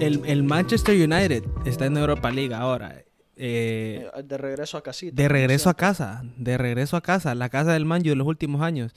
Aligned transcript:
El, 0.00 0.42
Manchester 0.42 0.94
United 0.94 1.44
está 1.64 1.86
en 1.86 1.96
Europa 1.96 2.30
League 2.30 2.54
ahora. 2.54 3.04
Eh, 3.36 4.10
eh, 4.16 4.22
de 4.24 4.36
regreso 4.36 4.76
a 4.76 4.82
casita. 4.82 5.14
De 5.14 5.28
regreso 5.28 5.70
a 5.70 5.74
casa. 5.74 6.22
De 6.36 6.58
regreso 6.58 6.96
a 6.96 7.00
casa. 7.00 7.34
La 7.36 7.48
casa 7.48 7.72
del 7.72 7.84
Manju 7.84 8.08
de 8.08 8.16
los 8.16 8.26
últimos 8.26 8.62
años. 8.62 8.92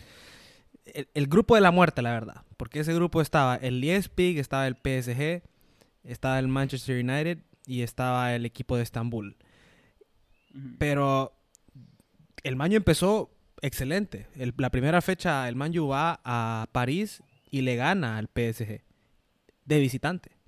El, 0.86 1.28
grupo 1.28 1.56
de 1.56 1.62
la 1.62 1.72
muerte, 1.72 2.02
la 2.02 2.12
verdad. 2.12 2.42
Porque 2.58 2.80
ese 2.80 2.94
grupo 2.94 3.22
estaba 3.22 3.56
el 3.56 3.82
Leipzig, 3.82 4.40
estaba 4.40 4.68
el 4.68 4.76
PSG, 4.76 5.44
estaba 6.04 6.40
el 6.40 6.48
Manchester 6.48 7.04
United 7.04 7.38
y 7.68 7.82
estaba 7.84 8.34
el 8.34 8.46
equipo 8.46 8.76
de 8.76 8.84
Estambul. 8.84 9.38
Pero 10.78 11.34
el 12.44 12.56
Manju 12.56 12.78
empezó 12.78 13.32
excelente. 13.62 14.28
la 14.36 14.70
primera 14.70 15.02
fecha, 15.02 15.48
el 15.48 15.56
Manju 15.56 15.88
va 15.88 16.22
a 16.24 16.68
París 16.72 17.24
y 17.50 17.62
le 17.62 17.76
gana 17.76 18.18
al 18.18 18.28
PSG 18.28 18.82
de 19.66 19.80
visitante 19.80 20.44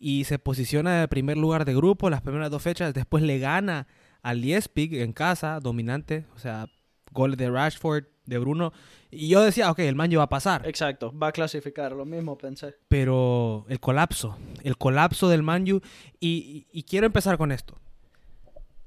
y 0.00 0.24
se 0.24 0.38
posiciona 0.38 0.96
en 0.96 1.02
el 1.02 1.08
primer 1.08 1.36
lugar 1.36 1.66
de 1.66 1.74
grupo 1.74 2.08
las 2.08 2.22
primeras 2.22 2.50
dos 2.50 2.62
fechas. 2.62 2.94
Después 2.94 3.22
le 3.22 3.38
gana 3.38 3.86
al 4.22 4.40
Leipzig 4.40 4.94
en 4.94 5.12
casa, 5.12 5.60
dominante. 5.60 6.24
O 6.34 6.38
sea, 6.38 6.66
gol 7.12 7.36
de 7.36 7.50
Rashford, 7.50 8.04
de 8.24 8.38
Bruno. 8.38 8.72
Y 9.10 9.28
yo 9.28 9.42
decía, 9.42 9.70
ok, 9.70 9.80
el 9.80 9.94
Manju 9.94 10.16
va 10.16 10.24
a 10.24 10.28
pasar. 10.30 10.66
Exacto, 10.66 11.16
va 11.16 11.28
a 11.28 11.32
clasificar, 11.32 11.92
lo 11.92 12.06
mismo 12.06 12.38
pensé. 12.38 12.76
Pero 12.88 13.66
el 13.68 13.78
colapso, 13.78 14.38
el 14.62 14.78
colapso 14.78 15.28
del 15.28 15.42
Manju. 15.42 15.82
Y, 16.18 16.66
y, 16.72 16.82
quiero 16.84 17.06
empezar 17.06 17.36
con 17.36 17.52
esto. 17.52 17.78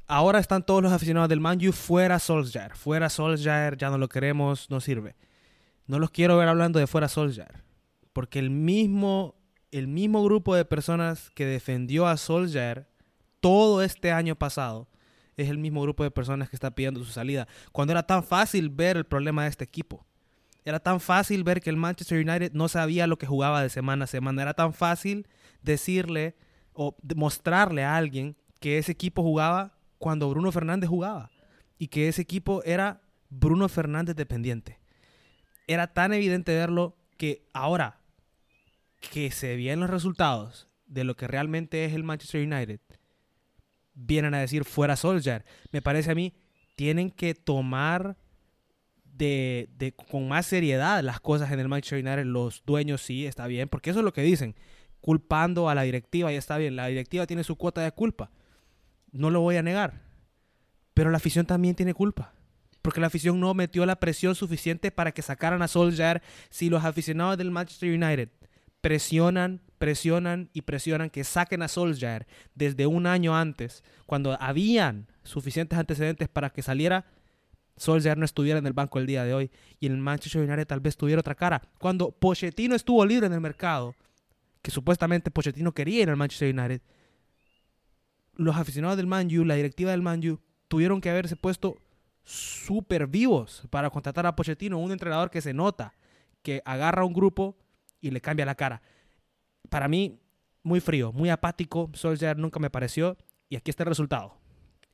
Ahora 0.08 0.40
están 0.40 0.66
todos 0.66 0.84
los 0.84 0.92
aficionados 0.92 1.30
del 1.30 1.40
Manju 1.40 1.72
fuera 1.72 2.20
Solskjaer. 2.20 2.76
Fuera 2.76 3.10
Solskjaer, 3.10 3.78
ya 3.78 3.90
no 3.90 3.98
lo 3.98 4.10
queremos, 4.10 4.70
no 4.70 4.82
sirve. 4.82 5.16
No 5.88 6.00
los 6.00 6.12
quiero 6.12 6.38
ver 6.38 6.48
hablando 6.48 6.80
de 6.80 6.88
fuera 6.88 7.08
Solskjaer. 7.08 7.64
Porque 8.12 8.40
el 8.40 8.50
mismo 8.50 9.36
el 9.72 9.88
mismo 9.88 10.24
grupo 10.24 10.56
de 10.56 10.66
personas 10.66 11.32
que 11.32 11.46
defendió 11.46 12.06
a 12.06 12.18
Solskjaer 12.18 12.88
todo 13.40 13.82
este 13.82 14.12
año 14.12 14.36
pasado 14.36 14.88
es 15.36 15.50
el 15.50 15.58
mismo 15.58 15.82
grupo 15.82 16.04
de 16.04 16.12
personas 16.12 16.48
que 16.50 16.56
está 16.56 16.76
pidiendo 16.76 17.04
su 17.04 17.12
salida. 17.12 17.48
Cuando 17.72 17.92
era 17.92 18.04
tan 18.04 18.24
fácil 18.24 18.70
ver 18.70 18.98
el 18.98 19.06
problema 19.06 19.44
de 19.44 19.50
este 19.50 19.64
equipo. 19.64 20.06
Era 20.64 20.80
tan 20.80 21.00
fácil 21.00 21.44
ver 21.44 21.60
que 21.60 21.70
el 21.70 21.76
Manchester 21.76 22.20
United 22.20 22.54
no 22.54 22.68
sabía 22.68 23.08
lo 23.08 23.18
que 23.18 23.26
jugaba 23.26 23.64
de 23.64 23.70
semana 23.70 24.06
a 24.06 24.08
semana. 24.08 24.44
Era 24.44 24.54
tan 24.54 24.74
fácil 24.74 25.28
decirle 25.62 26.36
o 26.74 26.96
mostrarle 27.16 27.84
a 27.84 27.98
alguien 27.98 28.38
que 28.60 28.78
ese 28.78 28.92
equipo 28.92 29.24
jugaba 29.24 29.74
cuando 30.04 30.30
Bruno 30.30 30.52
Fernández 30.52 30.90
jugaba. 30.90 31.32
Y 31.78 31.88
que 31.88 32.10
ese 32.10 32.22
equipo 32.22 32.62
era 32.66 33.04
Bruno 33.30 33.70
Fernández 33.70 34.18
dependiente. 34.18 34.78
Era 35.66 35.94
tan 35.94 36.12
evidente 36.12 36.54
verlo 36.54 36.98
que 37.16 37.48
ahora, 37.54 38.02
que 39.14 39.32
se 39.32 39.56
vienen 39.56 39.80
los 39.80 39.90
resultados 39.90 40.68
de 40.88 41.06
lo 41.06 41.16
que 41.16 41.26
realmente 41.26 41.86
es 41.86 41.94
el 41.94 42.04
Manchester 42.04 42.46
United, 42.46 42.82
vienen 43.94 44.34
a 44.34 44.42
decir 44.42 44.66
fuera 44.66 44.98
Solskjaer. 44.98 45.46
Me 45.72 45.82
parece 45.82 46.12
a 46.12 46.16
mí, 46.16 46.34
tienen 46.76 47.10
que 47.10 47.34
tomar 47.34 48.18
de, 49.06 49.94
con 50.12 50.28
más 50.28 50.48
seriedad 50.48 51.02
las 51.02 51.22
cosas 51.22 51.50
en 51.54 51.62
el 51.62 51.70
Manchester 51.70 52.06
United. 52.06 52.26
Los 52.26 52.62
dueños 52.66 53.02
sí, 53.02 53.26
está 53.26 53.48
bien, 53.48 53.70
porque 53.70 53.92
eso 53.92 54.00
es 54.00 54.06
lo 54.06 54.12
que 54.12 54.22
dicen, 54.22 54.54
culpando 55.00 55.70
a 55.70 55.76
la 55.76 55.84
directiva 55.84 56.34
y 56.34 56.36
está 56.36 56.58
bien. 56.58 56.76
La 56.76 56.88
directiva 56.88 57.26
tiene 57.26 57.46
su 57.46 57.56
cuota 57.56 57.80
de 57.80 57.94
culpa, 57.94 58.32
no 59.14 59.30
lo 59.30 59.40
voy 59.40 59.56
a 59.56 59.64
negar, 59.64 60.02
pero 60.94 61.10
la 61.10 61.18
afición 61.18 61.46
también 61.46 61.76
tiene 61.76 61.94
culpa. 61.94 62.34
Porque 62.82 63.00
la 63.00 63.08
afición 63.08 63.40
no 63.40 63.54
metió 63.54 63.86
la 63.86 64.02
presión 64.02 64.36
suficiente 64.36 64.92
para 64.92 65.14
que 65.14 65.22
sacaran 65.22 65.62
a 65.62 65.70
Solskjaer 65.70 66.22
si 66.50 66.70
los 66.70 66.84
aficionados 66.84 67.38
del 67.38 67.50
Manchester 67.50 67.90
United 67.90 68.30
presionan, 68.82 69.62
presionan 69.78 70.50
y 70.52 70.64
presionan 70.64 71.10
que 71.10 71.24
saquen 71.24 71.62
a 71.62 71.70
Solskjaer 71.70 72.28
desde 72.56 72.86
un 72.86 73.08
año 73.08 73.38
antes, 73.38 73.86
cuando 74.06 74.38
habían 74.42 75.08
suficientes 75.24 75.80
antecedentes 75.80 76.28
para 76.28 76.50
que 76.50 76.62
saliera, 76.62 77.06
Solskjaer 77.78 78.18
no 78.18 78.26
estuviera 78.26 78.60
en 78.60 78.68
el 78.68 78.74
banco 78.74 79.00
el 79.00 79.06
día 79.06 79.24
de 79.24 79.34
hoy 79.34 79.52
y 79.80 79.88
el 79.88 79.96
Manchester 79.98 80.42
United 80.42 80.68
tal 80.68 80.82
vez 80.82 80.98
tuviera 80.98 81.22
otra 81.22 81.36
cara. 81.36 81.62
Cuando 81.80 82.12
Pochettino 82.12 82.76
estuvo 82.76 83.06
libre 83.06 83.28
en 83.28 83.34
el 83.34 83.40
mercado, 83.40 83.96
que 84.62 84.72
supuestamente 84.72 85.32
Pochettino 85.32 85.74
quería 85.74 86.04
ir 86.04 86.10
al 86.10 86.18
Manchester 86.18 86.54
United, 86.54 86.82
los 88.36 88.56
aficionados 88.56 88.98
del 88.98 89.08
Man 89.08 89.28
U, 89.38 89.46
la 89.46 89.56
directiva 89.56 89.92
del 89.92 90.02
Man 90.02 90.22
U, 90.28 90.40
tuvieron 90.68 91.02
que 91.02 91.10
haberse 91.10 91.36
puesto 91.36 91.78
súper 92.24 93.08
vivos 93.08 93.64
para 93.70 93.90
contratar 93.90 94.26
a 94.26 94.36
Pochettino, 94.36 94.80
un 94.80 94.92
entrenador 94.92 95.30
que 95.30 95.42
se 95.42 95.54
nota, 95.54 95.94
que 96.42 96.62
agarra 96.66 97.06
un 97.06 97.14
grupo 97.14 97.58
y 98.02 98.12
le 98.12 98.22
cambia 98.22 98.46
la 98.46 98.56
cara. 98.56 98.82
Para 99.70 99.88
mí, 99.88 100.20
muy 100.64 100.80
frío, 100.80 101.12
muy 101.12 101.30
apático. 101.30 101.90
Solskjaer 101.94 102.38
nunca 102.38 102.60
me 102.60 102.70
pareció. 102.70 103.18
Y 103.50 103.56
aquí 103.56 103.70
está 103.70 103.84
el 103.84 103.90
resultado. 103.90 104.38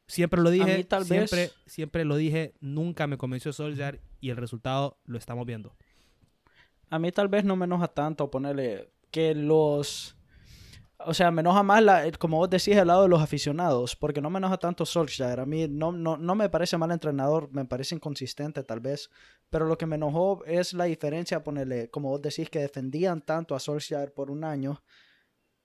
Siempre 0.07 0.41
lo 0.41 0.49
dije, 0.49 0.87
siempre, 1.03 1.51
siempre 1.65 2.03
lo 2.03 2.15
dije, 2.15 2.55
nunca 2.59 3.05
me 3.05 3.17
convenció 3.17 3.53
Solskjaer 3.53 4.01
y 4.19 4.31
el 4.31 4.37
resultado 4.37 4.97
lo 5.05 5.17
estamos 5.17 5.45
viendo. 5.45 5.75
A 6.89 6.97
mí 6.97 7.11
tal 7.11 7.27
vez 7.27 7.45
no 7.45 7.55
me 7.55 7.65
enoja 7.65 7.87
tanto 7.87 8.31
ponerle 8.31 8.89
que 9.11 9.35
los 9.35 10.17
o 11.05 11.13
sea, 11.13 11.31
me 11.31 11.41
enoja 11.41 11.63
más, 11.63 11.81
la, 11.81 12.11
como 12.19 12.37
vos 12.37 12.49
decís, 12.49 12.75
el 12.75 12.87
lado 12.87 13.03
de 13.03 13.09
los 13.09 13.21
aficionados, 13.21 13.95
porque 13.95 14.21
no 14.21 14.29
me 14.29 14.39
enoja 14.39 14.57
tanto 14.57 14.85
Solskjaer. 14.85 15.39
A 15.39 15.45
mí 15.45 15.67
no, 15.69 15.91
no, 15.91 16.17
no 16.17 16.35
me 16.35 16.49
parece 16.49 16.77
mal 16.77 16.91
entrenador, 16.91 17.49
me 17.53 17.65
parece 17.65 17.95
inconsistente 17.95 18.63
tal 18.63 18.81
vez, 18.81 19.09
pero 19.49 19.65
lo 19.65 19.77
que 19.77 19.85
me 19.85 19.95
enojó 19.95 20.43
es 20.45 20.73
la 20.73 20.85
diferencia, 20.85 21.43
ponerle, 21.43 21.89
como 21.89 22.09
vos 22.09 22.21
decís, 22.21 22.49
que 22.49 22.59
defendían 22.59 23.21
tanto 23.21 23.55
a 23.55 23.59
Solskjaer 23.59 24.13
por 24.13 24.29
un 24.29 24.43
año, 24.43 24.83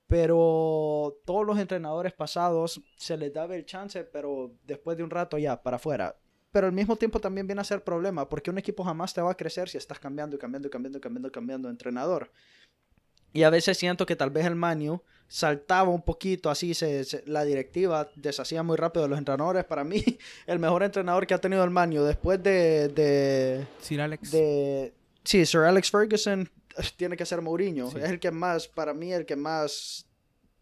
pero 0.06 1.20
todos 1.24 1.44
los 1.44 1.58
entrenadores 1.58 2.12
pasados 2.12 2.80
se 2.96 3.16
les 3.16 3.32
daba 3.32 3.56
el 3.56 3.66
chance, 3.66 4.04
pero 4.04 4.54
después 4.64 4.96
de 4.96 5.02
un 5.02 5.10
rato 5.10 5.36
ya, 5.36 5.62
para 5.62 5.76
afuera. 5.76 6.16
Pero 6.52 6.68
al 6.68 6.72
mismo 6.72 6.94
tiempo 6.94 7.18
también 7.18 7.48
viene 7.48 7.62
a 7.62 7.64
ser 7.64 7.82
problema, 7.82 8.28
porque 8.28 8.50
un 8.50 8.58
equipo 8.58 8.84
jamás 8.84 9.12
te 9.12 9.20
va 9.20 9.32
a 9.32 9.36
crecer 9.36 9.68
si 9.68 9.76
estás 9.76 9.98
cambiando 9.98 10.36
y 10.36 10.38
cambiando 10.38 10.68
y 10.68 10.70
cambiando 10.70 10.98
y 10.98 11.00
cambiando 11.00 11.32
cambiando 11.32 11.66
de 11.68 11.72
entrenador. 11.72 12.30
Y 13.34 13.42
a 13.42 13.50
veces 13.50 13.76
siento 13.76 14.06
que 14.06 14.16
tal 14.16 14.30
vez 14.30 14.46
el 14.46 14.54
Manu 14.54 15.02
saltaba 15.28 15.90
un 15.90 16.02
poquito, 16.02 16.48
así 16.48 16.72
se, 16.72 17.04
la 17.26 17.44
directiva 17.44 18.08
deshacía 18.14 18.62
muy 18.62 18.76
rápido 18.76 19.02
de 19.02 19.08
los 19.08 19.18
entrenadores. 19.18 19.64
Para 19.64 19.82
mí, 19.82 20.02
el 20.46 20.60
mejor 20.60 20.84
entrenador 20.84 21.26
que 21.26 21.34
ha 21.34 21.40
tenido 21.40 21.64
el 21.64 21.70
Manu 21.70 22.04
después 22.04 22.42
de, 22.42 22.88
de 22.88 23.66
Sir 23.80 24.00
Alex. 24.00 24.30
De, 24.30 24.94
sí, 25.24 25.44
Sir 25.44 25.62
Alex 25.62 25.90
Ferguson 25.90 26.48
tiene 26.96 27.16
que 27.16 27.26
ser 27.26 27.42
Mourinho. 27.42 27.88
Es 27.88 28.08
el 28.08 28.20
que 28.20 28.30
más, 28.30 28.68
para 28.68 28.94
mí, 28.94 29.12
el 29.12 29.26
que 29.26 29.34
más 29.34 30.06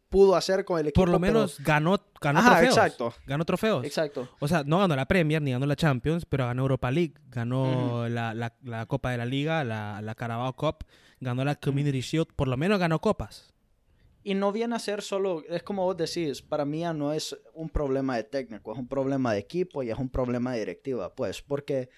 pudo 0.08 0.34
hacer 0.34 0.64
con 0.64 0.80
el 0.80 0.88
equipo. 0.88 1.02
Por 1.02 1.10
lo 1.10 1.18
menos 1.18 1.58
ganó, 1.60 2.00
ganó 2.22 2.42
trofeos. 2.42 2.76
exacto. 2.76 3.14
Ganó 3.26 3.44
trofeos. 3.44 3.84
Exacto. 3.84 4.28
O 4.40 4.48
sea, 4.48 4.62
no 4.64 4.78
ganó 4.78 4.96
la 4.96 5.06
Premier 5.06 5.42
ni 5.42 5.52
ganó 5.52 5.66
la 5.66 5.76
Champions, 5.76 6.24
pero 6.26 6.46
ganó 6.46 6.62
Europa 6.62 6.90
League, 6.90 7.14
ganó 7.28 8.08
la, 8.08 8.34
la, 8.34 8.86
Copa 8.86 9.10
de 9.10 9.18
la 9.18 9.26
Liga, 9.26 9.64
la, 9.64 10.00
la 10.00 10.14
Carabao 10.14 10.54
Cup 10.54 10.84
ganó 11.22 11.44
la 11.44 11.54
Community 11.54 12.00
Shield, 12.00 12.34
por 12.34 12.48
lo 12.48 12.56
menos 12.56 12.78
ganó 12.78 13.00
copas. 13.00 13.54
Y 14.24 14.34
no 14.34 14.52
viene 14.52 14.76
a 14.76 14.78
ser 14.78 15.02
solo, 15.02 15.42
es 15.48 15.62
como 15.62 15.84
vos 15.84 15.96
decís, 15.96 16.42
para 16.42 16.64
mí 16.64 16.80
ya 16.80 16.92
no 16.92 17.12
es 17.12 17.36
un 17.54 17.68
problema 17.68 18.16
de 18.16 18.24
técnico, 18.24 18.72
es 18.72 18.78
un 18.78 18.88
problema 18.88 19.32
de 19.32 19.38
equipo 19.38 19.82
y 19.82 19.90
es 19.90 19.98
un 19.98 20.08
problema 20.08 20.52
de 20.52 20.60
directiva, 20.60 21.14
pues, 21.14 21.42
porque 21.42 21.88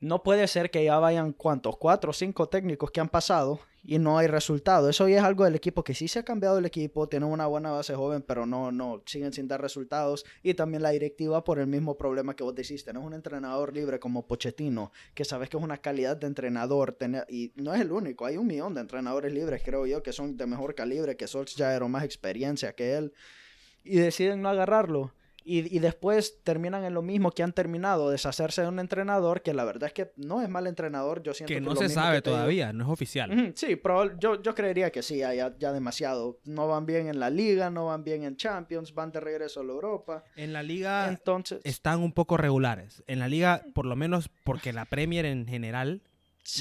no 0.00 0.22
puede 0.22 0.48
ser 0.48 0.70
que 0.70 0.84
ya 0.84 0.98
vayan, 0.98 1.32
¿cuántos? 1.32 1.76
Cuatro 1.76 2.10
o 2.10 2.14
cinco 2.14 2.48
técnicos 2.48 2.90
que 2.90 3.00
han 3.00 3.08
pasado 3.08 3.60
y 3.82 3.98
no 3.98 4.18
hay 4.18 4.26
resultado. 4.26 4.88
Eso 4.88 5.08
ya 5.08 5.18
es 5.18 5.24
algo 5.24 5.44
del 5.44 5.54
equipo 5.54 5.82
que 5.84 5.94
sí 5.94 6.08
se 6.08 6.18
ha 6.18 6.22
cambiado 6.24 6.58
el 6.58 6.66
equipo, 6.66 7.08
tiene 7.08 7.26
una 7.26 7.46
buena 7.46 7.70
base 7.70 7.94
joven, 7.94 8.22
pero 8.22 8.46
no, 8.46 8.72
no, 8.72 9.02
siguen 9.06 9.32
sin 9.32 9.48
dar 9.48 9.60
resultados. 9.60 10.24
Y 10.42 10.54
también 10.54 10.82
la 10.82 10.90
directiva 10.90 11.44
por 11.44 11.58
el 11.58 11.66
mismo 11.66 11.96
problema 11.96 12.34
que 12.34 12.44
vos 12.44 12.54
decís, 12.54 12.84
tenés 12.84 13.02
un 13.02 13.14
entrenador 13.14 13.74
libre 13.74 13.98
como 13.98 14.26
Pochettino, 14.26 14.92
que 15.14 15.24
sabes 15.24 15.48
que 15.48 15.56
es 15.56 15.62
una 15.62 15.78
calidad 15.78 16.16
de 16.16 16.26
entrenador, 16.26 16.96
y 17.28 17.52
no 17.56 17.74
es 17.74 17.80
el 17.80 17.92
único, 17.92 18.26
hay 18.26 18.36
un 18.36 18.46
millón 18.46 18.74
de 18.74 18.80
entrenadores 18.80 19.32
libres, 19.32 19.62
creo 19.64 19.86
yo, 19.86 20.02
que 20.02 20.12
son 20.12 20.36
de 20.36 20.46
mejor 20.46 20.74
calibre, 20.74 21.16
que 21.16 21.26
Solskjaer 21.26 21.82
o 21.82 21.88
más 21.88 22.04
experiencia 22.04 22.74
que 22.74 22.96
él, 22.96 23.12
y 23.84 23.96
deciden 23.96 24.42
no 24.42 24.48
agarrarlo. 24.48 25.12
Y, 25.52 25.80
después 25.80 26.44
terminan 26.44 26.84
en 26.84 26.94
lo 26.94 27.02
mismo 27.02 27.32
que 27.32 27.42
han 27.42 27.52
terminado, 27.52 28.08
deshacerse 28.08 28.62
de 28.62 28.68
un 28.68 28.78
entrenador 28.78 29.42
que 29.42 29.52
la 29.52 29.64
verdad 29.64 29.88
es 29.88 29.92
que 29.92 30.12
no 30.14 30.42
es 30.42 30.48
mal 30.48 30.68
entrenador. 30.68 31.24
Yo 31.24 31.34
siento 31.34 31.52
que, 31.52 31.60
no 31.60 31.74
se 31.74 31.88
sabe 31.88 32.22
todavía, 32.22 32.72
no 32.72 32.84
es 32.84 32.90
oficial. 32.90 33.52
sí, 33.56 33.74
pero 33.74 34.16
yo, 34.16 34.40
yo 34.40 34.54
creería 34.54 34.92
que 34.92 35.02
sí, 35.02 35.18
ya, 35.18 35.34
ya 35.34 35.72
demasiado. 35.72 36.38
No 36.44 36.68
van 36.68 36.86
bien 36.86 37.08
en 37.08 37.18
la 37.18 37.30
liga, 37.30 37.68
no 37.68 37.86
van 37.86 38.04
bien 38.04 38.22
en 38.22 38.36
Champions, 38.36 38.94
van 38.94 39.10
de 39.10 39.18
regreso 39.18 39.58
a 39.58 39.64
la 39.64 39.72
Europa. 39.72 40.22
En 40.36 40.52
la 40.52 40.62
liga 40.62 41.08
Entonces, 41.08 41.60
están 41.64 41.98
un 41.98 42.12
poco 42.12 42.36
regulares. 42.36 43.02
En 43.08 43.18
la 43.18 43.26
liga, 43.26 43.64
por 43.74 43.86
lo 43.86 43.96
menos 43.96 44.30
porque 44.44 44.72
la 44.72 44.84
Premier 44.84 45.26
en 45.26 45.48
general, 45.48 46.00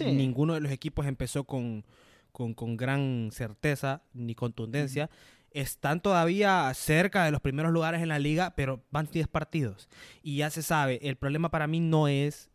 ninguno 0.03 0.55
de 0.55 0.61
los 0.61 0.71
equipos 0.71 1.05
empezó 1.05 1.43
con, 1.43 1.85
con, 2.31 2.55
con 2.55 2.75
gran 2.75 3.29
certeza 3.31 4.01
ni 4.13 4.33
contundencia. 4.33 5.11
Están 5.51 6.01
todavía 6.01 6.71
cerca 6.73 7.25
de 7.25 7.31
los 7.31 7.41
primeros 7.41 7.71
lugares 7.71 8.01
en 8.01 8.09
la 8.09 8.19
liga, 8.19 8.53
pero 8.55 8.83
van 8.91 9.07
10 9.11 9.27
partidos. 9.27 9.89
Y 10.23 10.37
ya 10.37 10.49
se 10.49 10.61
sabe, 10.61 10.99
el 11.01 11.15
problema 11.15 11.49
para 11.49 11.67
mí 11.67 11.79
no 11.79 12.07
es 12.07 12.49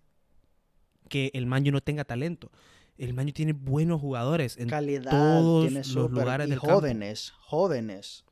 que 1.08 1.31
el 1.35 1.46
Manju 1.46 1.70
no 1.70 1.81
tenga 1.81 2.05
talento. 2.05 2.50
El 2.96 3.14
Manju 3.14 3.32
tiene 3.32 3.52
buenos 3.52 4.00
jugadores 4.00 4.56
en 4.56 4.69
Calidad, 4.69 5.11
todos 5.11 5.67
tiene 5.67 5.81
los 5.81 6.11
lugares 6.11 6.46
y 6.46 6.50
del 6.50 6.61
campo. 6.61 6.75
jóvenes, 6.75 7.32
jóvenes. 7.41 8.25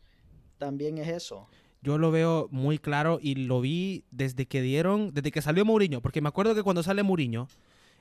También 0.59 0.99
es 0.99 1.09
eso. 1.09 1.49
Yo 1.83 1.99
lo 1.99 2.13
veo 2.13 2.47
muy 2.53 2.79
claro 2.79 3.19
y 3.21 3.35
lo 3.35 3.61
vi 3.61 4.05
desde 4.13 4.47
que 4.47 4.63
dieron, 4.63 5.13
desde 5.13 5.33
que 5.33 5.43
salió 5.43 5.65
Mourinho, 5.65 6.01
porque 6.01 6.21
me 6.21 6.29
acuerdo 6.29 6.55
que 6.55 6.63
cuando 6.63 6.85
sale 6.85 7.03
Mourinho, 7.03 7.49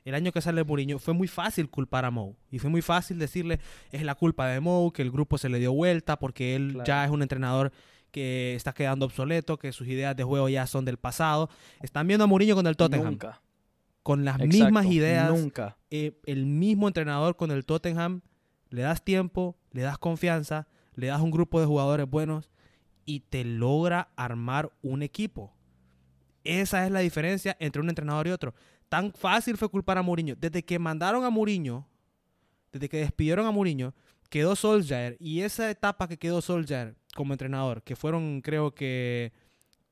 el 0.06 0.16
año 0.16 0.32
que 0.32 0.42
sale 0.42 0.64
Mourinho, 0.64 0.98
fue 1.00 1.14
muy 1.14 1.28
fácil 1.28 1.70
culpar 1.70 2.06
a 2.06 2.12
Mou. 2.12 2.36
Y 2.50 2.60
fue 2.60 2.70
muy 2.70 2.82
fácil 2.82 3.20
decirle, 3.20 3.60
es 3.92 4.02
la 4.04 4.16
culpa 4.16 4.48
de 4.48 4.60
Mou, 4.60 4.92
que 4.92 5.02
el 5.02 5.12
grupo 5.12 5.38
se 5.38 5.50
le 5.50 5.60
dio 5.60 5.74
vuelta, 5.74 6.18
porque 6.18 6.56
él 6.56 6.72
Claro. 6.74 6.86
ya 6.86 7.06
es 7.06 7.12
un 7.12 7.22
entrenador 7.22 7.72
que 8.12 8.56
está 8.56 8.74
quedando 8.74 9.06
obsoleto, 9.06 9.58
que 9.58 9.72
sus 9.72 9.88
ideas 9.88 10.16
de 10.16 10.24
juego 10.24 10.50
ya 10.50 10.68
son 10.68 10.84
del 10.86 10.98
pasado. 10.98 11.50
Están 11.82 12.08
viendo 12.08 12.24
a 12.24 12.28
Mourinho 12.28 12.56
con 12.56 12.68
el 12.68 12.76
Tottenham, 12.76 13.12
Nunca. 13.12 13.42
con 14.04 14.26
las 14.26 14.36
Exacto, 14.40 14.58
mismas 14.66 14.86
ideas, 14.88 15.30
Nunca. 15.32 15.78
eh, 15.92 16.20
el 16.26 16.46
mismo 16.46 16.88
entrenador 16.88 17.36
con 17.38 17.52
el 17.52 17.64
Tottenham, 17.66 18.22
le 18.70 18.82
das 18.82 19.04
tiempo, 19.04 19.56
le 19.72 19.82
das 19.84 19.98
confianza, 19.98 20.68
le 20.96 21.08
das 21.08 21.22
un 21.22 21.32
grupo 21.32 21.60
de 21.62 21.68
jugadores 21.68 22.10
buenos 22.10 22.50
y 23.06 23.22
te 23.22 23.44
logra 23.46 24.10
armar 24.16 24.72
un 24.82 25.04
equipo. 25.04 25.54
Esa 26.44 26.86
es 26.86 26.92
la 26.92 27.00
diferencia 27.02 27.56
entre 27.60 27.82
un 27.82 27.90
entrenador 27.90 28.28
y 28.28 28.32
otro. 28.32 28.54
Tan 28.92 29.14
fácil 29.14 29.56
fue 29.56 29.70
culpar 29.70 29.98
a 29.98 30.02
Mourinho. 30.02 30.36
Desde 30.36 30.66
que 30.66 30.78
mandaron 30.78 31.24
a 31.24 31.30
Mourinho, 31.30 31.88
desde 32.74 32.90
que 32.90 32.98
despidieron 32.98 33.46
a 33.46 33.52
Mourinho, 33.52 33.94
quedó 34.30 34.54
Solskjaer. 34.54 35.16
Y 35.18 35.44
esa 35.44 35.72
etapa 35.72 36.10
que 36.10 36.18
quedó 36.18 36.42
Solskjaer 36.42 36.98
como 37.16 37.34
entrenador, 37.34 37.84
que 37.84 37.96
fueron 37.96 38.42
creo 38.42 38.76
que 38.76 39.32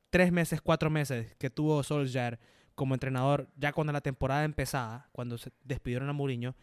tres 0.10 0.34
meses, 0.34 0.60
cuatro 0.60 0.90
meses 0.90 1.34
que 1.38 1.50
tuvo 1.50 1.82
Solskjaer 1.82 2.42
como 2.76 2.94
entrenador, 2.94 3.48
ya 3.56 3.72
cuando 3.72 3.94
la 3.94 4.02
temporada 4.02 4.44
empezaba, 4.44 5.08
cuando 5.14 5.38
se 5.38 5.54
despidieron 5.64 6.10
a 6.10 6.14
Mourinho, 6.14 6.54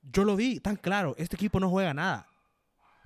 yo 0.00 0.22
lo 0.22 0.36
vi 0.36 0.60
tan 0.60 0.76
claro, 0.76 1.16
este 1.18 1.34
equipo 1.34 1.58
no 1.58 1.68
juega 1.68 1.92
nada. 1.92 2.28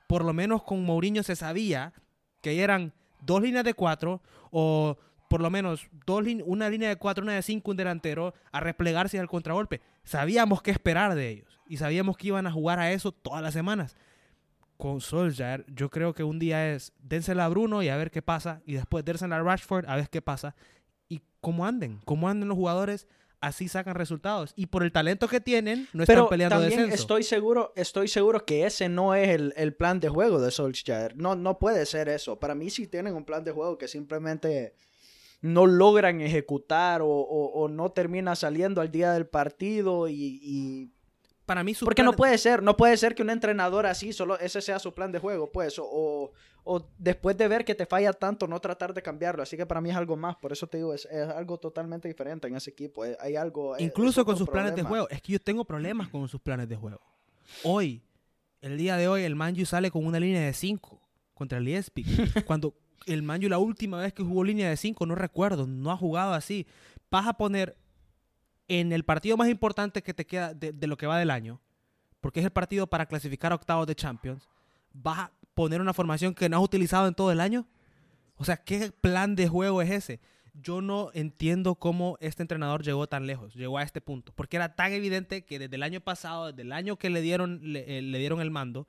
Por 0.06 0.26
lo 0.26 0.34
menos 0.34 0.62
con 0.62 0.84
Mourinho 0.84 1.22
se 1.22 1.36
sabía 1.36 1.94
que 2.42 2.62
eran 2.62 2.92
dos 3.22 3.40
líneas 3.40 3.64
de 3.64 3.72
cuatro 3.72 4.20
o 4.50 4.98
por 5.32 5.40
lo 5.40 5.48
menos 5.48 5.88
dos 6.04 6.22
una 6.44 6.68
línea 6.68 6.90
de 6.90 6.96
cuatro, 6.96 7.24
una 7.24 7.32
de 7.32 7.40
cinco, 7.40 7.70
un 7.70 7.76
delantero 7.78 8.34
a 8.50 8.60
replegarse 8.60 9.18
al 9.18 9.28
contragolpe. 9.28 9.80
Sabíamos 10.04 10.60
qué 10.60 10.70
esperar 10.70 11.14
de 11.14 11.30
ellos 11.30 11.58
y 11.66 11.78
sabíamos 11.78 12.18
que 12.18 12.26
iban 12.26 12.46
a 12.46 12.52
jugar 12.52 12.78
a 12.78 12.92
eso 12.92 13.12
todas 13.12 13.40
las 13.40 13.54
semanas. 13.54 13.96
Con 14.76 15.00
Solskjaer, 15.00 15.64
yo 15.68 15.88
creo 15.88 16.12
que 16.12 16.22
un 16.22 16.38
día 16.38 16.74
es 16.74 16.92
dénsela 16.98 17.46
a 17.46 17.48
Bruno 17.48 17.82
y 17.82 17.88
a 17.88 17.96
ver 17.96 18.10
qué 18.10 18.20
pasa 18.20 18.60
y 18.66 18.74
después 18.74 19.06
dénsela 19.06 19.36
a 19.36 19.42
Rashford 19.42 19.86
a 19.88 19.96
ver 19.96 20.10
qué 20.10 20.20
pasa 20.20 20.54
y 21.08 21.22
cómo 21.40 21.64
anden, 21.64 22.02
cómo 22.04 22.28
anden 22.28 22.50
los 22.50 22.58
jugadores, 22.58 23.08
así 23.40 23.68
sacan 23.68 23.94
resultados 23.94 24.52
y 24.54 24.66
por 24.66 24.82
el 24.82 24.92
talento 24.92 25.28
que 25.28 25.40
tienen 25.40 25.88
no 25.94 26.02
están 26.02 26.16
Pero 26.16 26.28
peleando 26.28 26.56
también 26.56 26.78
descenso. 26.78 27.02
estoy 27.02 27.22
seguro, 27.22 27.72
estoy 27.74 28.06
seguro 28.08 28.44
que 28.44 28.66
ese 28.66 28.90
no 28.90 29.14
es 29.14 29.30
el, 29.30 29.54
el 29.56 29.74
plan 29.74 29.98
de 29.98 30.10
juego 30.10 30.42
de 30.42 30.50
Solskjaer. 30.50 31.16
No, 31.16 31.36
no 31.36 31.58
puede 31.58 31.86
ser 31.86 32.10
eso. 32.10 32.38
Para 32.38 32.54
mí 32.54 32.68
sí 32.68 32.86
tienen 32.86 33.14
un 33.14 33.24
plan 33.24 33.44
de 33.44 33.52
juego 33.52 33.78
que 33.78 33.88
simplemente 33.88 34.74
no 35.42 35.66
logran 35.66 36.20
ejecutar 36.22 37.02
o, 37.02 37.06
o- 37.08 37.52
o 37.62 37.68
no 37.68 37.90
termina 37.90 38.34
saliendo 38.36 38.80
al 38.80 38.90
día 38.90 39.12
del 39.12 39.26
partido 39.26 40.08
y... 40.08 40.40
y- 40.42 40.90
Para 41.44 41.62
mí 41.64 41.74
su 41.74 41.84
Porque 41.84 42.02
no 42.04 42.12
puede 42.14 42.38
ser, 42.38 42.62
no 42.62 42.76
puede 42.76 42.96
ser 42.96 43.14
que 43.14 43.22
un 43.22 43.30
entrenador 43.30 43.84
así, 43.86 44.12
solo 44.12 44.38
ese 44.38 44.62
sea 44.62 44.78
su 44.78 44.94
plan 44.94 45.10
de 45.12 45.18
juego, 45.18 45.50
pues, 45.50 45.78
o, 45.80 46.30
o, 46.64 46.86
después 46.96 47.36
de 47.36 47.48
ver 47.48 47.64
que 47.64 47.74
te 47.74 47.84
falla 47.86 48.12
tanto, 48.12 48.46
no 48.46 48.60
tratar 48.60 48.94
de 48.94 49.02
cambiarlo. 49.02 49.42
Así 49.42 49.56
que 49.56 49.66
para 49.66 49.80
mí 49.80 49.90
es 49.90 49.96
algo 49.96 50.16
más, 50.16 50.36
por 50.36 50.52
eso 50.52 50.68
te 50.68 50.76
digo, 50.78 50.94
es, 50.94 51.04
es 51.06 51.28
algo 51.28 51.58
totalmente 51.58 52.06
diferente 52.06 52.46
en 52.46 52.54
ese 52.54 52.70
equipo. 52.70 53.04
eh, 53.04 53.16
Hay 53.20 53.34
algo... 53.34 53.74
es- 53.76 53.82
Incluso 53.82 54.20
es 54.20 54.24
con 54.24 54.36
sus 54.36 54.48
planes 54.48 54.76
de 54.76 54.84
juego. 54.84 55.08
Es 55.10 55.20
que 55.20 55.32
yo 55.32 55.40
tengo 55.40 55.64
problemas 55.64 56.08
con 56.08 56.28
sus 56.28 56.40
planes 56.40 56.68
de 56.68 56.76
juego. 56.76 57.00
Hoy, 57.64 58.00
el 58.60 58.78
día 58.78 58.96
de 58.96 59.08
hoy, 59.08 59.24
el 59.24 59.34
Manju 59.34 59.66
sale 59.66 59.90
con 59.90 60.06
una 60.06 60.20
línea 60.20 60.42
de 60.42 60.52
5 60.52 61.00
contra 61.34 61.58
el 61.58 61.64
Leipzig. 61.64 62.06
Cuando 62.46 62.72
el 63.06 63.22
Manju 63.22 63.48
la 63.48 63.58
última 63.58 63.98
vez 63.98 64.12
que 64.12 64.22
jugó 64.22 64.44
línea 64.44 64.68
de 64.68 64.76
5, 64.76 65.06
no 65.06 65.14
recuerdo, 65.14 65.66
no 65.66 65.90
ha 65.90 65.96
jugado 65.96 66.34
así. 66.34 66.66
Vas 67.10 67.26
a 67.26 67.34
poner 67.34 67.76
en 68.68 68.92
el 68.92 69.04
partido 69.04 69.36
más 69.36 69.48
importante 69.48 70.02
que 70.02 70.14
te 70.14 70.26
queda 70.26 70.54
de, 70.54 70.86
lo 70.86 70.96
que 70.96 71.06
va 71.06 71.18
del 71.18 71.30
año, 71.30 71.60
porque 72.20 72.40
es 72.40 72.46
el 72.46 72.52
partido 72.52 72.86
para 72.86 73.06
clasificar 73.06 73.52
a 73.52 73.56
octavos 73.56 73.86
de 73.86 73.94
Champions, 73.94 74.48
vas 74.92 75.18
a 75.18 75.32
poner 75.54 75.80
una 75.80 75.92
formación 75.92 76.34
que 76.34 76.48
no 76.48 76.56
has 76.56 76.62
utilizado 76.62 77.06
en 77.08 77.14
todo 77.14 77.30
el 77.32 77.40
año. 77.40 77.66
O 78.36 78.44
sea, 78.44 78.56
¿qué 78.56 78.90
plan 78.92 79.36
de 79.36 79.48
juego 79.48 79.82
es 79.82 79.90
ese? 79.90 80.20
Yo 80.54 80.80
no 80.80 81.10
entiendo 81.14 81.74
cómo 81.74 82.16
este 82.20 82.42
entrenador 82.42 82.82
llegó 82.82 83.06
tan 83.06 83.26
lejos, 83.26 83.54
llegó 83.54 83.78
a 83.78 83.82
este 83.82 84.00
punto, 84.00 84.32
porque 84.34 84.56
era 84.56 84.74
tan 84.74 84.92
evidente 84.92 85.44
que 85.44 85.58
desde 85.58 85.76
el 85.76 85.82
año 85.82 86.00
pasado, 86.00 86.46
desde 86.46 86.62
el 86.62 86.72
año 86.72 86.96
que 86.96 87.10
le 87.10 87.20
dieron, 87.20 87.60
le, 87.62 87.98
eh, 87.98 88.02
le 88.02 88.18
dieron 88.18 88.40
el 88.40 88.50
mando, 88.50 88.86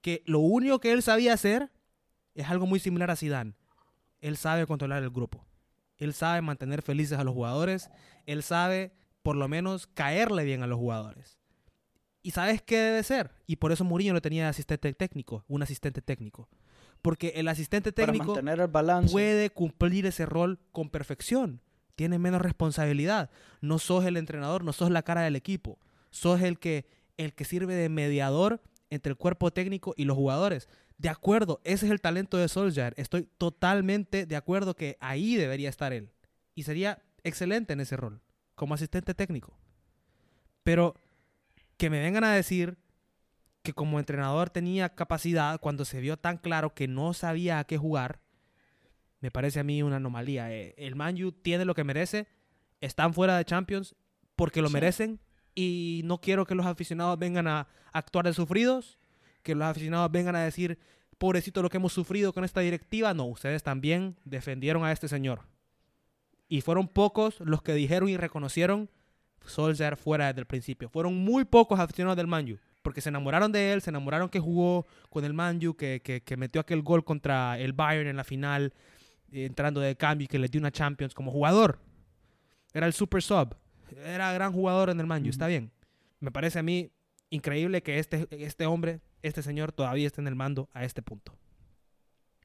que 0.00 0.22
lo 0.26 0.40
único 0.40 0.78
que 0.78 0.92
él 0.92 1.02
sabía 1.02 1.32
hacer 1.32 1.70
es 2.36 2.48
algo 2.48 2.66
muy 2.66 2.78
similar 2.78 3.10
a 3.10 3.16
Zidane. 3.16 3.54
Él 4.20 4.36
sabe 4.36 4.66
controlar 4.66 5.02
el 5.02 5.10
grupo. 5.10 5.44
Él 5.98 6.12
sabe 6.12 6.42
mantener 6.42 6.82
felices 6.82 7.18
a 7.18 7.24
los 7.24 7.34
jugadores. 7.34 7.90
Él 8.26 8.42
sabe, 8.42 8.92
por 9.22 9.36
lo 9.36 9.48
menos, 9.48 9.86
caerle 9.86 10.44
bien 10.44 10.62
a 10.62 10.66
los 10.66 10.78
jugadores. 10.78 11.38
¿Y 12.22 12.32
sabes 12.32 12.60
qué 12.60 12.76
debe 12.76 13.02
ser? 13.02 13.30
Y 13.46 13.56
por 13.56 13.72
eso 13.72 13.84
Mourinho 13.84 14.12
lo 14.12 14.20
tenía 14.20 14.44
de 14.44 14.50
asistente 14.50 14.92
técnico, 14.92 15.44
un 15.48 15.62
asistente 15.62 16.02
técnico. 16.02 16.48
Porque 17.00 17.32
el 17.36 17.48
asistente 17.48 17.92
técnico 17.92 18.34
mantener 18.34 18.60
el 18.60 18.66
balance. 18.68 19.12
puede 19.12 19.50
cumplir 19.50 20.06
ese 20.06 20.26
rol 20.26 20.58
con 20.72 20.90
perfección. 20.90 21.62
Tiene 21.94 22.18
menos 22.18 22.42
responsabilidad. 22.42 23.30
No 23.60 23.78
sos 23.78 24.04
el 24.04 24.16
entrenador, 24.16 24.64
no 24.64 24.72
sos 24.72 24.90
la 24.90 25.02
cara 25.02 25.22
del 25.22 25.36
equipo. 25.36 25.78
Sos 26.10 26.42
el 26.42 26.58
que, 26.58 26.86
el 27.16 27.32
que 27.32 27.44
sirve 27.44 27.74
de 27.74 27.88
mediador 27.88 28.60
entre 28.90 29.10
el 29.10 29.16
cuerpo 29.16 29.52
técnico 29.52 29.94
y 29.96 30.04
los 30.04 30.16
jugadores. 30.16 30.68
De 30.98 31.08
acuerdo, 31.08 31.60
ese 31.64 31.86
es 31.86 31.92
el 31.92 32.00
talento 32.00 32.36
de 32.38 32.48
Solskjaer. 32.48 32.94
Estoy 32.96 33.28
totalmente 33.38 34.24
de 34.26 34.36
acuerdo 34.36 34.74
que 34.74 34.96
ahí 35.00 35.36
debería 35.36 35.68
estar 35.68 35.92
él. 35.92 36.10
Y 36.54 36.62
sería 36.62 37.02
excelente 37.22 37.74
en 37.74 37.80
ese 37.80 37.96
rol, 37.96 38.22
como 38.54 38.74
asistente 38.74 39.14
técnico. 39.14 39.58
Pero 40.62 40.94
que 41.76 41.90
me 41.90 42.00
vengan 42.00 42.24
a 42.24 42.32
decir 42.32 42.78
que 43.62 43.72
como 43.74 43.98
entrenador 43.98 44.48
tenía 44.48 44.94
capacidad 44.94 45.60
cuando 45.60 45.84
se 45.84 46.00
vio 46.00 46.16
tan 46.16 46.38
claro 46.38 46.72
que 46.74 46.88
no 46.88 47.12
sabía 47.12 47.58
a 47.58 47.64
qué 47.64 47.76
jugar, 47.76 48.20
me 49.20 49.30
parece 49.30 49.60
a 49.60 49.64
mí 49.64 49.82
una 49.82 49.96
anomalía. 49.96 50.52
Eh, 50.52 50.74
El 50.78 50.94
Man 50.94 51.22
U 51.22 51.32
tiene 51.32 51.64
lo 51.64 51.74
que 51.74 51.84
merece, 51.84 52.28
están 52.80 53.12
fuera 53.12 53.36
de 53.36 53.44
Champions 53.44 53.94
porque 54.36 54.62
lo 54.62 54.68
Sí. 54.68 54.74
merecen 54.74 55.20
y 55.54 56.02
no 56.04 56.20
quiero 56.20 56.46
que 56.46 56.54
los 56.54 56.64
aficionados 56.66 57.18
vengan 57.18 57.48
a 57.48 57.66
actuar 57.92 58.24
de 58.26 58.34
sufridos, 58.34 58.98
que 59.46 59.54
los 59.54 59.66
aficionados 59.66 60.10
vengan 60.10 60.34
a 60.36 60.40
decir, 60.44 60.78
pobrecito 61.18 61.62
lo 61.62 61.70
que 61.70 61.76
hemos 61.78 61.92
sufrido 61.92 62.32
con 62.32 62.44
esta 62.44 62.60
directiva. 62.60 63.14
No, 63.14 63.24
ustedes 63.26 63.62
también 63.62 64.16
defendieron 64.24 64.84
a 64.84 64.92
este 64.92 65.08
señor. 65.08 65.40
Y 66.48 66.60
fueron 66.60 66.88
pocos 66.88 67.40
los 67.40 67.62
que 67.62 67.72
dijeron 67.74 68.08
y 68.08 68.16
reconocieron 68.16 68.90
Solskjaer 69.46 69.96
fuera 69.96 70.26
desde 70.28 70.40
el 70.40 70.46
principio. 70.46 70.88
Fueron 70.88 71.14
muy 71.16 71.44
pocos 71.44 71.78
aficionados 71.80 72.16
del 72.16 72.26
Man 72.26 72.50
U, 72.52 72.58
porque 72.82 73.00
se 73.00 73.08
enamoraron 73.08 73.50
de 73.52 73.72
él, 73.72 73.80
se 73.82 73.90
enamoraron 73.90 74.28
que 74.28 74.40
jugó 74.40 74.86
con 75.10 75.24
el 75.24 75.32
Man 75.32 75.58
U, 75.66 75.74
que, 75.74 76.00
que- 76.02 76.22
que 76.22 76.36
metió 76.36 76.60
aquel 76.60 76.82
gol 76.82 77.04
contra 77.04 77.58
el 77.58 77.72
Bayern 77.72 78.08
en 78.08 78.16
la 78.16 78.24
final, 78.24 78.72
eh, 79.32 79.44
entrando 79.46 79.80
de 79.80 79.96
cambio 79.96 80.24
y 80.24 80.28
que 80.28 80.38
le 80.38 80.48
dio 80.48 80.60
una 80.60 80.70
Champions 80.70 81.14
como 81.14 81.30
jugador. 81.30 81.78
Era 82.72 82.86
el 82.86 82.92
super 82.92 83.22
sub. 83.22 83.56
Era 84.04 84.32
gran 84.32 84.52
jugador 84.52 84.90
en 84.90 85.00
el 85.00 85.06
Man 85.06 85.22
U, 85.22 85.26
Ujú. 85.26 85.30
está 85.30 85.46
bien. 85.46 85.70
Me 86.20 86.30
parece 86.30 86.58
a 86.58 86.62
mí 86.62 86.90
increíble 87.30 87.82
que 87.82 87.98
este, 87.98 88.26
este 88.30 88.66
hombre, 88.66 89.00
este 89.26 89.42
señor, 89.42 89.72
todavía 89.72 90.06
esté 90.06 90.20
en 90.20 90.28
el 90.28 90.34
mando 90.34 90.68
a 90.72 90.84
este 90.84 91.02
punto. 91.02 91.32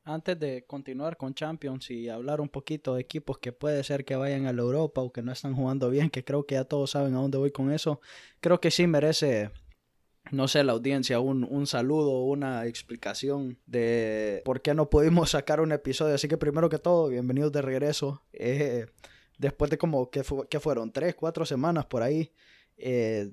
Antes 0.04 0.40
de 0.40 0.66
continuar 0.66 1.16
con 1.16 1.36
Champions 1.36 1.92
y 1.92 2.10
hablar 2.10 2.42
un 2.42 2.50
poquito 2.50 2.96
de 2.96 3.02
equipos 3.02 3.38
que 3.38 3.52
puede 3.52 3.84
ser 3.84 4.04
que 4.04 4.16
vayan 4.16 4.48
a 4.48 4.54
la 4.54 4.64
Europa 4.64 5.02
o 5.02 5.12
que 5.12 5.22
no 5.22 5.32
están 5.32 5.54
jugando 5.54 5.92
bien, 5.92 6.10
que 6.10 6.24
creo 6.24 6.48
que 6.48 6.56
ya 6.56 6.64
todos 6.64 6.92
saben 6.92 7.14
a 7.14 7.20
dónde 7.20 7.38
voy 7.38 7.52
con 7.52 7.72
eso, 7.72 8.02
creo 8.40 8.60
que 8.60 8.72
sí 8.72 8.88
merece, 8.88 9.52
no 10.32 10.48
sé, 10.48 10.64
la 10.64 10.72
audiencia 10.72 11.20
un, 11.20 11.44
un 11.44 11.68
saludo, 11.68 12.24
una 12.24 12.66
explicación 12.66 13.60
de 13.68 14.42
por 14.44 14.62
qué 14.62 14.74
no 14.74 14.90
pudimos 14.90 15.32
sacar 15.32 15.62
un 15.62 15.72
episodio. 15.72 16.16
Así 16.16 16.28
que 16.28 16.38
primero 16.38 16.68
que 16.68 16.80
todo, 16.80 17.08
bienvenidos 17.10 17.52
de 17.52 17.62
regreso. 17.62 18.24
Eh, 18.34 18.88
después 19.38 19.70
de 19.70 19.78
como, 19.78 20.10
que, 20.10 20.24
que 20.50 20.60
fueron? 20.60 20.92
Tres, 20.92 21.14
cuatro 21.14 21.46
semanas 21.46 21.86
por 21.86 22.02
ahí. 22.02 22.32
Eh, 22.78 23.32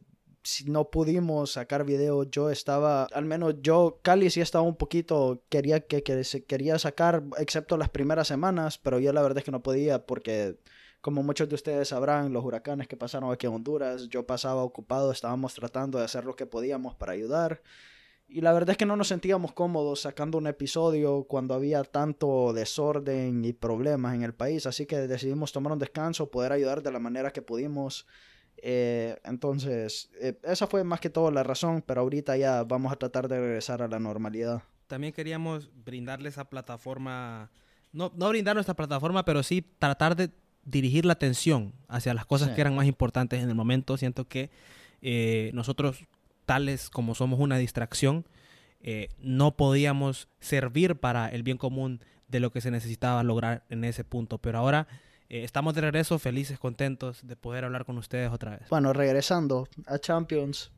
si 0.48 0.64
no 0.64 0.90
pudimos 0.90 1.52
sacar 1.52 1.84
video, 1.84 2.24
yo 2.24 2.48
estaba, 2.48 3.04
al 3.12 3.26
menos 3.26 3.56
yo, 3.60 4.00
Cali 4.00 4.30
sí 4.30 4.40
estaba 4.40 4.64
un 4.64 4.76
poquito, 4.76 5.42
quería 5.50 5.80
que, 5.80 6.02
quería 6.02 6.78
sacar, 6.78 7.22
excepto 7.36 7.76
las 7.76 7.90
primeras 7.90 8.28
semanas, 8.28 8.78
pero 8.78 8.98
yo 8.98 9.12
la 9.12 9.20
verdad 9.20 9.38
es 9.38 9.44
que 9.44 9.50
no 9.50 9.62
podía 9.62 10.06
porque, 10.06 10.58
como 11.02 11.22
muchos 11.22 11.50
de 11.50 11.54
ustedes 11.54 11.88
sabrán, 11.88 12.32
los 12.32 12.46
huracanes 12.46 12.88
que 12.88 12.96
pasaron 12.96 13.30
aquí 13.30 13.46
en 13.46 13.52
Honduras, 13.52 14.08
yo 14.08 14.26
pasaba 14.26 14.62
ocupado, 14.62 15.12
estábamos 15.12 15.52
tratando 15.52 15.98
de 15.98 16.04
hacer 16.06 16.24
lo 16.24 16.34
que 16.34 16.46
podíamos 16.46 16.94
para 16.94 17.12
ayudar 17.12 17.60
Y 18.26 18.40
la 18.40 18.54
verdad 18.54 18.70
es 18.70 18.76
que 18.78 18.86
no 18.86 18.96
nos 18.96 19.08
sentíamos 19.08 19.52
cómodos 19.52 20.00
sacando 20.00 20.38
un 20.38 20.46
episodio 20.46 21.24
cuando 21.24 21.52
había 21.52 21.84
tanto 21.84 22.54
desorden 22.54 23.44
y 23.44 23.52
problemas 23.52 24.14
en 24.14 24.22
el 24.22 24.32
país, 24.34 24.64
así 24.64 24.86
que 24.86 24.96
decidimos 24.96 25.52
tomar 25.52 25.74
un 25.74 25.78
descanso, 25.78 26.30
poder 26.30 26.52
ayudar 26.52 26.82
de 26.82 26.92
la 26.92 27.00
manera 27.00 27.32
que 27.32 27.42
pudimos. 27.42 28.06
Eh, 28.62 29.16
entonces, 29.24 30.10
eh, 30.20 30.38
esa 30.42 30.66
fue 30.66 30.84
más 30.84 31.00
que 31.00 31.10
todo 31.10 31.30
la 31.30 31.42
razón, 31.42 31.82
pero 31.86 32.00
ahorita 32.00 32.36
ya 32.36 32.64
vamos 32.64 32.92
a 32.92 32.96
tratar 32.96 33.28
de 33.28 33.38
regresar 33.40 33.82
a 33.82 33.88
la 33.88 33.98
normalidad. 33.98 34.62
También 34.86 35.12
queríamos 35.12 35.70
brindarle 35.84 36.28
esa 36.28 36.48
plataforma, 36.48 37.50
no, 37.92 38.12
no 38.16 38.28
brindar 38.28 38.54
nuestra 38.56 38.74
plataforma, 38.74 39.24
pero 39.24 39.42
sí 39.42 39.62
tratar 39.78 40.16
de 40.16 40.30
dirigir 40.64 41.04
la 41.04 41.12
atención 41.14 41.72
hacia 41.88 42.14
las 42.14 42.26
cosas 42.26 42.48
Sí. 42.48 42.54
que 42.54 42.60
eran 42.62 42.74
más 42.74 42.86
importantes 42.86 43.42
en 43.42 43.48
el 43.48 43.54
momento. 43.54 43.96
Siento 43.96 44.26
que 44.26 44.50
eh, 45.00 45.50
nosotros, 45.54 46.04
tales 46.46 46.90
como 46.90 47.14
somos 47.14 47.38
una 47.40 47.58
distracción, 47.58 48.24
no 49.18 49.56
podíamos 49.56 50.28
servir 50.40 50.96
para 50.96 51.28
el 51.28 51.42
bien 51.42 51.58
común 51.58 52.00
de 52.28 52.40
lo 52.40 52.52
que 52.52 52.60
se 52.60 52.70
necesitaba 52.70 53.22
lograr 53.22 53.64
en 53.70 53.84
ese 53.84 54.04
punto. 54.04 54.38
Pero 54.38 54.58
ahora 54.58 54.86
eh, 55.28 55.44
estamos 55.44 55.74
de 55.74 55.80
regreso, 55.82 56.18
felices, 56.18 56.58
contentos 56.58 57.26
de 57.26 57.36
poder 57.36 57.64
hablar 57.64 57.84
con 57.84 57.98
ustedes 57.98 58.30
otra 58.30 58.52
vez. 58.58 58.68
Bueno, 58.70 58.92
regresando 58.92 59.68
a 59.86 59.98
Champions, 59.98 60.70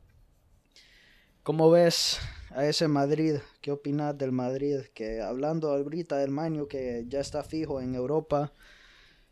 ¿cómo 1.43 1.69
ves 1.71 2.19
a 2.51 2.65
ese 2.65 2.87
Madrid? 2.87 3.35
¿Qué 3.61 3.71
opinas 3.71 4.17
del 4.17 4.31
Madrid? 4.31 4.79
Que 4.93 5.21
hablando 5.21 5.69
ahorita 5.71 6.17
del 6.17 6.31
Manu 6.31 6.67
que 6.67 7.05
ya 7.07 7.19
está 7.19 7.43
fijo 7.43 7.81
en 7.81 7.95
Europa, 7.95 8.51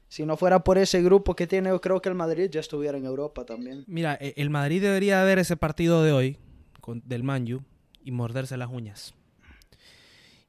si 0.07 0.25
no 0.25 0.37
fuera 0.37 0.63
por 0.63 0.77
ese 0.77 1.03
grupo 1.03 1.35
que 1.35 1.45
tiene, 1.47 1.69
yo 1.69 1.79
creo 1.81 2.01
que 2.01 2.09
el 2.09 2.15
Madrid 2.15 2.49
ya 2.49 2.59
estuviera 2.61 2.97
en 2.97 3.05
Europa 3.05 3.45
también. 3.45 3.83
Mira, 3.87 4.17
e- 4.19 4.33
el 4.37 4.49
Madrid 4.49 4.81
debería 4.81 5.23
ver 5.23 5.37
ese 5.37 5.55
partido 5.55 6.03
de 6.03 6.11
hoy 6.11 6.37
con, 6.81 7.03
del 7.05 7.23
Manju 7.23 7.61
y 8.03 8.11
morderse 8.11 8.57
las 8.57 8.69
uñas. 8.69 9.13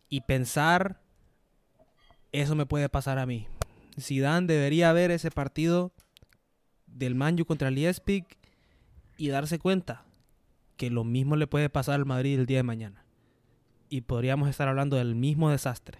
Y 0.08 0.22
pensar, 0.22 1.00
eso 2.32 2.54
me 2.56 2.64
puede 2.66 2.88
pasar 2.88 3.18
a 3.18 3.26
mí. 3.26 3.46
Zidane 4.02 4.46
debería 4.46 4.92
ver 4.92 5.10
ese 5.10 5.30
partido 5.30 5.92
del 6.86 7.14
Manju 7.14 7.44
contra 7.44 7.68
el 7.68 7.74
Leipzig 7.74 8.24
y 9.16 9.28
darse 9.28 9.58
cuenta 9.58 10.04
que 10.76 10.90
lo 10.90 11.04
mismo 11.04 11.36
le 11.36 11.46
puede 11.46 11.68
pasar 11.68 11.96
al 11.96 12.06
Madrid 12.06 12.38
el 12.38 12.46
día 12.46 12.58
de 12.58 12.62
mañana. 12.62 13.04
Y 13.88 14.02
podríamos 14.02 14.48
estar 14.48 14.68
hablando 14.68 14.96
del 14.96 15.14
mismo 15.14 15.50
desastre. 15.50 15.98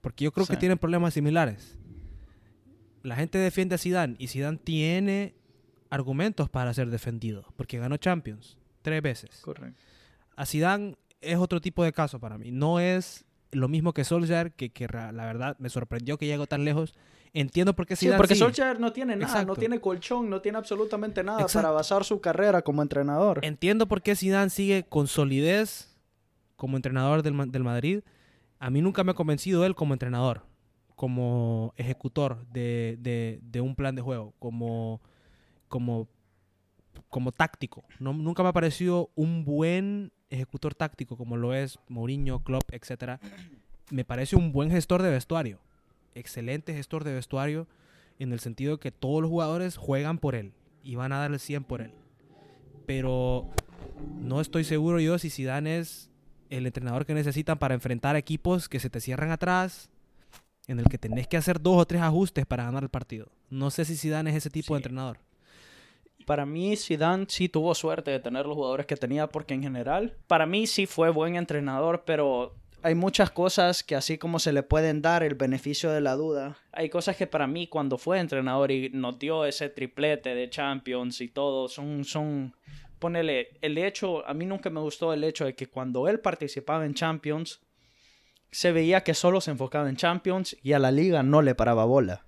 Porque 0.00 0.24
yo 0.24 0.32
creo 0.32 0.46
que 0.46 0.56
tienen 0.56 0.78
problemas 0.78 1.14
similares. 1.14 1.76
La 3.02 3.16
gente 3.16 3.38
defiende 3.38 3.74
a 3.74 3.78
Zidane 3.78 4.16
y 4.18 4.28
Zidane 4.28 4.58
tiene 4.58 5.34
argumentos 5.88 6.48
para 6.48 6.72
ser 6.72 6.90
defendido, 6.90 7.52
porque 7.56 7.78
ganó 7.78 7.96
Champions 7.96 8.58
tres 8.82 9.02
veces. 9.02 9.40
Correcto. 9.40 9.80
A 10.36 10.46
Zidane 10.46 10.96
es 11.20 11.36
otro 11.36 11.60
tipo 11.60 11.84
de 11.84 11.92
caso 11.92 12.18
para 12.20 12.38
mí. 12.38 12.50
No 12.50 12.80
es 12.80 13.24
lo 13.52 13.68
mismo 13.68 13.92
que 13.92 14.04
Solskjaer, 14.04 14.52
que, 14.52 14.70
que 14.70 14.86
la 14.88 15.24
verdad 15.24 15.56
me 15.58 15.68
sorprendió 15.70 16.18
que 16.18 16.26
llegó 16.26 16.46
tan 16.46 16.64
lejos. 16.64 16.94
Entiendo 17.32 17.74
por 17.76 17.86
qué 17.86 17.94
Sí, 17.94 18.06
Zidane 18.06 18.16
porque 18.18 18.34
sigue. 18.34 18.44
Solskjaer 18.46 18.80
no 18.80 18.92
tiene 18.92 19.14
nada, 19.16 19.44
no 19.44 19.54
tiene 19.54 19.80
colchón, 19.80 20.28
no 20.30 20.40
tiene 20.40 20.58
absolutamente 20.58 21.22
nada 21.22 21.42
Exacto. 21.42 21.58
para 21.66 21.70
basar 21.74 22.04
su 22.04 22.20
carrera 22.20 22.62
como 22.62 22.82
entrenador. 22.82 23.38
Entiendo 23.44 23.86
por 23.86 24.02
qué 24.02 24.16
Zidane 24.16 24.50
sigue 24.50 24.84
con 24.88 25.06
solidez 25.06 25.96
como 26.56 26.76
entrenador 26.76 27.22
del, 27.22 27.50
del 27.52 27.62
Madrid. 27.62 28.00
A 28.58 28.68
mí 28.70 28.82
nunca 28.82 29.04
me 29.04 29.12
ha 29.12 29.14
convencido 29.14 29.64
él 29.64 29.74
como 29.76 29.94
entrenador, 29.94 30.42
como 30.96 31.72
ejecutor 31.76 32.44
de, 32.52 32.96
de- 33.00 33.38
de 33.42 33.60
un 33.60 33.74
plan 33.76 33.94
de 33.94 34.02
juego, 34.02 34.34
como, 34.38 35.00
como, 35.68 36.08
como 37.10 37.32
táctico. 37.32 37.84
No- 37.98 38.12
nunca 38.14 38.42
me 38.42 38.48
ha 38.48 38.52
parecido 38.52 39.10
un 39.16 39.44
buen 39.44 40.12
ejecutor 40.30 40.74
táctico 40.74 41.16
como 41.16 41.36
lo 41.36 41.52
es 41.54 41.78
Mourinho, 41.88 42.42
Klopp, 42.42 42.72
etc. 42.72 43.20
Me 43.90 44.04
parece 44.04 44.36
un 44.36 44.52
buen 44.52 44.70
gestor 44.70 45.02
de 45.02 45.10
vestuario. 45.10 45.58
Excelente 46.14 46.72
gestor 46.74 47.04
de 47.04 47.12
vestuario 47.14 47.66
en 48.18 48.32
el 48.32 48.40
sentido 48.40 48.74
de 48.74 48.78
que 48.80 48.92
todos 48.92 49.20
los 49.22 49.30
jugadores 49.30 49.76
juegan 49.76 50.18
por 50.18 50.34
él 50.34 50.52
y 50.82 50.94
van 50.94 51.12
a 51.12 51.18
dar 51.18 51.32
el 51.32 51.40
100 51.40 51.64
por 51.64 51.82
él. 51.82 51.92
Pero 52.86 53.48
no 54.20 54.40
estoy 54.40 54.64
seguro 54.64 55.00
yo 55.00 55.18
si 55.18 55.30
Zidane 55.30 55.78
es 55.78 56.10
el 56.48 56.66
entrenador 56.66 57.06
que 57.06 57.14
necesitan 57.14 57.58
para 57.58 57.74
enfrentar 57.74 58.16
equipos 58.16 58.68
que 58.68 58.80
se 58.80 58.90
te 58.90 59.00
cierran 59.00 59.30
atrás, 59.30 59.88
en 60.66 60.78
el 60.78 60.88
que 60.88 60.98
tenés 60.98 61.26
que 61.28 61.36
hacer 61.36 61.60
dos 61.60 61.76
o 61.80 61.86
tres 61.86 62.02
ajustes 62.02 62.46
para 62.46 62.64
ganar 62.64 62.82
el 62.82 62.88
partido. 62.88 63.28
No 63.50 63.70
sé 63.70 63.84
si 63.84 63.96
Zidane 63.96 64.30
es 64.30 64.36
ese 64.36 64.50
tipo 64.50 64.74
de 64.74 64.78
entrenador. 64.78 65.18
Para 66.30 66.46
mí, 66.46 66.76
Zidane 66.76 67.26
sí 67.28 67.48
tuvo 67.48 67.74
suerte 67.74 68.12
de 68.12 68.20
tener 68.20 68.46
los 68.46 68.54
jugadores 68.54 68.86
que 68.86 68.94
tenía, 68.94 69.26
porque 69.26 69.52
en 69.52 69.64
general, 69.64 70.14
para 70.28 70.46
mí 70.46 70.68
sí 70.68 70.86
fue 70.86 71.10
buen 71.10 71.34
entrenador, 71.34 72.04
pero 72.06 72.54
hay 72.82 72.94
muchas 72.94 73.32
cosas 73.32 73.82
que 73.82 73.96
así 73.96 74.16
como 74.16 74.38
se 74.38 74.52
le 74.52 74.62
pueden 74.62 75.02
dar 75.02 75.24
el 75.24 75.34
beneficio 75.34 75.90
de 75.90 76.00
la 76.00 76.14
duda, 76.14 76.56
hay 76.70 76.88
cosas 76.88 77.16
que 77.16 77.26
para 77.26 77.48
mí 77.48 77.66
cuando 77.66 77.98
fue 77.98 78.20
entrenador 78.20 78.70
y 78.70 78.90
nos 78.90 79.18
dio 79.18 79.44
ese 79.44 79.70
triplete 79.70 80.36
de 80.36 80.48
Champions 80.48 81.20
y 81.20 81.26
todo, 81.26 81.66
son, 81.66 82.04
son, 82.04 82.54
ponele, 83.00 83.48
el 83.60 83.76
hecho, 83.76 84.24
a 84.24 84.32
mí 84.32 84.46
nunca 84.46 84.70
me 84.70 84.78
gustó 84.78 85.12
el 85.12 85.24
hecho 85.24 85.46
de 85.46 85.56
que 85.56 85.66
cuando 85.66 86.06
él 86.06 86.20
participaba 86.20 86.86
en 86.86 86.94
Champions, 86.94 87.58
se 88.52 88.70
veía 88.70 89.02
que 89.02 89.14
solo 89.14 89.40
se 89.40 89.50
enfocaba 89.50 89.90
en 89.90 89.96
Champions 89.96 90.56
y 90.62 90.74
a 90.74 90.78
la 90.78 90.92
liga 90.92 91.24
no 91.24 91.42
le 91.42 91.56
paraba 91.56 91.86
bola. 91.86 92.24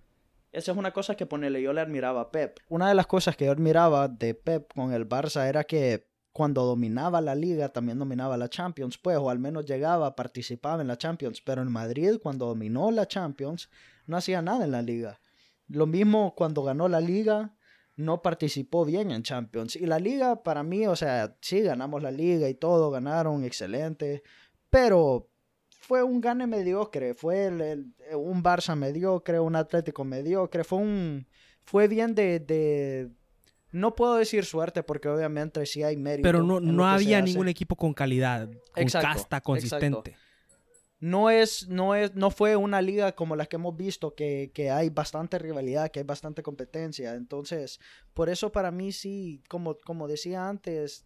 Esa 0.53 0.73
es 0.73 0.79
una 0.79 0.93
cosa 0.93 1.17
que 1.17 1.25
ponele, 1.25 1.63
yo 1.63 1.73
le 1.73 1.81
admiraba 1.81 2.21
a 2.21 2.31
Pep. 2.31 2.59
Una 2.69 2.89
de 2.89 2.95
las 2.95 3.07
cosas 3.07 3.37
que 3.37 3.47
yo 3.47 3.53
admiraba 3.53 4.09
de 4.09 4.35
Pep 4.35 4.73
con 4.75 4.93
el 4.93 5.09
Barça 5.09 5.49
era 5.49 5.65
que 5.65 6.13
cuando 6.31 6.65
dominaba 6.65 7.21
la 7.21 7.35
liga 7.35 7.71
también 7.71 7.99
dominaba 7.99 8.37
la 8.37 8.49
Champions, 8.49 8.99
pues, 8.99 9.17
o 9.19 9.31
al 9.31 9.39
menos 9.39 9.67
llegaba, 9.67 10.15
participaba 10.15 10.83
en 10.83 10.89
la 10.89 10.99
Champions. 10.99 11.41
Pero 11.41 11.63
en 11.63 11.73
Madrid, 11.73 12.19
cuando 12.23 12.47
dominó 12.47 12.91
la 12.91 13.07
Champions, 13.07 13.71
no 14.07 14.17
hacía 14.17 14.43
nada 14.43 14.65
en 14.65 14.73
la 14.73 14.83
liga. 14.83 15.21
Lo 15.69 15.87
mismo 15.87 16.35
cuando 16.35 16.63
ganó 16.63 16.89
la 16.89 17.01
liga, 17.01 17.55
no 17.97 18.21
participó 18.21 18.85
bien 18.85 19.11
en 19.11 19.23
Champions. 19.23 19.77
Y 19.77 19.87
la 19.87 19.99
liga, 19.99 20.43
para 20.43 20.63
mí, 20.63 20.87
o 20.87 20.97
sea, 20.97 21.37
sí, 21.41 21.61
ganamos 21.61 22.03
la 22.03 22.11
liga 22.11 22.49
y 22.49 22.55
todo, 22.55 22.91
ganaron, 22.91 23.45
excelente. 23.45 24.23
Pero 24.71 25.31
fue 25.83 26.03
un 26.03 26.21
gane 26.21 26.47
mediocre, 26.47 27.13
fue 27.15 27.47
el- 27.47 27.61
el- 27.61 27.95
un 28.17 28.43
Barça 28.43 28.77
mediocre, 28.77 29.41
un 29.41 29.57
Atlético 29.57 30.05
mediocre, 30.05 30.65
fue 30.65 30.79
un 30.79 31.27
fue 31.65 31.89
bien 31.89 32.15
de, 32.15 32.41
de 32.41 33.11
no 33.73 33.95
puedo 33.95 34.15
decir 34.17 34.45
suerte 34.45 34.83
porque 34.83 35.09
obviamente 35.09 35.65
sí 35.67 35.83
hay 35.83 35.97
mérito. 35.97 36.27
Pero 36.27 36.43
no, 36.43 36.61
no 36.61 36.87
había 36.87 37.21
ningún 37.21 37.49
equipo 37.49 37.77
con 37.77 37.95
calidad, 37.95 38.47
con 38.73 38.83
Exacto, 38.83 39.09
casta 39.09 39.37
exacto. 39.39 39.43
consistente. 39.45 40.17
No 41.01 41.31
es, 41.31 41.67
no 41.69 41.97
es, 41.97 42.15
no 42.15 42.31
fue 42.31 42.55
una 42.55 42.81
liga 42.81 43.13
como 43.17 43.35
las 43.35 43.49
que 43.49 43.57
hemos 43.57 43.77
visto, 43.77 44.15
que, 44.15 44.53
que 44.55 44.71
hay 44.71 44.89
bastante 44.89 45.37
rivalidad, 45.39 45.91
que 45.91 45.99
hay 45.99 46.05
bastante 46.07 46.45
competencia. 46.45 47.15
Entonces, 47.17 47.81
por 48.15 48.29
eso 48.29 48.53
para 48.53 48.71
mí 48.71 48.93
sí, 48.93 49.43
como, 49.49 49.77
como 49.81 50.07
decía 50.07 50.49
antes, 50.49 51.05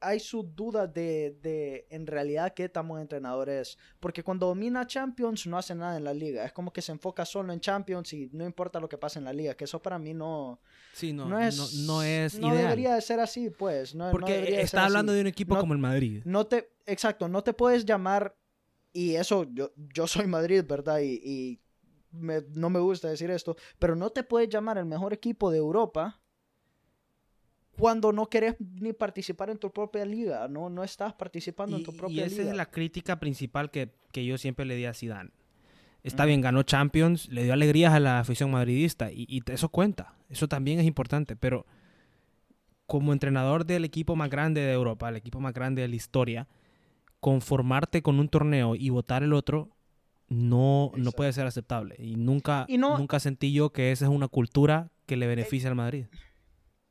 hay 0.00 0.20
sus 0.20 0.54
dudas 0.54 0.92
de, 0.92 1.36
de 1.42 1.86
en 1.90 2.06
realidad 2.06 2.52
qué 2.54 2.68
tan 2.68 2.86
buen 2.88 3.02
entrenador 3.02 3.48
es. 3.48 3.76
Porque 4.00 4.22
cuando 4.22 4.46
domina 4.46 4.86
Champions 4.86 5.46
no 5.46 5.58
hace 5.58 5.74
nada 5.74 5.96
en 5.96 6.04
la 6.04 6.14
liga. 6.14 6.44
Es 6.44 6.52
como 6.52 6.72
que 6.72 6.82
se 6.82 6.92
enfoca 6.92 7.24
solo 7.24 7.52
en 7.52 7.60
Champions 7.60 8.12
y 8.12 8.28
no 8.32 8.44
importa 8.44 8.78
lo 8.80 8.88
que 8.88 8.96
pase 8.98 9.18
en 9.18 9.24
la 9.24 9.32
liga. 9.32 9.54
Que 9.54 9.64
eso 9.64 9.80
para 9.82 9.98
mí 9.98 10.14
no, 10.14 10.60
Sí, 10.92 11.12
no, 11.12 11.26
no, 11.28 11.38
es, 11.40 11.74
no 11.86 12.02
es 12.02 12.38
no 12.38 12.54
debería 12.54 12.94
de 12.94 13.00
ser 13.02 13.20
así, 13.20 13.50
pues. 13.50 13.94
No, 13.94 14.10
Porque 14.10 14.60
está 14.60 14.84
hablando 14.86 15.12
así. 15.12 15.16
de 15.16 15.20
un 15.22 15.26
equipo 15.26 15.58
como 15.58 15.72
el 15.72 15.78
Madrid. 15.80 16.22
No 16.24 16.46
te, 16.46 16.70
exacto, 16.86 17.28
no 17.28 17.42
te 17.42 17.52
puedes 17.52 17.84
llamar, 17.84 18.36
y 18.92 19.14
eso, 19.16 19.46
yo, 19.52 19.72
yo 19.94 20.06
soy 20.06 20.26
Madrid, 20.26 20.64
¿verdad? 20.66 21.00
Y, 21.00 21.20
y 21.24 21.60
me- 22.10 22.42
no 22.54 22.70
me 22.70 22.78
gusta 22.80 23.08
decir 23.08 23.30
esto, 23.30 23.56
pero 23.78 23.94
no 23.96 24.10
te 24.10 24.22
puedes 24.22 24.48
llamar 24.48 24.78
el 24.78 24.86
mejor 24.86 25.12
equipo 25.12 25.50
de 25.50 25.58
Europa 25.58 26.20
cuando 27.78 28.12
no 28.12 28.26
querés 28.26 28.56
ni 28.80 28.92
participar 28.92 29.50
en 29.50 29.58
tu 29.58 29.70
propia 29.70 30.04
liga, 30.04 30.48
no, 30.48 30.68
no 30.68 30.82
estás 30.84 31.14
participando 31.14 31.76
en 31.76 31.82
tu 31.84 31.92
Y, 31.92 31.94
y 31.94 31.98
propia 31.98 32.24
esa 32.26 32.36
liga. 32.38 32.50
es 32.50 32.56
la 32.56 32.66
crítica 32.70 33.18
principal 33.20 33.70
que, 33.70 33.90
que 34.12 34.24
yo 34.24 34.36
siempre 34.38 34.64
le 34.64 34.74
di 34.76 34.84
a 34.84 34.94
Zidane. 34.94 35.30
Está 36.02 36.24
bien, 36.24 36.40
ganó 36.40 36.62
Champions, 36.62 37.28
le 37.28 37.42
dio 37.44 37.52
alegrías 37.52 37.92
a 37.92 38.00
la 38.00 38.20
afición 38.20 38.50
madridista 38.50 39.10
y, 39.12 39.26
y 39.28 39.42
eso 39.50 39.68
cuenta, 39.68 40.14
eso 40.30 40.48
también 40.48 40.78
es 40.78 40.86
importante, 40.86 41.36
pero 41.36 41.66
como 42.86 43.12
entrenador 43.12 43.66
del 43.66 43.84
equipo 43.84 44.16
más 44.16 44.30
grande 44.30 44.60
de 44.62 44.72
Europa, 44.72 45.08
el 45.08 45.16
equipo 45.16 45.40
más 45.40 45.52
grande 45.52 45.82
de 45.82 45.88
la 45.88 45.96
historia, 45.96 46.48
conformarte 47.20 48.02
con 48.02 48.18
un 48.20 48.28
torneo 48.28 48.74
y 48.76 48.90
votar 48.90 49.22
el 49.22 49.32
otro 49.32 49.70
no, 50.28 50.92
no 50.96 51.10
puede 51.12 51.32
ser 51.32 51.46
aceptable. 51.46 51.96
Y 51.98 52.16
nunca, 52.16 52.64
Y 52.68 52.78
no- 52.78 52.96
nunca 52.98 53.18
sentí 53.18 53.52
yo 53.52 53.70
que 53.70 53.92
esa 53.92 54.04
es 54.04 54.10
una 54.10 54.28
cultura 54.28 54.90
que 55.06 55.16
le 55.16 55.26
beneficia 55.26 55.68
al 55.68 55.74
Madrid. 55.74 56.06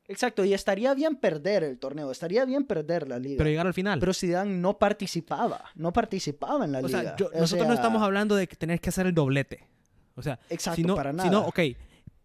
Exacto, 0.08 0.42
y 0.44 0.54
estaría 0.54 0.94
bien 0.94 1.16
perder 1.16 1.62
el 1.64 1.78
torneo, 1.78 2.10
estaría 2.10 2.44
bien 2.46 2.64
perder 2.64 3.06
la 3.08 3.18
liga. 3.18 3.36
Pero 3.38 3.50
llegar 3.50 3.66
al 3.66 3.74
final. 3.74 4.00
Pero 4.00 4.14
Zidane 4.14 4.50
no 4.56 4.78
participaba, 4.78 5.62
no 5.74 5.92
participaba 5.92 6.64
en 6.64 6.72
la 6.72 6.78
o 6.78 6.86
liga. 6.86 7.02
sea, 7.02 7.16
yo- 7.16 7.30
O 7.34 7.38
nosotros 7.40 7.68
no 7.68 7.74
estamos 7.74 8.02
hablando 8.02 8.34
de 8.34 8.48
que 8.48 8.56
tenés 8.56 8.80
que 8.80 8.88
hacer 8.88 9.06
el 9.06 9.14
doblete. 9.14 9.66
O 10.14 10.22
sea, 10.22 10.38
Exacto, 10.50 10.94
para 10.96 11.12
nada. 11.12 11.30
no, 11.30 11.42
ok, 11.46 11.60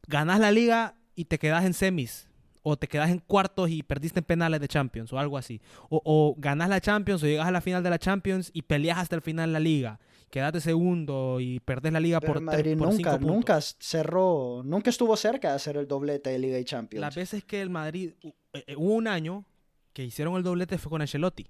ganás 0.07 0.39
la 0.39 0.51
liga 0.51 0.95
y 1.15 1.25
te 1.25 1.37
quedas 1.37 1.65
en 1.65 1.73
semis. 1.73 2.27
o 2.65 2.77
te 2.77 2.87
quedas 2.87 3.09
en 3.09 3.19
cuartos 3.19 3.69
y 3.69 3.83
perdiste 3.83 4.19
en 4.21 4.23
penales 4.23 4.61
de 4.61 4.69
Champions 4.69 5.11
o 5.11 5.19
algo 5.19 5.37
así. 5.37 5.59
O, 5.89 6.01
o 6.05 6.33
ganas 6.37 6.69
la 6.69 6.79
Champions 6.79 7.21
o 7.21 7.25
llegas 7.27 7.45
a 7.45 7.51
la 7.51 7.59
final 7.59 7.83
de 7.83 7.89
la 7.89 7.99
Champions 7.99 8.51
y 8.53 8.61
peleas 8.61 8.99
hasta 8.99 9.17
el 9.17 9.21
final 9.21 9.49
de 9.49 9.53
la 9.53 9.59
liga. 9.59 9.99
Quedaste 10.33 10.61
segundo 10.61 11.39
y 11.39 11.59
perdés 11.59 11.93
la 11.93 11.99
liga 11.99 12.19
Pero 12.19 12.33
por, 12.33 12.41
el 12.41 12.47
tres- 12.49 12.57
Madrid 12.57 12.77
por 12.79 12.87
nunca, 12.87 12.97
cinco 12.97 13.11
puntos. 13.19 13.35
nunca 13.35 13.61
cerró, 13.61 14.61
nunca 14.65 14.89
estuvo 14.89 15.15
cerca 15.15 15.49
de 15.49 15.55
hacer 15.57 15.77
el 15.77 15.87
doblete 15.87 16.31
de 16.31 16.39
Liga 16.39 16.57
y 16.57 16.65
Champions. 16.65 17.01
Las 17.01 17.13
veces 17.15 17.43
que 17.43 17.61
el 17.61 17.69
Madrid... 17.69 18.13
hu- 18.23 18.33
eh, 18.53 18.75
Hubo 18.75 18.95
un 18.95 19.07
año 19.07 19.45
que 19.93 20.03
hicieron 20.03 20.35
el 20.35 20.41
doblete 20.41 20.79
fue 20.79 20.89
con 20.89 21.01
Ancelotti. 21.01 21.45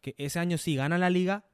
Que 0.00 0.16
ese 0.18 0.40
año 0.40 0.58
sí 0.58 0.74
ganan 0.74 0.98
la 0.98 1.10
liga 1.10 1.44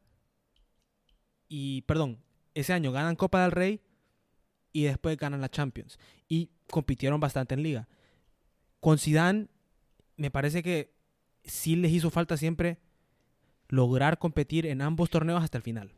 y... 1.51 1.83
Perdón, 1.83 2.19
ese 2.55 2.73
año 2.73 2.93
ganan 2.93 3.15
Copa 3.15 3.43
del 3.43 3.51
Rey 3.53 3.83
y 4.73 4.85
después 4.85 5.19
ganan 5.19 5.43
la 5.43 5.51
Champions. 5.51 5.99
Y 6.29 6.49
compitieron 6.71 7.21
bastante 7.21 7.53
en 7.53 7.63
liga. 7.63 7.89
Con 8.81 8.97
Zidane 8.99 9.49
me 10.17 10.31
parece 10.31 10.63
que 10.63 10.95
sí 11.45 11.77
les 11.77 11.93
hizo 11.93 12.09
falta 12.09 12.39
siempre 12.39 12.79
lograr 13.71 14.19
competir 14.19 14.67
en 14.67 14.83
ambos 14.83 15.11
torneos 15.11 15.43
hasta 15.43 15.57
el 15.59 15.63
final. 15.65 15.91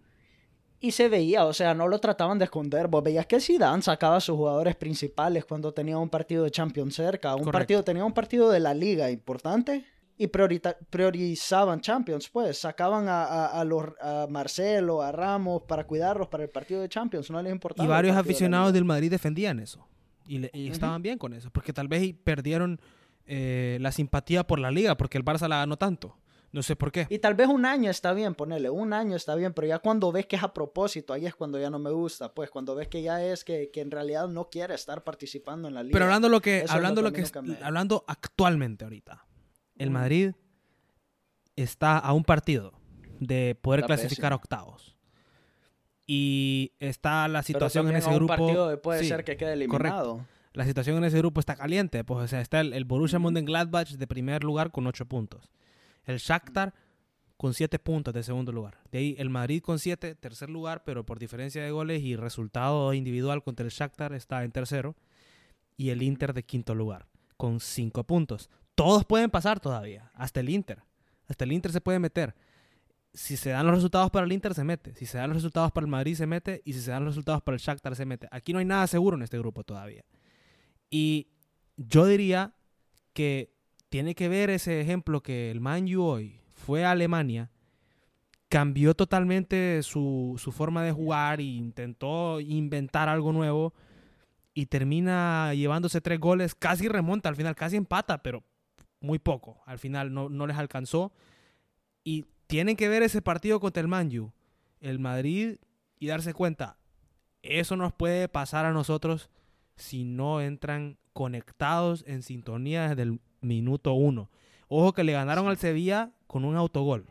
Y 0.80 0.90
se 0.92 1.08
veía, 1.08 1.44
o 1.44 1.52
sea, 1.52 1.74
no 1.74 1.86
lo 1.86 1.98
trataban 2.00 2.38
de 2.38 2.44
esconder. 2.46 2.88
Vos 2.88 3.04
veías 3.04 3.26
que 3.26 3.38
Zidane 3.40 3.82
sacaba 3.82 4.16
a 4.16 4.20
sus 4.20 4.36
jugadores 4.36 4.74
principales 4.74 5.44
cuando 5.44 5.72
tenía 5.72 5.96
un 5.98 6.08
partido 6.08 6.42
de 6.44 6.50
Champions 6.50 6.94
cerca. 6.96 7.30
Un 7.34 7.44
Correcto. 7.44 7.52
partido, 7.58 7.84
tenía 7.84 8.04
un 8.04 8.12
partido 8.12 8.50
de 8.50 8.58
la 8.58 8.74
liga 8.74 9.08
importante 9.10 9.84
y 10.18 10.26
priorizaban 10.90 11.80
Champions, 11.80 12.28
pues. 12.28 12.58
Sacaban 12.58 13.08
a, 13.08 13.22
a, 13.24 13.60
a 13.60 13.64
los, 13.64 13.86
a 14.00 14.26
Marcelo, 14.28 15.02
a 15.02 15.12
Ramos 15.12 15.62
para 15.68 15.84
cuidarlos 15.86 16.28
para 16.28 16.42
el 16.44 16.50
partido 16.50 16.80
de 16.80 16.88
Champions. 16.88 17.30
No 17.30 17.40
les 17.42 17.52
importaba. 17.52 17.86
Y 17.86 17.88
varios 17.88 18.14
de 18.16 18.20
aficionados 18.20 18.68
Liga. 18.68 18.74
del 18.74 18.84
Madrid 18.84 19.10
defendían 19.10 19.60
eso. 19.60 19.86
Y, 20.26 20.38
le- 20.38 20.50
y 20.52 20.64
Ujú. 20.64 20.72
estaban 20.72 21.00
bien 21.02 21.16
con 21.18 21.32
eso. 21.32 21.50
Porque 21.50 21.72
tal 21.72 21.88
vez 21.88 22.12
perdieron 22.24 22.80
eh, 23.26 23.78
la 23.80 23.92
simpatía 23.92 24.44
por 24.46 24.58
la 24.58 24.70
liga. 24.72 24.96
Porque 24.96 25.16
el 25.16 25.24
Barça 25.24 25.48
la 25.48 25.58
ganó 25.58 25.76
tanto. 25.76 26.16
No 26.52 26.62
sé 26.62 26.76
por 26.76 26.92
qué. 26.92 27.06
Y 27.08 27.18
tal 27.18 27.34
vez 27.34 27.48
un 27.48 27.64
año 27.64 27.90
está 27.90 28.12
bien, 28.12 28.34
ponerle, 28.34 28.68
un 28.68 28.92
año 28.92 29.16
está 29.16 29.34
bien, 29.34 29.54
pero 29.54 29.66
ya 29.66 29.78
cuando 29.78 30.12
ves 30.12 30.26
que 30.26 30.36
es 30.36 30.42
a 30.42 30.52
propósito, 30.52 31.14
ahí 31.14 31.24
es 31.24 31.34
cuando 31.34 31.58
ya 31.58 31.70
no 31.70 31.78
me 31.78 31.90
gusta, 31.90 32.34
pues 32.34 32.50
cuando 32.50 32.74
ves 32.74 32.88
que 32.88 33.02
ya 33.02 33.24
es 33.24 33.42
que, 33.42 33.70
que 33.72 33.80
en 33.80 33.90
realidad 33.90 34.28
no 34.28 34.50
quiere 34.50 34.74
estar 34.74 35.02
participando 35.02 35.68
en 35.68 35.74
la 35.74 35.82
liga. 35.82 35.94
Pero 35.94 36.04
hablando 36.04 36.28
lo 36.28 36.40
que, 36.42 36.64
hablando 36.68 37.00
lo 37.00 37.08
lo 37.08 37.14
que 37.14 37.24
me- 37.42 37.56
hablando 37.62 38.04
actualmente 38.06 38.84
ahorita, 38.84 39.24
el 39.78 39.88
Mm. 39.88 39.92
Madrid 39.94 40.32
está 41.56 41.98
a 41.98 42.12
un 42.12 42.24
partido 42.24 42.72
de 43.20 43.54
poder 43.60 43.80
Está 43.80 43.86
clasificar 43.94 44.32
a 44.32 44.36
pésimo. 44.36 44.42
octavos. 44.42 44.96
Y 46.06 46.72
está 46.80 47.28
la 47.28 47.40
Pero 47.40 47.46
situación 47.46 47.88
en 47.88 47.96
ese 47.96 48.08
a 48.08 48.10
un 48.10 48.16
grupo. 48.16 48.28
partido 48.36 48.82
puede 48.82 49.00
sí, 49.00 49.08
ser 49.08 49.24
que 49.24 49.36
quede 49.36 49.66
correcto. 49.68 49.76
eliminado. 49.76 50.26
La 50.52 50.66
situación 50.66 50.98
en 50.98 51.04
ese 51.04 51.16
grupo 51.18 51.40
está 51.40 51.56
caliente. 51.56 52.04
Pues, 52.04 52.24
o 52.24 52.28
sea, 52.28 52.40
está 52.42 52.60
el, 52.60 52.74
el 52.74 52.84
Borussia 52.84 53.18
Ujú. 53.18 53.24
Mönchengladbach 53.30 53.92
de 53.92 54.06
primer 54.06 54.44
lugar 54.44 54.70
con 54.70 54.86
8 54.86 55.06
puntos. 55.06 55.48
El 56.04 56.18
Shakhtar 56.18 56.74
con 57.36 57.54
7 57.54 57.78
puntos 57.78 58.14
de 58.14 58.22
segundo 58.22 58.52
lugar. 58.52 58.78
De 58.90 58.98
ahí 58.98 59.16
el 59.18 59.30
Madrid 59.30 59.62
con 59.62 59.78
7, 59.78 60.14
tercer 60.14 60.48
lugar, 60.48 60.84
pero 60.84 61.04
por 61.04 61.18
diferencia 61.18 61.62
de 61.62 61.70
goles 61.70 62.02
y 62.02 62.16
resultado 62.16 62.94
individual 62.94 63.42
contra 63.42 63.64
el 63.64 63.72
Shakhtar 63.72 64.12
está 64.12 64.44
en 64.44 64.52
tercero. 64.52 64.94
Y 65.76 65.90
el 65.90 66.02
Inter 66.02 66.34
de 66.34 66.44
quinto 66.44 66.74
lugar 66.74 67.08
con 67.36 67.58
5 67.58 68.04
puntos. 68.04 68.48
Todos 68.74 69.04
pueden 69.04 69.30
pasar 69.30 69.58
todavía, 69.58 70.10
hasta 70.14 70.40
el 70.40 70.48
Inter. 70.48 70.82
Hasta 71.26 71.44
el 71.44 71.52
Inter 71.52 71.72
se 71.72 71.80
puede 71.80 71.98
meter. 71.98 72.34
Si 73.14 73.36
se 73.36 73.50
dan 73.50 73.66
los 73.66 73.74
resultados 73.74 74.10
para 74.10 74.24
el 74.24 74.32
Inter, 74.32 74.54
se 74.54 74.64
mete. 74.64 74.94
Si 74.94 75.06
se 75.06 75.18
dan 75.18 75.30
los 75.30 75.36
resultados 75.36 75.72
para 75.72 75.84
el 75.84 75.90
Madrid, 75.90 76.14
se 76.14 76.26
mete. 76.26 76.62
Y 76.64 76.72
si 76.72 76.80
se 76.80 76.90
dan 76.90 77.04
los 77.04 77.14
resultados 77.14 77.42
para 77.42 77.56
el 77.56 77.60
Shakhtar, 77.60 77.96
se 77.96 78.06
mete. 78.06 78.28
Aquí 78.30 78.52
no 78.52 78.58
hay 78.58 78.64
nada 78.64 78.86
seguro 78.86 79.16
en 79.16 79.22
este 79.22 79.38
grupo 79.38 79.64
todavía. 79.64 80.04
Y 80.90 81.28
yo 81.76 82.06
diría 82.06 82.54
que 83.12 83.51
tiene 83.92 84.14
que 84.14 84.30
ver 84.30 84.48
ese 84.48 84.80
ejemplo 84.80 85.22
que 85.22 85.50
el 85.50 85.60
Man 85.60 85.84
U 85.94 86.02
hoy 86.02 86.40
fue 86.54 86.86
a 86.86 86.92
Alemania, 86.92 87.50
cambió 88.48 88.94
totalmente 88.94 89.82
su, 89.82 90.40
su 90.42 90.50
forma 90.50 90.82
de 90.82 90.92
jugar 90.92 91.40
e 91.40 91.42
intentó 91.42 92.40
inventar 92.40 93.10
algo 93.10 93.32
nuevo 93.32 93.74
y 94.54 94.64
termina 94.64 95.52
llevándose 95.52 96.00
tres 96.00 96.18
goles, 96.18 96.54
casi 96.54 96.88
remonta 96.88 97.28
al 97.28 97.36
final, 97.36 97.54
casi 97.54 97.76
empata, 97.76 98.22
pero 98.22 98.42
muy 99.02 99.18
poco. 99.18 99.60
Al 99.66 99.78
final 99.78 100.14
no, 100.14 100.30
no 100.30 100.46
les 100.46 100.56
alcanzó. 100.56 101.12
Y 102.02 102.24
tienen 102.46 102.76
que 102.76 102.88
ver 102.88 103.02
ese 103.02 103.20
partido 103.20 103.60
contra 103.60 103.82
el 103.82 103.88
Man 103.88 104.08
U, 104.18 104.32
el 104.80 105.00
Madrid, 105.00 105.56
y 105.98 106.06
darse 106.06 106.32
cuenta, 106.32 106.78
eso 107.42 107.76
nos 107.76 107.92
puede 107.92 108.30
pasar 108.30 108.64
a 108.64 108.72
nosotros 108.72 109.28
si 109.76 110.04
no 110.04 110.40
entran 110.40 110.96
conectados 111.12 112.04
en 112.06 112.22
sintonía 112.22 112.88
desde 112.88 113.02
el 113.02 113.20
minuto 113.42 113.92
uno. 113.92 114.30
Ojo 114.68 114.92
que 114.92 115.04
le 115.04 115.12
ganaron 115.12 115.48
al 115.48 115.58
Sevilla 115.58 116.12
con 116.26 116.44
un 116.44 116.56
autogol 116.56 117.06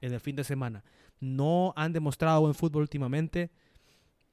en 0.00 0.12
el 0.12 0.20
fin 0.20 0.36
de 0.36 0.44
semana. 0.44 0.84
No 1.20 1.72
han 1.76 1.92
demostrado 1.92 2.40
buen 2.40 2.54
fútbol 2.54 2.82
últimamente 2.82 3.50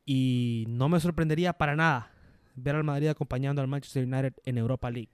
y 0.06 0.66
no 0.68 0.90
me 0.90 1.00
sorprendería 1.00 1.54
para 1.54 1.76
nada 1.76 2.12
ver 2.56 2.76
al 2.76 2.84
Madrid 2.84 3.08
acompañando 3.08 3.62
al 3.62 3.68
Manchester 3.68 4.04
United 4.04 4.34
en 4.46 4.58
Europa 4.58 4.90
League. 4.90 5.12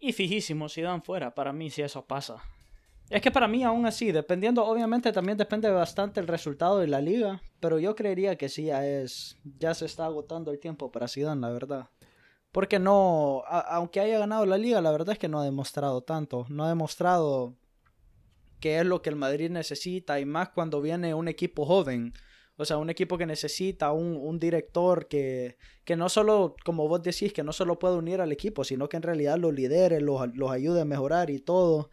Y 0.00 0.12
fijísimo, 0.12 0.68
si 0.68 0.82
dan 0.82 1.02
fuera, 1.02 1.34
para 1.34 1.52
mí 1.52 1.70
si 1.70 1.82
eso 1.82 2.04
pasa. 2.06 2.42
Es 3.10 3.20
que 3.20 3.30
para 3.30 3.48
mí 3.48 3.62
aún 3.64 3.86
así, 3.86 4.12
dependiendo, 4.12 4.64
obviamente 4.64 5.12
también 5.12 5.36
depende 5.36 5.70
bastante 5.70 6.20
el 6.20 6.26
resultado 6.26 6.78
de 6.78 6.86
la 6.86 7.00
liga, 7.00 7.42
pero 7.60 7.78
yo 7.78 7.94
creería 7.94 8.36
que 8.36 8.48
sí 8.48 8.64
ya 8.64 8.86
es, 8.86 9.36
ya 9.58 9.74
se 9.74 9.84
está 9.84 10.06
agotando 10.06 10.50
el 10.50 10.58
tiempo 10.58 10.90
para 10.90 11.08
Zidane, 11.08 11.40
la 11.40 11.50
verdad. 11.50 11.88
Porque 12.54 12.78
no, 12.78 13.42
a- 13.48 13.58
aunque 13.76 13.98
haya 13.98 14.16
ganado 14.20 14.46
la 14.46 14.56
liga, 14.56 14.80
la 14.80 14.92
verdad 14.92 15.14
es 15.14 15.18
que 15.18 15.26
no 15.28 15.40
ha 15.40 15.44
demostrado 15.44 16.02
tanto, 16.02 16.46
no 16.48 16.64
ha 16.64 16.68
demostrado 16.68 17.56
qué 18.60 18.78
es 18.78 18.86
lo 18.86 19.02
que 19.02 19.10
el 19.10 19.16
Madrid 19.16 19.50
necesita 19.50 20.20
y 20.20 20.24
más 20.24 20.50
cuando 20.50 20.80
viene 20.80 21.14
un 21.14 21.26
equipo 21.26 21.66
joven. 21.66 22.14
O 22.56 22.64
sea, 22.64 22.76
un 22.76 22.88
equipo 22.88 23.18
que 23.18 23.26
necesita 23.26 23.90
un, 23.90 24.16
un 24.16 24.38
director 24.38 25.08
que, 25.08 25.58
que 25.84 25.96
no 25.96 26.08
solo, 26.08 26.54
como 26.64 26.86
vos 26.86 27.02
decís, 27.02 27.32
que 27.32 27.42
no 27.42 27.52
solo 27.52 27.76
puede 27.80 27.96
unir 27.96 28.20
al 28.20 28.30
equipo, 28.30 28.62
sino 28.62 28.88
que 28.88 28.96
en 28.98 29.02
realidad 29.02 29.36
los 29.36 29.52
lidere, 29.52 30.00
los, 30.00 30.20
los 30.36 30.52
ayude 30.52 30.82
a 30.82 30.84
mejorar 30.84 31.30
y 31.30 31.40
todo. 31.40 31.90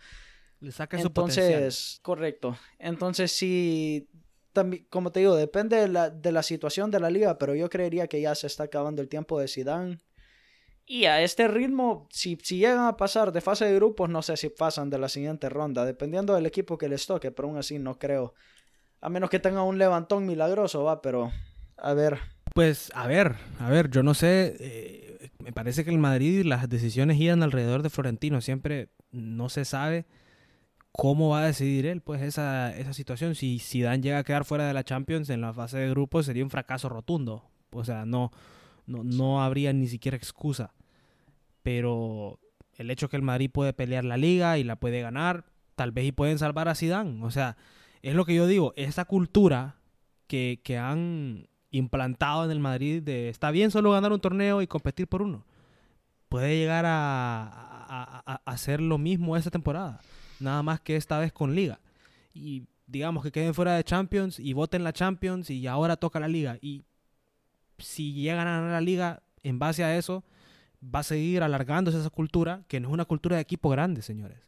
Le 0.59 0.71
saca 0.71 0.97
su. 0.99 1.07
Entonces, 1.07 1.99
correcto. 2.03 2.55
Entonces, 2.77 3.31
sí, 3.31 4.07
también, 4.53 4.85
como 4.91 5.11
te 5.11 5.21
digo, 5.21 5.35
depende 5.35 5.77
de 5.77 5.87
la, 5.87 6.11
de 6.11 6.31
la 6.31 6.43
situación 6.43 6.91
de 6.91 6.99
la 6.99 7.09
liga, 7.09 7.39
pero 7.39 7.55
yo 7.55 7.67
creería 7.67 8.05
que 8.05 8.21
ya 8.21 8.35
se 8.35 8.45
está 8.45 8.65
acabando 8.65 9.01
el 9.01 9.09
tiempo 9.09 9.39
de 9.39 9.47
Zidane. 9.47 9.97
Y 10.85 11.05
a 11.05 11.21
este 11.21 11.47
ritmo, 11.47 12.07
si, 12.11 12.37
si 12.41 12.57
llegan 12.57 12.85
a 12.85 12.97
pasar 12.97 13.31
de 13.31 13.41
fase 13.41 13.65
de 13.65 13.75
grupos, 13.75 14.09
no 14.09 14.21
sé 14.21 14.35
si 14.37 14.49
pasan 14.49 14.89
de 14.89 14.97
la 14.97 15.09
siguiente 15.09 15.47
ronda, 15.49 15.85
dependiendo 15.85 16.33
del 16.33 16.45
equipo 16.45 16.77
que 16.77 16.89
les 16.89 17.05
toque, 17.05 17.31
pero 17.31 17.47
aún 17.47 17.57
así 17.57 17.79
no 17.79 17.97
creo. 17.97 18.33
A 18.99 19.09
menos 19.09 19.29
que 19.29 19.39
tengan 19.39 19.63
un 19.63 19.77
levantón 19.77 20.25
milagroso, 20.25 20.83
va, 20.83 21.01
pero 21.01 21.31
a 21.77 21.93
ver. 21.93 22.19
Pues 22.53 22.91
a 22.93 23.07
ver, 23.07 23.35
a 23.59 23.69
ver, 23.69 23.89
yo 23.89 24.03
no 24.03 24.13
sé, 24.13 24.57
eh, 24.59 25.29
me 25.39 25.53
parece 25.53 25.85
que 25.85 25.91
el 25.91 25.97
Madrid 25.97 26.43
las 26.45 26.67
decisiones 26.67 27.17
giran 27.17 27.43
alrededor 27.43 27.81
de 27.81 27.89
Florentino, 27.89 28.41
siempre 28.41 28.89
no 29.11 29.49
se 29.49 29.65
sabe 29.65 30.05
cómo 30.91 31.29
va 31.29 31.43
a 31.43 31.45
decidir 31.47 31.85
él 31.85 32.01
pues 32.01 32.21
esa, 32.21 32.75
esa 32.77 32.93
situación. 32.93 33.35
Si 33.35 33.59
Zidane 33.59 34.01
llega 34.01 34.19
a 34.19 34.23
quedar 34.23 34.45
fuera 34.45 34.67
de 34.67 34.73
la 34.73 34.83
Champions 34.83 35.29
en 35.29 35.41
la 35.41 35.53
fase 35.53 35.77
de 35.77 35.89
grupos 35.89 36.25
sería 36.25 36.43
un 36.43 36.49
fracaso 36.49 36.89
rotundo, 36.89 37.49
o 37.71 37.83
sea, 37.83 38.05
no, 38.05 38.31
no, 38.85 39.03
no 39.03 39.43
habría 39.43 39.73
ni 39.73 39.87
siquiera 39.87 40.17
excusa. 40.17 40.73
Pero 41.63 42.39
el 42.75 42.89
hecho 42.91 43.09
que 43.09 43.17
el 43.17 43.21
Madrid 43.21 43.49
puede 43.51 43.73
pelear 43.73 44.03
la 44.03 44.17
liga 44.17 44.57
y 44.57 44.63
la 44.63 44.75
puede 44.75 45.01
ganar, 45.01 45.45
tal 45.75 45.91
vez 45.91 46.05
y 46.05 46.11
pueden 46.11 46.39
salvar 46.39 46.67
a 46.67 46.75
Zidane, 46.75 47.23
o 47.23 47.31
sea, 47.31 47.57
es 48.01 48.15
lo 48.15 48.25
que 48.25 48.35
yo 48.35 48.47
digo, 48.47 48.73
esa 48.75 49.05
cultura 49.05 49.75
que, 50.27 50.61
que 50.63 50.77
han 50.77 51.47
implantado 51.69 52.45
en 52.45 52.51
el 52.51 52.59
Madrid 52.59 53.01
de 53.01 53.29
está 53.29 53.51
bien 53.51 53.71
solo 53.71 53.91
ganar 53.91 54.11
un 54.11 54.19
torneo 54.19 54.61
y 54.61 54.67
competir 54.67 55.07
por 55.07 55.21
uno. 55.21 55.45
Puede 56.29 56.57
llegar 56.57 56.85
a 56.87 58.41
hacer 58.45 58.79
lo 58.79 58.97
mismo 58.97 59.35
esta 59.35 59.51
temporada, 59.51 59.99
nada 60.39 60.63
más 60.63 60.79
que 60.79 60.95
esta 60.95 61.19
vez 61.19 61.33
con 61.33 61.55
liga. 61.55 61.81
Y 62.33 62.63
digamos 62.87 63.23
que 63.23 63.31
queden 63.31 63.53
fuera 63.53 63.75
de 63.75 63.83
Champions 63.83 64.39
y 64.39 64.53
voten 64.53 64.83
la 64.83 64.93
Champions 64.93 65.49
y 65.49 65.67
ahora 65.67 65.97
toca 65.97 66.19
la 66.19 66.27
liga. 66.27 66.57
Y 66.61 66.83
si 67.81 68.13
llegan 68.13 68.47
a 68.47 68.57
ganar 68.57 68.71
la 68.71 68.81
liga 68.81 69.23
en 69.43 69.59
base 69.59 69.83
a 69.83 69.97
eso, 69.97 70.23
va 70.83 70.99
a 70.99 71.03
seguir 71.03 71.43
alargándose 71.43 71.99
esa 71.99 72.09
cultura, 72.09 72.63
que 72.67 72.79
no 72.79 72.89
es 72.89 72.93
una 72.93 73.05
cultura 73.05 73.35
de 73.35 73.41
equipo 73.41 73.69
grande, 73.69 74.01
señores. 74.01 74.39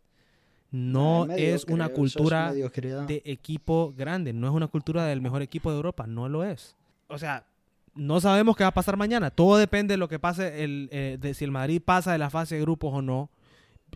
No 0.72 1.28
es 1.32 1.65
una 1.65 1.86
es 1.86 1.91
cultura 1.91 2.52
de 2.52 3.22
equipo 3.26 3.93
grande, 3.96 4.34
no 4.34 4.48
es 4.48 4.54
una 4.54 4.67
cultura 4.67 5.06
del 5.06 5.22
mejor 5.22 5.43
equipo 5.43 5.69
de 5.69 5.76
Europa, 5.76 6.08
no 6.08 6.28
lo 6.30 6.43
es. 6.43 6.76
O 7.08 7.19
sea, 7.19 7.46
no 7.93 8.19
sabemos 8.19 8.56
qué 8.58 8.63
va 8.63 8.69
a 8.69 8.74
pasar 8.74 8.98
mañana, 8.98 9.30
todo 9.30 9.58
depende 9.58 9.93
de 9.93 9.98
lo 9.98 10.08
que 10.08 10.17
pase, 10.17 10.63
el, 10.63 10.89
eh, 10.91 11.17
de 11.19 11.34
si 11.36 11.46
el 11.46 11.52
Madrid 11.52 11.80
pasa 11.84 12.12
de 12.12 12.17
la 12.17 12.32
fase 12.32 12.56
de 12.56 12.62
grupos 12.62 12.91
o 12.91 13.02
no. 13.04 13.30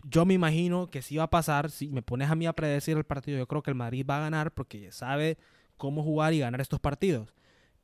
Yo 0.04 0.24
me 0.24 0.34
imagino 0.34 0.88
que 0.88 1.02
sí 1.02 1.16
va 1.16 1.24
a 1.24 1.30
pasar, 1.30 1.70
si 1.72 1.88
me 1.88 2.02
pones 2.02 2.30
a 2.30 2.36
mí 2.36 2.46
a 2.46 2.52
predecir 2.52 2.96
el 2.96 3.02
partido, 3.02 3.38
yo 3.38 3.48
creo 3.48 3.62
que 3.62 3.72
el 3.72 3.74
Madrid 3.74 4.06
va 4.08 4.18
a 4.18 4.20
ganar 4.20 4.52
porque 4.52 4.92
sabe 4.92 5.36
cómo 5.76 6.04
jugar 6.04 6.32
y 6.32 6.38
ganar 6.38 6.60
estos 6.60 6.78
partidos, 6.78 7.34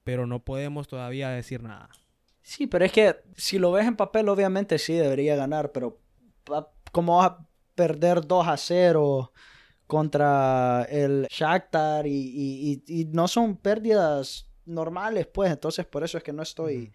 pero 0.04 0.26
no 0.26 0.44
podemos 0.44 0.86
todavía 0.86 1.30
decir 1.30 1.62
nada. 1.62 1.88
Sí, 2.42 2.66
pero 2.66 2.84
es 2.84 2.92
que 2.92 3.16
si 3.36 3.58
lo 3.58 3.72
ves 3.72 3.86
en 3.86 3.96
papel, 3.96 4.28
obviamente 4.28 4.78
sí 4.78 4.92
debería 4.92 5.34
ganar, 5.34 5.72
pero 5.72 5.98
¿cómo 6.92 7.16
vas 7.18 7.30
a 7.30 7.46
perder 7.74 8.26
2 8.26 8.46
a 8.46 8.56
0 8.56 9.32
contra 9.86 10.86
el 10.90 11.26
Shakhtar? 11.30 12.06
Y, 12.06 12.10
y- 12.12 12.82
y- 12.86 13.00
y 13.00 13.04
no 13.06 13.28
son 13.28 13.56
pérdidas 13.56 14.46
normales, 14.66 15.26
pues. 15.26 15.50
Entonces, 15.50 15.86
por 15.86 16.04
eso 16.04 16.18
es 16.18 16.24
que 16.24 16.32
no 16.32 16.42
estoy... 16.42 16.92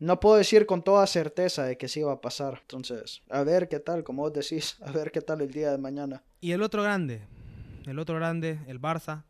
No 0.00 0.18
puedo 0.20 0.36
decir 0.36 0.66
con 0.66 0.82
toda 0.82 1.06
certeza 1.06 1.64
de 1.64 1.78
que 1.78 1.88
sí 1.88 2.02
va 2.02 2.14
a 2.14 2.20
pasar. 2.20 2.58
Entonces, 2.62 3.22
a 3.30 3.42
ver 3.44 3.68
qué 3.68 3.78
tal, 3.78 4.02
como 4.04 4.22
vos 4.22 4.32
decís, 4.32 4.76
a 4.82 4.90
ver 4.90 5.10
qué 5.12 5.20
tal 5.20 5.40
el 5.40 5.50
día 5.52 5.70
de 5.70 5.78
mañana. 5.78 6.22
Y 6.40 6.52
el 6.52 6.62
otro 6.62 6.82
grande, 6.82 7.22
el 7.86 7.98
otro 7.98 8.16
grande, 8.16 8.58
el 8.66 8.80
Barça, 8.80 9.22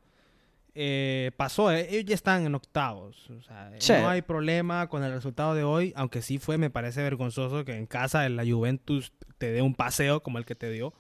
eh, 0.75 1.31
pasó, 1.37 1.71
eh, 1.71 1.87
ellos 1.91 2.05
ya 2.07 2.15
están 2.15 2.45
en 2.47 2.55
octavos. 2.55 3.31
O 3.31 3.41
sea, 3.43 3.71
eh, 3.73 4.01
no 4.03 4.09
hay 4.09 4.23
problema 4.23 4.89
con 4.89 5.05
el 5.05 5.13
resultado 5.13 5.55
de 5.55 5.63
hoy, 5.65 5.93
aunque 5.97 6.21
sí 6.23 6.39
fue, 6.39 6.59
me 6.59 6.71
parece 6.71 7.03
vergonzoso 7.03 7.65
que 7.65 7.77
en 7.77 7.87
casa 7.87 8.21
de 8.23 8.31
la 8.31 8.45
Juventus 8.45 9.13
te 9.39 9.53
dé 9.53 9.63
un 9.63 9.75
paseo 9.75 10.23
como 10.23 10.39
el 10.39 10.45
que 10.45 10.55
te 10.55 10.71
dio. 10.71 10.93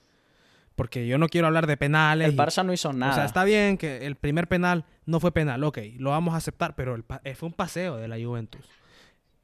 Porque 0.77 1.07
yo 1.07 1.19
no 1.19 1.29
quiero 1.29 1.47
hablar 1.47 1.69
de 1.69 1.77
penales. 1.77 2.29
El 2.29 2.35
y- 2.35 2.37
Barça 2.37 2.65
no 2.65 2.73
hizo 2.73 2.93
nada. 2.93 3.13
O 3.13 3.15
sea, 3.15 3.25
está 3.25 3.45
bien 3.45 3.79
que 3.79 4.07
el 4.07 4.17
primer 4.17 4.49
penal 4.49 4.85
no 5.07 5.21
fue 5.21 5.31
penal, 5.33 5.63
ok, 5.63 5.79
lo 5.99 6.11
vamos 6.11 6.35
a 6.35 6.39
aceptar, 6.39 6.75
pero 6.75 6.95
el 6.97 7.05
eh, 7.23 7.35
fue 7.37 7.49
un 7.49 7.53
paseo 7.53 7.97
de 7.97 8.09
la 8.09 8.17
Juventus. 8.17 8.67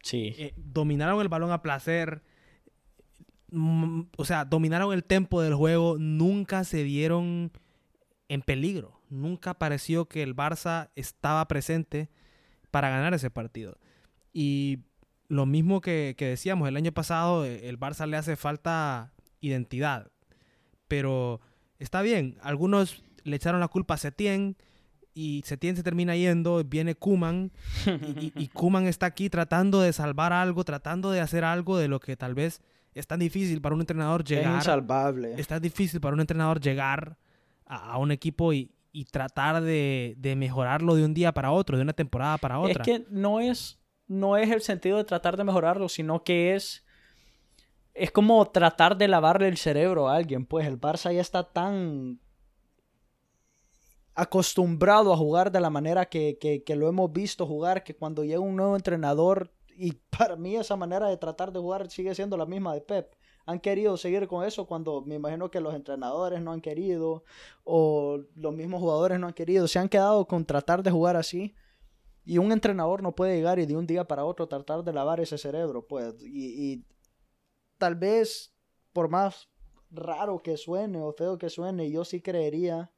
Sí. 0.02 0.34
Eh, 0.38 0.54
dominaron 0.56 1.20
el 1.20 1.28
balón 1.28 1.52
a 1.52 1.62
placer. 1.62 2.22
Mm, 3.52 4.02
O 4.16 4.24
sea, 4.24 4.44
dominaron 4.44 4.92
el 4.92 5.04
tempo 5.04 5.42
del 5.42 5.54
juego. 5.54 5.96
Nunca 5.98 6.64
se 6.64 6.82
vieron 6.82 7.52
en 8.28 8.42
peligro. 8.42 8.99
Nunca 9.10 9.54
pareció 9.54 10.06
que 10.06 10.22
el 10.22 10.34
Barça 10.34 10.90
estaba 10.94 11.46
presente 11.48 12.08
para 12.70 12.88
ganar 12.90 13.12
ese 13.12 13.30
partido. 13.30 13.76
Y 14.32 14.78
lo 15.28 15.46
mismo 15.46 15.80
que, 15.80 16.14
que 16.16 16.26
decíamos 16.26 16.68
el 16.68 16.76
año 16.76 16.92
pasado, 16.92 17.44
eh, 17.44 17.68
el 17.68 17.78
Barça 17.78 18.06
le 18.06 18.16
hace 18.16 18.36
falta 18.36 19.12
identidad. 19.40 20.10
Pero 20.88 21.40
está 21.78 22.02
bien, 22.02 22.38
algunos 22.42 23.02
le 23.24 23.36
echaron 23.36 23.60
la 23.60 23.68
culpa 23.68 23.94
a 23.94 23.98
Setién 23.98 24.56
y 25.12 25.42
Setién 25.44 25.76
se 25.76 25.82
termina 25.82 26.16
yendo, 26.16 26.62
viene 26.64 26.94
Kuman 26.94 27.52
y, 28.36 28.48
Koeman 28.54 28.86
está 28.86 29.06
aquí 29.06 29.28
tratando 29.28 29.80
de 29.80 29.92
salvar 29.92 30.32
algo, 30.32 30.64
tratando 30.64 31.10
de 31.10 31.20
hacer 31.20 31.44
algo 31.44 31.76
de 31.78 31.88
lo 31.88 32.00
que 32.00 32.16
tal 32.16 32.34
vez 32.34 32.62
es 32.94 33.06
tan 33.06 33.20
difícil 33.20 33.60
para 33.60 33.74
un 33.74 33.80
entrenador 33.80 34.22
Es 34.22 34.30
llegar. 34.30 34.54
insalvable. 34.56 35.34
Es 35.36 35.46
tan 35.48 35.60
difícil 35.62 36.00
para 36.00 36.14
un 36.14 36.20
entrenador 36.20 36.60
llegar 36.60 37.18
a, 37.66 37.92
a 37.92 37.98
un 37.98 38.10
equipo 38.10 38.52
y, 38.52 38.70
y 38.92 39.04
tratar 39.04 39.62
de, 39.62 40.14
de 40.18 40.36
mejorarlo 40.36 40.94
de 40.94 41.04
un 41.04 41.14
día 41.14 41.32
para 41.32 41.52
otro, 41.52 41.76
de 41.76 41.82
una 41.82 41.92
temporada 41.92 42.38
para 42.38 42.58
otra. 42.58 42.82
Es 42.82 42.86
que 42.86 43.06
no 43.10 43.40
es, 43.40 43.78
no 44.06 44.36
es 44.36 44.50
el 44.50 44.62
sentido 44.62 44.96
de 44.98 45.04
tratar 45.04 45.36
de 45.36 45.44
mejorarlo, 45.44 45.88
sino 45.88 46.24
que 46.24 46.54
es, 46.54 46.84
es 47.94 48.10
como 48.10 48.44
tratar 48.50 48.96
de 48.96 49.08
lavarle 49.08 49.48
el 49.48 49.56
cerebro 49.56 50.08
a 50.08 50.16
alguien. 50.16 50.46
Pues 50.46 50.66
el 50.66 50.80
Barça 50.80 51.12
ya 51.14 51.20
está 51.20 51.44
tan 51.52 52.18
acostumbrado 54.14 55.12
a 55.12 55.16
jugar 55.16 55.50
de 55.52 55.60
la 55.60 55.70
manera 55.70 56.06
que, 56.06 56.38
que- 56.38 56.62
que 56.64 56.76
lo 56.76 56.88
hemos 56.88 57.12
visto 57.12 57.46
jugar, 57.46 57.84
que 57.84 57.94
cuando 57.96 58.24
llega 58.24 58.40
un 58.40 58.56
nuevo 58.56 58.76
entrenador, 58.76 59.52
y 59.76 59.92
para 60.18 60.36
mí 60.36 60.56
esa 60.56 60.76
manera 60.76 61.08
de 61.08 61.16
tratar 61.16 61.52
de 61.52 61.60
jugar 61.60 61.90
sigue 61.90 62.14
siendo 62.14 62.36
la 62.36 62.46
misma 62.46 62.74
de 62.74 62.80
Pep. 62.80 63.14
Han 63.46 63.60
querido 63.60 63.96
seguir 63.96 64.28
con 64.28 64.44
eso 64.44 64.66
cuando 64.66 65.02
me 65.02 65.16
imagino 65.16 65.50
que 65.50 65.60
los 65.60 65.74
entrenadores 65.74 66.40
no 66.40 66.52
han 66.52 66.60
querido 66.60 67.24
o 67.64 68.20
los 68.34 68.54
mismos 68.54 68.80
jugadores 68.80 69.18
no 69.18 69.26
han 69.26 69.32
querido. 69.32 69.66
Se 69.66 69.78
han 69.78 69.88
quedado 69.88 70.26
con 70.26 70.44
tratar 70.44 70.82
de 70.82 70.90
jugar 70.90 71.16
así. 71.16 71.54
Y 72.24 72.38
un 72.38 72.52
entrenador 72.52 73.02
no 73.02 73.14
puede 73.14 73.36
llegar 73.36 73.58
y 73.58 73.66
de 73.66 73.76
un 73.76 73.86
día 73.86 74.04
para 74.06 74.24
otro 74.24 74.46
tratar 74.46 74.84
de 74.84 74.92
lavar 74.92 75.20
ese 75.20 75.38
cerebro, 75.38 75.86
pues. 75.86 76.14
Y, 76.22 76.84
tal 77.78 77.94
vez, 77.96 78.54
por 78.92 79.08
más 79.08 79.48
raro 79.90 80.42
que 80.42 80.56
suene 80.56 81.00
o 81.00 81.12
feo 81.12 81.38
que 81.38 81.50
suene, 81.50 81.90
yo 81.90 82.04
sí 82.04 82.20
creería 82.20 82.92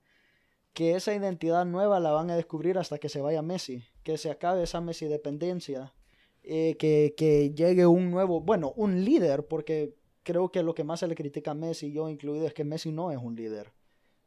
que 0.74 0.96
esa 0.96 1.14
identidad 1.14 1.64
nueva 1.64 2.00
la 2.00 2.10
van 2.12 2.30
a 2.30 2.36
descubrir 2.36 2.78
hasta 2.78 2.98
que 2.98 3.08
se 3.08 3.20
vaya 3.20 3.42
Messi. 3.42 3.84
Que 4.02 4.18
se 4.18 4.30
acabe 4.30 4.64
esa 4.64 4.80
Messi 4.80 5.06
dependencia. 5.06 5.94
eh, 6.42 6.76
que, 6.78 7.14
que 7.16 7.54
llegue 7.54 7.86
un 7.86 8.10
nuevo, 8.10 8.40
bueno, 8.40 8.72
un 8.76 9.04
líder, 9.04 9.46
porque 9.46 9.94
creo 10.22 10.50
que 10.50 10.62
lo 10.62 10.74
que 10.74 10.84
más 10.84 11.00
se 11.00 11.06
le 11.06 11.14
critica 11.14 11.50
a 11.52 11.54
Messi, 11.54 11.92
yo 11.92 12.08
incluido, 12.08 12.46
es 12.46 12.54
que 12.54 12.64
Messi 12.64 12.90
no 12.92 13.10
es 13.10 13.18
un 13.18 13.34
líder. 13.34 13.72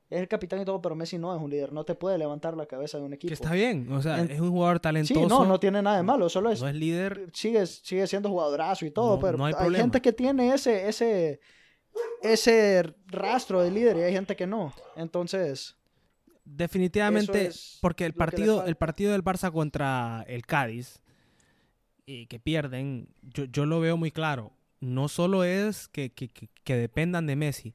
Es 0.10 0.19
el 0.19 0.27
capitán 0.27 0.62
y 0.62 0.65
todo, 0.65 0.81
pero 0.81 0.93
Messi 0.95 1.17
no 1.17 1.36
es 1.36 1.41
un 1.41 1.49
líder. 1.49 1.73
No 1.73 1.84
te 1.84 1.95
puede 1.95 2.17
levantar 2.19 2.55
la 2.55 2.67
cabeza 2.67 2.99
de 2.99 3.05
un 3.05 3.13
equipo. 3.13 3.29
Que 3.29 3.34
está 3.34 3.53
bien, 3.53 3.91
o 3.91 4.01
sea, 4.01 4.19
En- 4.19 4.29
es 4.29 4.39
un 4.39 4.51
jugador 4.51 4.79
talentoso. 4.79 5.19
Sí, 5.19 5.25
no, 5.27 5.45
no 5.45 5.60
tiene 5.60 5.81
nada 5.81 5.97
de 5.97 6.03
malo, 6.03 6.29
solo 6.29 6.51
es, 6.51 6.62
no 6.62 6.67
es 6.67 6.75
líder. 6.75 7.29
sigue, 7.34 7.65
sigue 7.65 8.05
siendo 8.05 8.29
jugadorazo 8.29 8.86
y 8.86 8.91
todo, 8.91 9.15
No- 9.15 9.19
pero 9.19 9.38
no 9.38 9.45
hay 9.45 9.53
gente 9.75 10.01
que 10.01 10.13
tiene 10.13 10.53
ese, 10.53 10.88
ese, 10.88 11.39
ese 12.21 12.93
rastro 13.08 13.62
de 13.62 13.71
líder 13.71 13.97
y 13.97 14.01
hay 14.03 14.13
gente 14.13 14.36
que 14.36 14.45
no. 14.47 14.73
Entonces, 14.95 15.75
Definitivamente, 16.43 17.47
es 17.47 17.79
porque 17.81 18.05
el 18.05 18.13
partido, 18.13 18.63
el 18.65 18.75
partido 18.75 19.12
del 19.13 19.23
Barça 19.23 19.51
contra 19.51 20.23
el 20.27 20.45
Cádiz, 20.45 21.01
y 22.05 22.27
que 22.27 22.39
pierden, 22.39 23.10
yo, 23.23 23.45
yo 23.45 23.65
lo 23.65 23.79
veo 23.79 23.97
muy 23.97 24.12
claro. 24.12 24.51
No 24.86 25.08
solo 25.08 25.43
es 25.43 25.88
que, 25.88 26.12
que- 26.12 26.30
que- 26.30 26.76
dependan 26.76 27.26
de 27.26 27.36
Messi, 27.36 27.74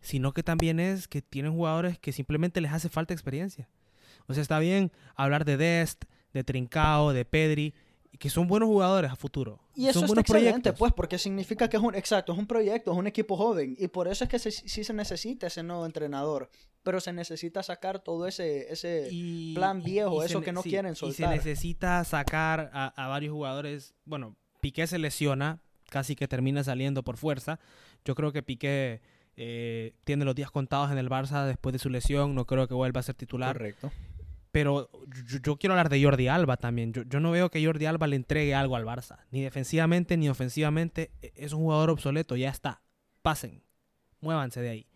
sino 0.00 0.32
que 0.32 0.42
también 0.42 0.80
es 0.80 1.06
que 1.08 1.22
tienen 1.22 1.52
jugadores 1.52 1.98
que 1.98 2.12
simplemente 2.12 2.60
les 2.60 2.72
hace 2.72 2.88
falta 2.88 3.14
experiencia. 3.14 3.68
O 4.26 4.34
sea, 4.34 4.42
está 4.42 4.58
bien 4.58 4.90
hablar 5.14 5.44
de 5.44 5.56
Dest, 5.56 6.04
de 6.32 6.42
Trincao, 6.44 7.12
de 7.12 7.24
Pedri, 7.24 7.74
que 8.18 8.30
son 8.30 8.48
buenos 8.48 8.68
jugadores 8.68 9.10
a 9.10 9.16
futuro. 9.16 9.60
y 9.74 9.86
eso 9.86 10.00
son 10.00 10.04
está 10.04 10.06
buenos 10.08 10.22
excelente, 10.24 10.50
proyectos. 10.50 10.78
pues, 10.78 10.92
porque 10.92 11.18
significa 11.18 11.68
que 11.68 11.76
es 11.76 11.82
un, 11.82 11.94
exacto, 11.94 12.32
es 12.32 12.38
un 12.38 12.46
proyecto, 12.46 12.92
es 12.92 12.98
un 12.98 13.06
equipo 13.06 13.36
joven 13.36 13.76
y 13.78 13.88
por 13.88 14.08
eso 14.08 14.24
es 14.24 14.30
que 14.30 14.38
se- 14.38 14.50
sí 14.50 14.84
se 14.84 14.92
necesita 14.92 15.46
ese 15.46 15.62
nuevo 15.62 15.86
entrenador, 15.86 16.50
pero 16.82 17.00
se 17.00 17.12
necesita 17.12 17.62
sacar 17.62 18.00
todo 18.00 18.26
ese, 18.26 18.70
ese 18.72 19.08
Y- 19.10 19.54
plan 19.54 19.82
viejo, 19.82 20.22
y 20.22 20.26
eso 20.26 20.40
se 20.40 20.44
que 20.44 20.52
no 20.52 20.62
sí, 20.62 20.70
quieren 20.70 20.92
Y 20.92 20.96
se 20.96 21.00
soltar. 21.00 21.30
necesita 21.30 22.02
sacar 22.04 22.70
a, 22.74 22.88
a 22.88 23.08
varios 23.08 23.32
jugadores. 23.32 23.94
Bueno, 24.04 24.36
Piqué 24.60 24.86
se 24.86 24.98
lesiona, 24.98 25.62
casi 25.90 26.16
que 26.16 26.26
termina 26.26 26.64
saliendo 26.64 27.02
por 27.04 27.18
fuerza. 27.18 27.60
Yo 28.06 28.14
creo 28.14 28.32
que 28.32 28.42
Piqué 28.42 29.02
eh, 29.36 29.92
tiene 30.04 30.24
los 30.24 30.34
días 30.34 30.50
contados 30.50 30.90
en 30.90 30.96
el 30.96 31.10
Barça 31.10 31.44
después 31.46 31.74
de 31.74 31.78
su 31.78 31.90
lesión. 31.90 32.34
No 32.34 32.46
creo 32.46 32.66
que 32.66 32.72
vuelva 32.74 33.00
a 33.00 33.02
ser 33.02 33.14
titular. 33.16 33.54
Correcto. 33.58 33.92
Pero 34.52 34.90
yo, 35.28 35.38
yo 35.42 35.56
quiero 35.58 35.74
hablar 35.74 35.90
de 35.90 36.02
Jordi 36.02 36.26
Alba 36.28 36.56
también. 36.56 36.92
Yo, 36.92 37.02
yo 37.02 37.20
no 37.20 37.30
veo 37.30 37.50
que 37.50 37.64
Jordi 37.64 37.86
Alba 37.86 38.06
le 38.08 38.16
entregue 38.16 38.54
algo 38.54 38.74
al 38.74 38.84
Barça. 38.84 39.18
Ni 39.30 39.42
defensivamente 39.42 40.16
ni 40.16 40.28
ofensivamente. 40.28 41.12
E- 41.22 41.32
Es 41.36 41.52
un 41.52 41.60
jugador 41.60 41.90
obsoleto. 41.90 42.34
Ya 42.36 42.48
está. 42.50 42.82
Pasen. 43.22 43.62
Muévanse 44.20 44.60
de 44.60 44.70
ahí. 44.70 44.86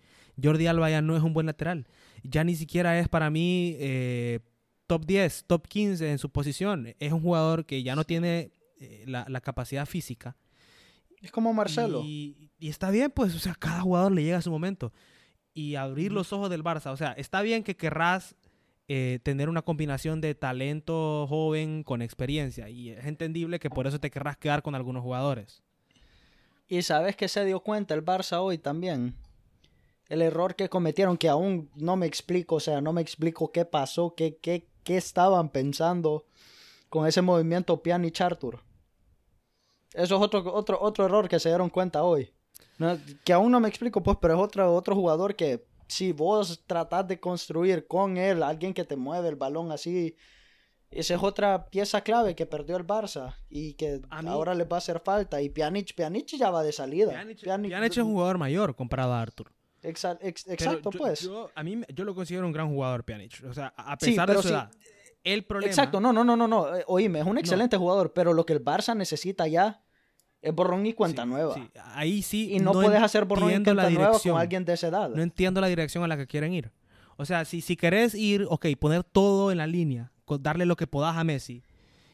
Jordi 0.42 0.66
Alba 0.66 0.90
ya 0.90 1.02
no 1.02 1.16
es 1.16 1.22
un 1.22 1.32
buen 1.34 1.46
lateral. 1.46 1.86
Ya 2.24 2.42
ni 2.42 2.56
siquiera 2.56 2.98
es 2.98 3.08
para 3.08 3.30
mí 3.30 3.76
eh, 3.78 4.40
top 4.88 5.04
10, 5.06 5.44
top 5.46 5.68
15 5.68 6.10
en 6.10 6.18
su 6.18 6.30
posición. 6.30 6.92
Es 6.98 7.12
un 7.12 7.20
jugador 7.20 7.64
que 7.64 7.82
ya 7.84 7.94
no 7.94 8.02
tiene 8.02 8.50
eh, 8.80 9.04
la, 9.06 9.24
la 9.28 9.40
capacidad 9.40 9.86
física. 9.86 10.36
Es 11.24 11.32
como 11.32 11.54
Marcelo. 11.54 12.02
Y, 12.04 12.50
y 12.58 12.68
está 12.68 12.90
bien, 12.90 13.10
pues, 13.10 13.34
o 13.34 13.38
sea, 13.38 13.54
cada 13.54 13.80
jugador 13.80 14.12
le 14.12 14.22
llega 14.22 14.36
a 14.36 14.42
su 14.42 14.50
momento. 14.50 14.92
Y 15.54 15.76
abrir 15.76 16.12
los 16.12 16.34
ojos 16.34 16.50
del 16.50 16.62
Barça, 16.62 16.92
o 16.92 16.98
sea, 16.98 17.12
está 17.12 17.40
bien 17.40 17.64
que 17.64 17.76
querrás 17.76 18.36
eh, 18.88 19.20
tener 19.22 19.48
una 19.48 19.62
combinación 19.62 20.20
de 20.20 20.34
talento 20.34 21.26
joven 21.26 21.82
con 21.82 22.02
experiencia. 22.02 22.68
Y 22.68 22.90
es 22.90 23.06
entendible 23.06 23.58
que 23.58 23.70
por 23.70 23.86
eso 23.86 23.98
te 24.00 24.10
querrás 24.10 24.36
quedar 24.36 24.62
con 24.62 24.74
algunos 24.74 25.02
jugadores. 25.02 25.62
Y 26.68 26.82
sabes 26.82 27.16
que 27.16 27.28
se 27.28 27.46
dio 27.46 27.60
cuenta 27.60 27.94
el 27.94 28.04
Barça 28.04 28.40
hoy 28.42 28.58
también. 28.58 29.14
El 30.10 30.20
error 30.20 30.56
que 30.56 30.68
cometieron, 30.68 31.16
que 31.16 31.30
aún 31.30 31.70
no 31.74 31.96
me 31.96 32.04
explico, 32.04 32.56
o 32.56 32.60
sea, 32.60 32.82
no 32.82 32.92
me 32.92 33.00
explico 33.00 33.50
qué 33.50 33.64
pasó, 33.64 34.14
qué, 34.14 34.36
qué, 34.36 34.68
qué 34.82 34.98
estaban 34.98 35.48
pensando 35.48 36.26
con 36.90 37.06
ese 37.06 37.22
movimiento 37.22 37.82
Pjanic 37.82 38.20
Arthur. 38.20 38.60
Eso 39.94 40.16
es 40.16 40.22
otro, 40.22 40.42
otro, 40.54 40.78
otro 40.80 41.04
error 41.06 41.28
que 41.28 41.38
se 41.40 41.48
dieron 41.48 41.70
cuenta 41.70 42.02
hoy. 42.02 42.32
No, 42.78 42.98
que 43.24 43.32
aún 43.32 43.52
no 43.52 43.60
me 43.60 43.68
explico, 43.68 44.02
pues, 44.02 44.18
pero 44.20 44.34
es 44.34 44.40
otro, 44.40 44.74
otro 44.74 44.94
jugador 44.94 45.36
que 45.36 45.64
si 45.86 46.12
vos 46.12 46.64
tratás 46.66 47.06
de 47.06 47.20
construir 47.20 47.86
con 47.86 48.16
él, 48.16 48.42
alguien 48.42 48.74
que 48.74 48.84
te 48.84 48.96
mueve 48.96 49.28
el 49.28 49.36
balón 49.36 49.70
así, 49.70 50.16
esa 50.90 51.14
es 51.14 51.22
otra 51.22 51.66
pieza 51.70 52.00
clave 52.02 52.34
que 52.34 52.46
perdió 52.46 52.76
el 52.76 52.86
Barça 52.86 53.36
y 53.48 53.74
que 53.74 53.98
mí- 54.22 54.28
ahora 54.28 54.54
les 54.54 54.66
va 54.68 54.76
a 54.76 54.78
hacer 54.78 55.00
falta. 55.04 55.40
Y 55.42 55.48
Pjanic, 55.50 55.94
Pjanic 55.94 56.26
ya 56.36 56.50
va 56.50 56.62
de 56.62 56.72
salida. 56.72 57.12
Pjanic, 57.12 57.38
Pjanic- 57.40 57.68
Pjanic 57.70 57.92
es 57.92 57.98
un 57.98 58.12
jugador 58.12 58.38
mayor 58.38 58.74
comparado 58.74 59.12
a 59.12 59.22
Arthur. 59.22 59.52
Exa- 59.82 60.18
ex- 60.22 60.48
exacto, 60.48 60.90
yo- 60.90 60.98
pues. 60.98 61.20
Yo, 61.20 61.50
a 61.54 61.62
mí, 61.62 61.80
yo 61.94 62.04
lo 62.04 62.14
considero 62.14 62.46
un 62.46 62.52
gran 62.52 62.68
jugador, 62.68 63.04
Pjanic. 63.04 63.44
O 63.48 63.52
sea, 63.54 63.72
a 63.76 63.96
Sí, 64.00 64.10
pesar 64.10 64.28
de 64.30 64.36
su 64.36 64.42
sí. 64.42 64.48
edad. 64.48 64.70
El 65.22 65.44
problema... 65.44 65.70
Exacto, 65.70 66.00
no, 66.00 66.12
no, 66.12 66.24
no, 66.24 66.36
no, 66.36 66.48
no. 66.48 66.74
eh, 66.76 66.84
Oíme, 66.86 67.20
es 67.20 67.26
un 67.26 67.38
excelente 67.38 67.76
jugador, 67.76 68.12
pero 68.12 68.32
lo 68.32 68.44
que 68.46 68.52
el 68.52 68.64
Barça 68.64 68.96
necesita 68.96 69.46
ya 69.46 69.82
es 70.44 70.54
borrón 70.54 70.84
y 70.86 70.92
cuenta 70.92 71.22
Sí, 71.22 71.28
nueva. 71.28 71.54
sí. 71.54 71.68
Ahí 71.94 72.22
sí 72.22 72.52
Y 72.54 72.58
no, 72.60 72.72
puedes 72.72 73.02
hacer 73.02 73.24
borrón 73.24 73.48
y 73.48 73.52
cuenta 73.52 73.74
la 73.74 73.90
nueva 73.90 74.18
con 74.18 74.38
alguien 74.38 74.64
de 74.64 74.74
esa 74.74 74.88
edad. 74.88 75.08
No 75.10 75.22
entiendo 75.22 75.60
la 75.60 75.66
dirección 75.68 76.04
a 76.04 76.08
la 76.08 76.16
que 76.16 76.26
quieren 76.26 76.52
ir. 76.52 76.70
O 77.16 77.24
sea, 77.24 77.44
si, 77.44 77.60
si 77.60 77.76
querés 77.76 78.14
ir, 78.14 78.46
ok, 78.50 78.66
poner 78.78 79.04
todo 79.04 79.50
en 79.52 79.58
la 79.58 79.66
línea, 79.66 80.12
darle 80.40 80.66
lo 80.66 80.76
que 80.76 80.86
podás 80.86 81.16
a 81.16 81.24
Messi 81.24 81.62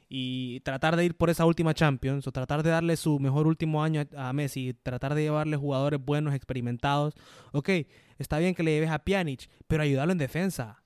y 0.09 0.61
tratar 0.61 0.97
de 0.97 1.05
ir 1.05 1.17
por 1.17 1.31
esa 1.31 1.47
última 1.47 1.73
Champions 1.73 2.27
o 2.27 2.33
tratar 2.33 2.63
de 2.63 2.71
darle 2.71 2.97
su 2.97 3.19
mejor 3.21 3.47
último 3.47 3.83
año 3.83 4.03
a, 4.17 4.29
a 4.29 4.33
Messi, 4.33 4.75
tratar 4.83 5.15
de 5.15 5.23
llevarle 5.23 5.57
jugadores 5.57 6.01
buenos, 6.05 6.35
experimentados. 6.35 7.15
Ok, 7.53 7.71
está 8.19 8.39
bien 8.39 8.55
que 8.55 8.63
le 8.63 8.73
lleves 8.73 8.91
a 8.91 8.99
Pjanic, 8.99 9.49
pero 9.69 9.83
ayudarlo 9.85 10.13
en 10.13 10.19
defensa. 10.19 10.83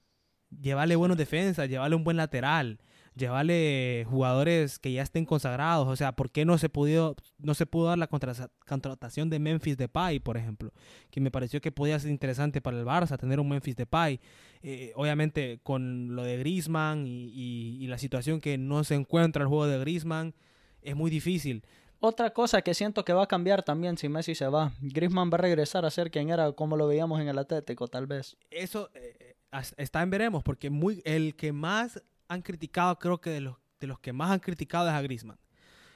Llevarle 0.60 0.94
buenos 0.94 1.16
defensas, 1.16 1.68
llevarle 1.68 1.96
un 1.96 2.04
buen 2.04 2.16
lateral, 2.16 2.78
llevarle 3.16 4.06
jugadores 4.08 4.78
que 4.78 4.92
ya 4.92 5.02
estén 5.02 5.24
consagrados. 5.24 5.86
O 5.88 5.96
sea, 5.96 6.12
¿por 6.12 6.30
qué 6.30 6.44
no 6.44 6.58
se, 6.58 6.68
pudo, 6.68 7.16
no 7.38 7.54
se 7.54 7.66
pudo 7.66 7.86
dar 7.88 7.98
la 7.98 8.06
contra- 8.08 8.50
contratación 8.66 9.30
de 9.30 9.38
Memphis 9.38 9.76
Depay, 9.76 10.20
por 10.20 10.36
ejemplo? 10.36 10.72
Que 11.10 11.20
me 11.20 11.30
pareció 11.30 11.60
que 11.60 11.72
podía 11.72 11.98
ser 11.98 12.10
interesante 12.10 12.60
para 12.60 12.78
el 12.78 12.84
Barça 12.84 13.16
tener 13.18 13.40
un 13.40 13.48
Memphis 13.48 13.76
Depay. 13.76 14.20
Eh, 14.62 14.92
obviamente 14.96 15.60
con 15.62 16.14
lo 16.16 16.22
de 16.24 16.38
Griezmann 16.38 17.06
y, 17.06 17.26
y- 17.32 17.84
y 17.84 17.86
la 17.86 17.98
situación 17.98 18.40
que 18.40 18.58
no 18.58 18.82
se 18.84 18.94
encuentra 18.94 19.42
el 19.42 19.48
juego 19.48 19.66
de 19.66 19.78
Griezmann, 19.78 20.34
es 20.82 20.94
muy 20.96 21.10
difícil. 21.10 21.64
Otra 22.00 22.30
cosa 22.34 22.60
que 22.60 22.74
siento 22.74 23.02
que 23.04 23.14
va 23.14 23.22
a 23.22 23.26
cambiar 23.26 23.62
también 23.62 23.96
si 23.96 24.10
Messi 24.10 24.34
se 24.34 24.46
va. 24.46 24.72
Griezmann 24.82 25.30
va 25.30 25.36
a 25.36 25.40
regresar 25.40 25.86
a 25.86 25.90
ser 25.90 26.10
quien 26.10 26.28
era 26.28 26.52
como 26.52 26.76
lo 26.76 26.86
veíamos 26.86 27.18
en 27.20 27.28
el 27.28 27.38
Atlético, 27.38 27.88
tal 27.88 28.06
vez. 28.06 28.36
Eso 28.50 28.90
eh, 28.94 29.36
as- 29.50 29.74
está 29.78 30.02
en 30.02 30.10
veremos, 30.10 30.42
porque 30.42 30.68
muy, 30.68 31.00
el 31.06 31.34
que 31.36 31.52
más 31.54 32.02
han 32.34 32.42
criticado, 32.42 32.98
creo 32.98 33.20
que 33.20 33.30
de 33.30 33.40
los, 33.40 33.56
de 33.80 33.86
los 33.86 33.98
que 33.98 34.12
más 34.12 34.30
han 34.30 34.40
criticado 34.40 34.88
es 34.88 34.94
a 34.94 35.02
Griezmann. 35.02 35.38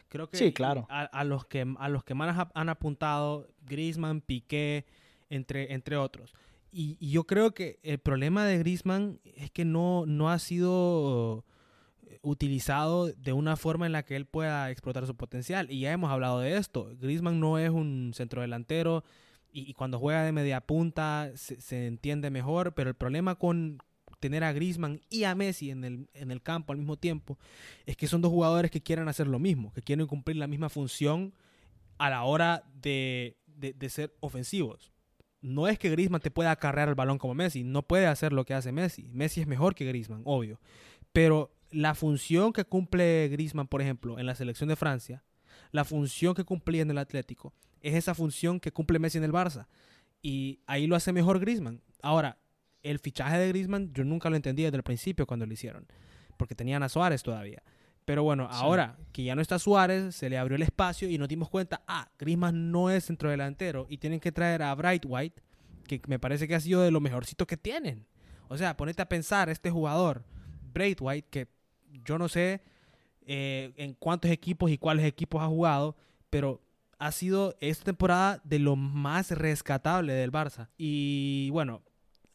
Creo 0.08 0.30
que 0.30 0.38
Sí, 0.38 0.52
claro. 0.52 0.86
A, 0.88 1.02
a 1.02 1.24
los 1.24 1.44
que 1.46 1.66
a 1.78 1.88
los 1.90 2.02
que 2.02 2.14
más 2.14 2.38
ha- 2.38 2.50
han 2.54 2.68
apuntado 2.70 3.46
Griezmann, 3.66 4.22
Piqué, 4.22 4.86
entre, 5.28 5.74
entre 5.74 5.96
otros. 5.98 6.32
Y, 6.72 6.96
y 7.00 7.10
yo 7.10 7.24
creo 7.24 7.52
que 7.52 7.78
el 7.82 7.98
problema 7.98 8.44
de 8.46 8.58
Griezmann 8.58 9.20
es 9.24 9.50
que 9.50 9.64
no, 9.66 10.04
no 10.06 10.30
ha 10.30 10.38
sido 10.38 11.44
utilizado 12.22 13.08
de 13.08 13.32
una 13.32 13.56
forma 13.56 13.86
en 13.86 13.92
la 13.92 14.02
que 14.04 14.16
él 14.16 14.26
pueda 14.26 14.70
explotar 14.70 15.06
su 15.06 15.14
potencial. 15.16 15.70
Y 15.70 15.80
ya 15.80 15.92
hemos 15.92 16.10
hablado 16.10 16.40
de 16.40 16.56
esto. 16.56 16.90
Griezmann 17.00 17.40
no 17.40 17.58
es 17.58 17.70
un 17.70 18.12
centrodelantero 18.14 19.04
y, 19.52 19.68
y 19.70 19.74
cuando 19.74 19.98
juega 19.98 20.22
de 20.24 20.32
media 20.32 20.60
punta 20.60 21.30
se, 21.34 21.60
se 21.60 21.86
entiende 21.86 22.30
mejor, 22.30 22.74
pero 22.74 22.90
el 22.90 22.96
problema 22.96 23.34
con 23.36 23.78
tener 24.20 24.44
a 24.44 24.52
Griezmann 24.52 25.00
y 25.10 25.24
a 25.24 25.34
Messi 25.34 25.70
en 25.70 25.84
el, 25.84 26.08
en 26.14 26.30
el 26.30 26.42
campo 26.42 26.72
al 26.72 26.78
mismo 26.78 26.96
tiempo 26.96 27.38
es 27.86 27.96
que 27.96 28.06
son 28.08 28.20
dos 28.20 28.30
jugadores 28.30 28.70
que 28.70 28.82
quieren 28.82 29.08
hacer 29.08 29.26
lo 29.26 29.38
mismo, 29.38 29.72
que 29.72 29.82
quieren 29.82 30.06
cumplir 30.06 30.36
la 30.36 30.46
misma 30.46 30.68
función 30.68 31.32
a 31.98 32.10
la 32.10 32.24
hora 32.24 32.64
de, 32.82 33.36
de- 33.46 33.72
de 33.72 33.88
ser 33.90 34.14
ofensivos. 34.20 34.92
No 35.40 35.68
es 35.68 35.78
que 35.78 35.90
Griezmann 35.90 36.20
te 36.20 36.30
pueda 36.32 36.50
acarrear 36.50 36.88
el 36.88 36.94
balón 36.96 37.18
como 37.18 37.34
Messi, 37.34 37.62
no 37.62 37.82
puede 37.82 38.06
hacer 38.06 38.32
lo 38.32 38.44
que 38.44 38.54
hace 38.54 38.72
Messi. 38.72 39.08
Messi 39.12 39.40
es 39.40 39.46
mejor 39.46 39.74
que 39.74 39.84
Griezmann, 39.84 40.22
obvio. 40.24 40.60
Pero 41.12 41.52
la 41.70 41.94
función 41.94 42.52
que 42.52 42.64
cumple 42.64 43.28
Griezmann, 43.28 43.68
por 43.68 43.80
ejemplo, 43.82 44.18
en 44.18 44.26
la 44.26 44.34
selección 44.34 44.68
de 44.68 44.76
Francia, 44.76 45.22
la 45.70 45.84
función 45.84 46.34
que 46.34 46.44
cumplía 46.44 46.82
en 46.82 46.90
el 46.90 46.98
Atlético, 46.98 47.52
es 47.80 47.94
esa 47.94 48.14
función 48.14 48.58
que 48.58 48.72
cumple 48.72 48.98
Messi 48.98 49.18
en 49.18 49.24
el 49.24 49.32
Barça. 49.32 49.66
Y 50.22 50.58
ahí 50.66 50.86
lo 50.88 50.96
hace 50.96 51.12
mejor 51.12 51.38
Griezmann. 51.38 51.80
Ahora, 52.02 52.38
el 52.82 52.98
fichaje 52.98 53.38
de 53.38 53.48
Griezmann 53.48 53.92
yo 53.92 54.04
nunca 54.04 54.30
lo 54.30 54.36
entendí 54.36 54.62
desde 54.62 54.76
el 54.76 54.82
principio 54.82 55.26
cuando 55.26 55.46
lo 55.46 55.52
hicieron, 55.52 55.86
porque 56.36 56.54
tenían 56.54 56.82
a 56.82 56.88
Suárez 56.88 57.22
todavía. 57.22 57.62
Pero 58.04 58.22
bueno, 58.22 58.48
Sí. 58.50 58.58
ahora 58.62 58.96
que 59.12 59.22
ya 59.24 59.34
no 59.34 59.42
está 59.42 59.58
Suárez, 59.58 60.14
se 60.14 60.30
le 60.30 60.38
abrió 60.38 60.56
el 60.56 60.62
espacio 60.62 61.08
y 61.10 61.18
nos 61.18 61.28
dimos 61.28 61.50
cuenta, 61.50 61.82
ah, 61.86 62.08
Griezmann 62.18 62.70
no 62.70 62.88
es 62.90 63.04
centrodelantero 63.06 63.86
y 63.90 63.98
tienen 63.98 64.20
que 64.20 64.32
traer 64.32 64.62
a 64.62 64.74
Bright 64.74 65.04
White, 65.06 65.42
que 65.86 66.00
me 66.06 66.18
parece 66.18 66.48
que 66.48 66.54
ha 66.54 66.60
sido 66.60 66.80
de 66.82 66.90
lo 66.90 67.00
mejorcito 67.00 67.46
que 67.46 67.56
tienen. 67.56 68.06
O 68.48 68.56
sea, 68.56 68.76
ponete 68.76 69.02
a 69.02 69.08
pensar, 69.08 69.50
este 69.50 69.70
jugador, 69.70 70.24
Bright 70.72 70.98
White, 71.02 71.28
que 71.30 71.48
yo 72.04 72.16
no 72.18 72.28
sé 72.28 72.62
eh, 73.26 73.72
en 73.76 73.92
cuántos 73.92 74.30
equipos 74.30 74.70
y 74.70 74.78
cuáles 74.78 75.04
equipos 75.04 75.42
ha 75.42 75.46
jugado, 75.48 75.96
pero 76.30 76.62
ha 76.98 77.12
sido 77.12 77.54
esta 77.60 77.84
temporada 77.84 78.40
de 78.42 78.58
lo 78.58 78.74
más 78.74 79.30
rescatable 79.32 80.14
del 80.14 80.32
Barça. 80.32 80.68
Y 80.78 81.50
bueno, 81.50 81.82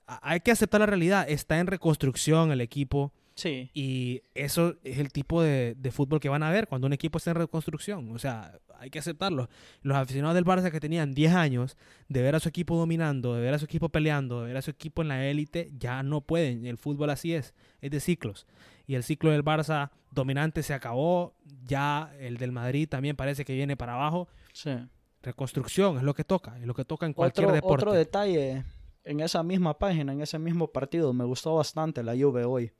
hay 0.06 0.40
que 0.42 0.52
aceptar 0.52 0.80
la 0.82 0.86
realidad, 0.86 1.26
está 1.30 1.60
en 1.60 1.68
reconstrucción 1.68 2.52
el 2.52 2.62
equipo. 2.62 3.14
Sí. 3.36 3.72
Y 3.74 4.22
eso 4.36 4.76
es 4.84 5.00
el 5.00 5.12
tipo 5.12 5.42
de, 5.42 5.74
de 5.76 5.92
fútbol 5.92 6.20
que 6.20 6.30
van 6.30 6.44
a 6.44 6.52
ver 6.52 6.68
cuando 6.68 6.86
un 6.86 6.94
equipo 6.94 7.18
está 7.18 7.32
en 7.32 7.38
reconstrucción. 7.38 8.12
O 8.16 8.20
sea, 8.20 8.60
hay 8.78 8.92
que 8.92 9.00
aceptarlo. 9.00 9.50
Los 9.82 9.98
aficionados 9.98 10.36
del 10.36 10.46
Barça 10.46 10.70
que 10.72 10.80
tenían 10.80 11.14
10 11.14 11.34
años 11.34 11.76
de 12.10 12.22
ver 12.22 12.36
a 12.36 12.40
su 12.40 12.50
equipo 12.50 12.78
dominando, 12.78 13.34
de 13.34 13.42
ver 13.42 13.56
a 13.56 13.60
su 13.60 13.66
equipo 13.66 13.90
peleando, 13.90 14.42
de 14.42 14.48
ver 14.50 14.58
a 14.58 14.62
su 14.62 14.70
equipo 14.70 15.02
en 15.02 15.08
la 15.08 15.26
élite, 15.26 15.72
ya 15.80 16.04
no 16.04 16.22
pueden. 16.22 16.66
El 16.66 16.78
fútbol 16.78 17.10
así 17.10 17.34
es, 17.34 17.56
es 17.82 17.90
de 17.90 18.00
ciclos. 18.00 18.46
Y 18.86 18.96
el 18.96 19.04
ciclo 19.04 19.32
del 19.32 19.44
Barça 19.44 19.90
dominante 20.12 20.62
se 20.62 20.76
acabó. 20.76 21.34
Ya 21.66 22.14
el 22.20 22.38
del 22.38 22.52
Madrid 22.52 22.88
también 22.88 23.16
parece 23.16 23.46
que 23.46 23.56
viene 23.56 23.76
para 23.76 23.96
abajo. 23.96 24.28
Sí. 24.52 24.76
Reconstrucción 25.24 25.98
es 25.98 26.04
lo 26.04 26.14
que 26.14 26.24
toca, 26.24 26.60
es 26.60 26.68
lo 26.68 26.74
que 26.74 26.86
toca 26.86 27.06
en 27.06 27.14
cualquier 27.14 27.46
Otro, 27.46 27.56
deporte. 27.56 27.84
otro 27.86 27.94
detalle, 27.94 28.64
en 29.04 29.20
esa 29.20 29.44
misma 29.44 29.78
página, 29.78 30.14
en 30.14 30.22
ese 30.22 30.40
mismo 30.40 30.72
partido, 30.72 31.14
me 31.14 31.26
gustó 31.26 31.56
bastante 31.56 32.04
la 32.04 32.14
Juve 32.14 32.46
hoy. 32.46 32.72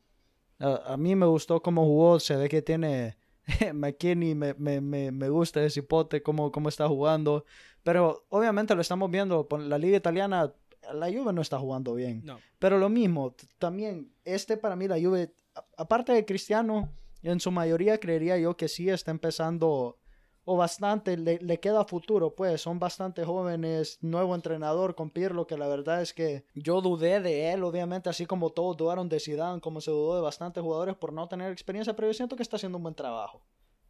A, 0.60 0.94
a 0.94 0.98
mí 0.98 1.16
me 1.16 1.26
gustó 1.26 1.62
cómo 1.62 1.86
jugó, 1.86 2.20
se 2.20 2.36
ve 2.36 2.50
que 2.50 2.62
tiene 2.62 3.18
McKinney, 3.74 4.36
me, 4.36 4.54
me, 4.56 4.82
me, 4.82 5.12
me 5.12 5.30
gusta 5.30 5.64
ese 5.64 5.82
hipote, 5.82 6.22
cómo, 6.22 6.52
cómo 6.52 6.70
está 6.70 6.88
jugando. 6.88 7.46
Pero 7.84 8.26
obviamente 8.30 8.76
lo 8.76 8.82
estamos 8.82 9.12
viendo, 9.12 9.48
la 9.60 9.78
liga 9.78 9.98
italiana, 9.98 10.54
la 10.94 11.08
Juve 11.08 11.34
no 11.34 11.42
está 11.42 11.60
jugando 11.60 11.94
bien. 11.94 12.22
No. 12.24 12.40
Pero 12.60 12.78
lo 12.78 12.90
mismo, 12.90 13.36
también, 13.60 14.12
este 14.24 14.58
para 14.58 14.76
mí 14.76 14.88
la 14.88 15.00
Juve, 15.00 15.34
aparte 15.78 16.14
de 16.14 16.26
Cristiano, 16.26 16.90
en 17.22 17.40
su 17.40 17.52
mayoría 17.52 18.00
creería 18.00 18.38
yo 18.38 18.56
que 18.56 18.68
sí 18.68 18.90
está 18.90 19.12
empezando, 19.12 19.98
o 20.46 20.58
bastante, 20.58 21.16
le, 21.18 21.40
le 21.40 21.60
queda 21.60 21.86
futuro, 21.86 22.36
pues, 22.36 22.62
son 22.62 22.78
bastante 22.80 23.24
jóvenes, 23.24 23.98
nuevo 24.02 24.36
entrenador 24.36 24.94
con 24.96 25.10
Pirlo, 25.10 25.48
que 25.48 25.58
la 25.58 25.68
verdad 25.68 26.02
es 26.02 26.14
que 26.14 26.44
yo 26.54 26.82
dudé 26.82 27.22
de 27.22 27.52
él, 27.54 27.64
obviamente, 27.64 28.10
así 28.10 28.26
como 28.26 28.50
todos 28.50 28.76
dudaron 28.78 29.08
de 29.10 29.20
Zidane, 29.20 29.62
como 29.62 29.80
se 29.82 29.92
dudó 29.92 30.16
de 30.16 30.22
bastantes 30.22 30.62
jugadores 30.62 30.96
por 30.96 31.14
no 31.14 31.28
tener 31.28 31.52
experiencia, 31.52 31.96
pero 31.96 32.08
yo 32.10 32.14
siento 32.14 32.36
que 32.36 32.44
está 32.44 32.58
haciendo 32.58 32.78
un 32.78 32.84
buen 32.84 32.96
trabajo. 32.96 33.42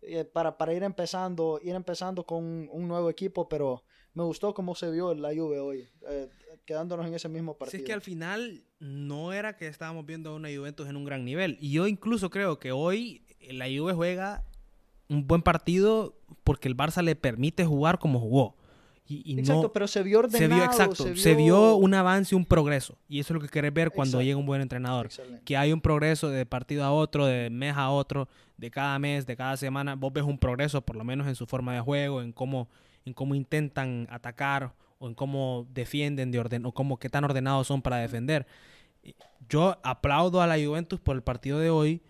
eh, 0.02 0.26
Para, 0.26 0.58
para 0.58 0.74
ir 0.74 0.84
empezando, 0.84 1.60
ir 1.64 1.74
empezando 1.76 2.26
con 2.26 2.44
un, 2.44 2.70
un 2.72 2.88
nuevo 2.88 3.10
equipo, 3.10 3.48
pero 3.50 3.84
me 4.14 4.24
gustó 4.24 4.54
cómo 4.54 4.76
se 4.76 4.92
vio 4.92 5.14
la 5.16 5.30
Juve 5.34 5.60
hoy, 5.60 5.88
eh, 6.08 6.30
quedándonos 6.66 7.08
en 7.08 7.16
ese 7.16 7.30
mismo 7.30 7.54
Si 7.54 7.60
partido. 7.60 7.80
es 7.82 7.88
que 7.88 7.94
al 7.94 8.02
final 8.02 8.64
no 8.80 9.34
era 9.34 9.58
que 9.58 9.66
estábamos 9.68 10.06
viendo 10.06 10.30
a 10.30 10.36
una 10.36 10.50
Juventus 10.56 10.88
en 10.88 10.98
un 10.98 11.04
gran 11.06 11.26
nivel. 11.26 11.58
Y 11.60 11.72
yo 11.72 11.88
incluso 11.88 12.30
creo 12.30 12.60
que 12.60 12.72
hoy 12.72 13.26
la 13.50 13.66
Juve 13.66 13.94
juega 13.94 14.46
un 15.14 15.28
buen 15.28 15.42
partido 15.42 16.16
porque 16.44 16.68
el 16.68 16.76
Barça 16.76 17.02
le 17.02 17.16
permite 17.16 17.66
jugar 17.66 18.00
como 18.00 18.20
jugó. 18.20 18.56
Y, 19.06 19.22
y 19.26 19.38
Exacto, 19.38 19.64
no 19.64 19.72
pero 19.74 19.88
se 19.88 20.02
vio 20.02 20.20
ordenado. 20.20 20.40
se 20.40 20.48
vio 20.48 20.64
exacto, 20.64 21.16
se 21.16 21.36
vio... 21.36 21.76
un 21.76 21.94
avance, 21.94 22.36
un 22.36 22.46
progreso. 22.46 22.98
Y 23.10 23.20
eso 23.20 23.34
es 23.34 23.36
lo 23.36 23.42
que 23.42 23.50
querés 23.50 23.74
ver 23.74 23.92
cuando 23.92 24.18
Exacto. 24.18 24.24
llega 24.26 24.38
un 24.38 24.46
buen 24.46 24.62
entrenador. 24.62 25.08
Excelente. 25.08 25.42
Que 25.44 25.58
hay 25.58 25.74
un 25.74 25.82
progreso 25.82 26.30
de 26.30 26.46
partido 26.46 26.86
a 26.86 26.92
otro, 26.92 27.26
de 27.26 27.50
mes 27.50 27.76
a 27.76 27.90
otro, 27.90 28.30
de 28.58 28.72
cada 28.72 28.98
mes, 29.00 29.26
de 29.26 29.36
cada 29.36 29.58
semana. 29.58 29.96
Vos 29.96 30.14
ves 30.14 30.24
un 30.24 30.38
progreso, 30.38 30.82
por 30.82 30.96
lo 30.96 31.04
menos 31.04 31.28
en 31.28 31.36
su 31.36 31.46
forma 31.46 31.74
de 31.74 31.82
juego, 31.82 32.22
en 32.22 32.32
cómo, 32.32 32.70
en 33.06 33.14
cómo 33.14 33.36
intentan 33.36 34.08
atacar 34.10 34.74
o 35.00 35.08
en 35.08 35.16
cómo 35.16 35.68
defienden 35.74 36.32
de 36.32 36.40
orden 36.40 36.66
o 36.66 36.72
cómo 36.72 36.98
qué 36.98 37.10
tan 37.10 37.26
ordenados 37.26 37.68
son 37.68 37.82
para 37.82 37.98
defender. 37.98 38.48
Yo 39.50 39.78
aplaudo 39.84 40.42
a 40.42 40.48
la 40.48 40.56
Juventus 40.56 41.02
por 41.02 41.18
el 41.18 41.24
partido 41.24 41.60
de 41.60 41.70
hoy 41.70 42.02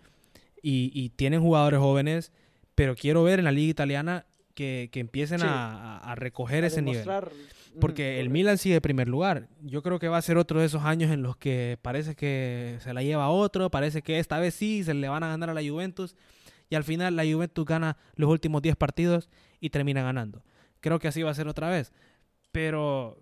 y, 0.62 0.92
y 0.94 1.08
tienen 1.08 1.40
jugadores 1.42 1.80
jóvenes, 1.80 2.30
pero 2.74 2.94
quiero 2.96 3.22
ver 3.22 3.38
en 3.38 3.44
la 3.44 3.52
liga 3.52 3.70
italiana 3.70 4.26
que, 4.54 4.88
que 4.92 5.00
empiecen 5.00 5.40
Sí. 5.40 5.46
a, 5.48 5.98
a- 5.98 6.14
recoger 6.14 6.64
A 6.64 6.68
ese 6.68 6.82
nivel. 6.82 7.08
Porque 7.80 8.16
Mm, 8.18 8.20
el. 8.20 8.30
Milan 8.30 8.58
sigue 8.58 8.76
en 8.76 8.80
primer 8.80 9.08
lugar. 9.08 9.48
Yo 9.62 9.82
creo 9.82 9.98
que 9.98 10.06
va 10.08 10.16
a 10.18 10.22
ser 10.22 10.36
otro 10.38 10.60
de 10.60 10.66
esos 10.66 10.84
años 10.84 11.10
en 11.10 11.22
los 11.22 11.36
que 11.36 11.76
parece 11.82 12.14
que 12.14 12.76
se 12.80 12.94
la 12.94 13.02
lleva 13.02 13.28
otro, 13.30 13.68
parece 13.70 14.02
que 14.02 14.20
esta 14.20 14.38
vez 14.38 14.54
sí 14.54 14.84
se 14.84 14.94
le 14.94 15.08
van 15.08 15.24
a 15.24 15.28
ganar 15.28 15.50
a 15.50 15.54
la 15.54 15.60
Juventus 15.68 16.14
y 16.70 16.76
al 16.76 16.84
final 16.84 17.16
la 17.16 17.24
Juventus 17.24 17.64
gana 17.64 17.96
los 18.14 18.30
últimos 18.30 18.62
10 18.62 18.76
partidos 18.76 19.28
y 19.60 19.70
termina 19.70 20.02
ganando. 20.04 20.44
Creo 20.80 21.00
que 21.00 21.08
así 21.08 21.22
va 21.24 21.32
a 21.32 21.34
ser 21.34 21.48
otra 21.48 21.68
vez. 21.68 21.92
Pero 22.52 23.18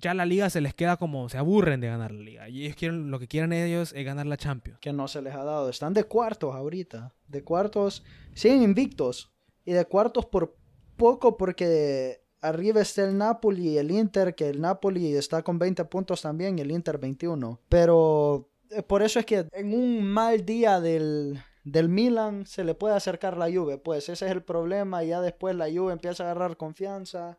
ya 0.00 0.14
la 0.14 0.26
liga 0.26 0.50
se 0.50 0.60
les 0.60 0.74
queda 0.74 0.96
como 0.96 1.28
se 1.28 1.38
aburren 1.38 1.80
de 1.80 1.88
ganar 1.88 2.12
la 2.12 2.22
liga. 2.22 2.48
Y 2.48 2.64
ellos 2.64 2.76
quieren, 2.76 3.10
lo 3.10 3.18
que 3.18 3.28
quieren 3.28 3.52
ellos 3.52 3.92
es 3.94 4.04
ganar 4.04 4.26
la 4.26 4.36
Champions. 4.36 4.80
Que 4.80 4.92
no 4.92 5.08
se 5.08 5.22
les 5.22 5.34
ha 5.34 5.44
dado. 5.44 5.68
Están 5.68 5.94
de 5.94 6.04
cuartos 6.04 6.54
ahorita. 6.54 7.14
De 7.28 7.42
cuartos. 7.44 8.04
Siguen 8.34 8.62
invictos. 8.62 9.32
Y 9.64 9.72
de 9.72 9.84
cuartos 9.84 10.26
por 10.26 10.56
poco 10.96 11.36
porque 11.36 12.22
arriba 12.40 12.80
está 12.80 13.04
el 13.04 13.16
Napoli 13.18 13.70
y 13.70 13.78
el 13.78 13.90
Inter, 13.90 14.34
que 14.34 14.48
el 14.48 14.60
Napoli 14.60 15.14
está 15.14 15.42
con 15.42 15.58
20 15.58 15.84
puntos 15.86 16.22
también 16.22 16.58
y 16.58 16.62
el 16.62 16.70
Inter 16.70 16.98
21. 16.98 17.60
Pero 17.68 18.48
eh, 18.70 18.82
por 18.82 19.02
eso 19.02 19.18
es 19.18 19.26
que 19.26 19.46
en 19.52 19.74
un 19.74 20.04
mal 20.04 20.44
día 20.44 20.80
del, 20.80 21.40
del 21.64 21.88
Milan 21.88 22.46
se 22.46 22.64
le 22.64 22.74
puede 22.74 22.94
acercar 22.94 23.36
la 23.36 23.50
Juve. 23.50 23.78
Pues 23.78 24.08
ese 24.08 24.26
es 24.26 24.32
el 24.32 24.42
problema. 24.42 25.04
Y 25.04 25.08
ya 25.08 25.20
después 25.20 25.54
la 25.56 25.66
Juve 25.70 25.92
empieza 25.92 26.24
a 26.24 26.30
agarrar 26.30 26.56
confianza. 26.56 27.38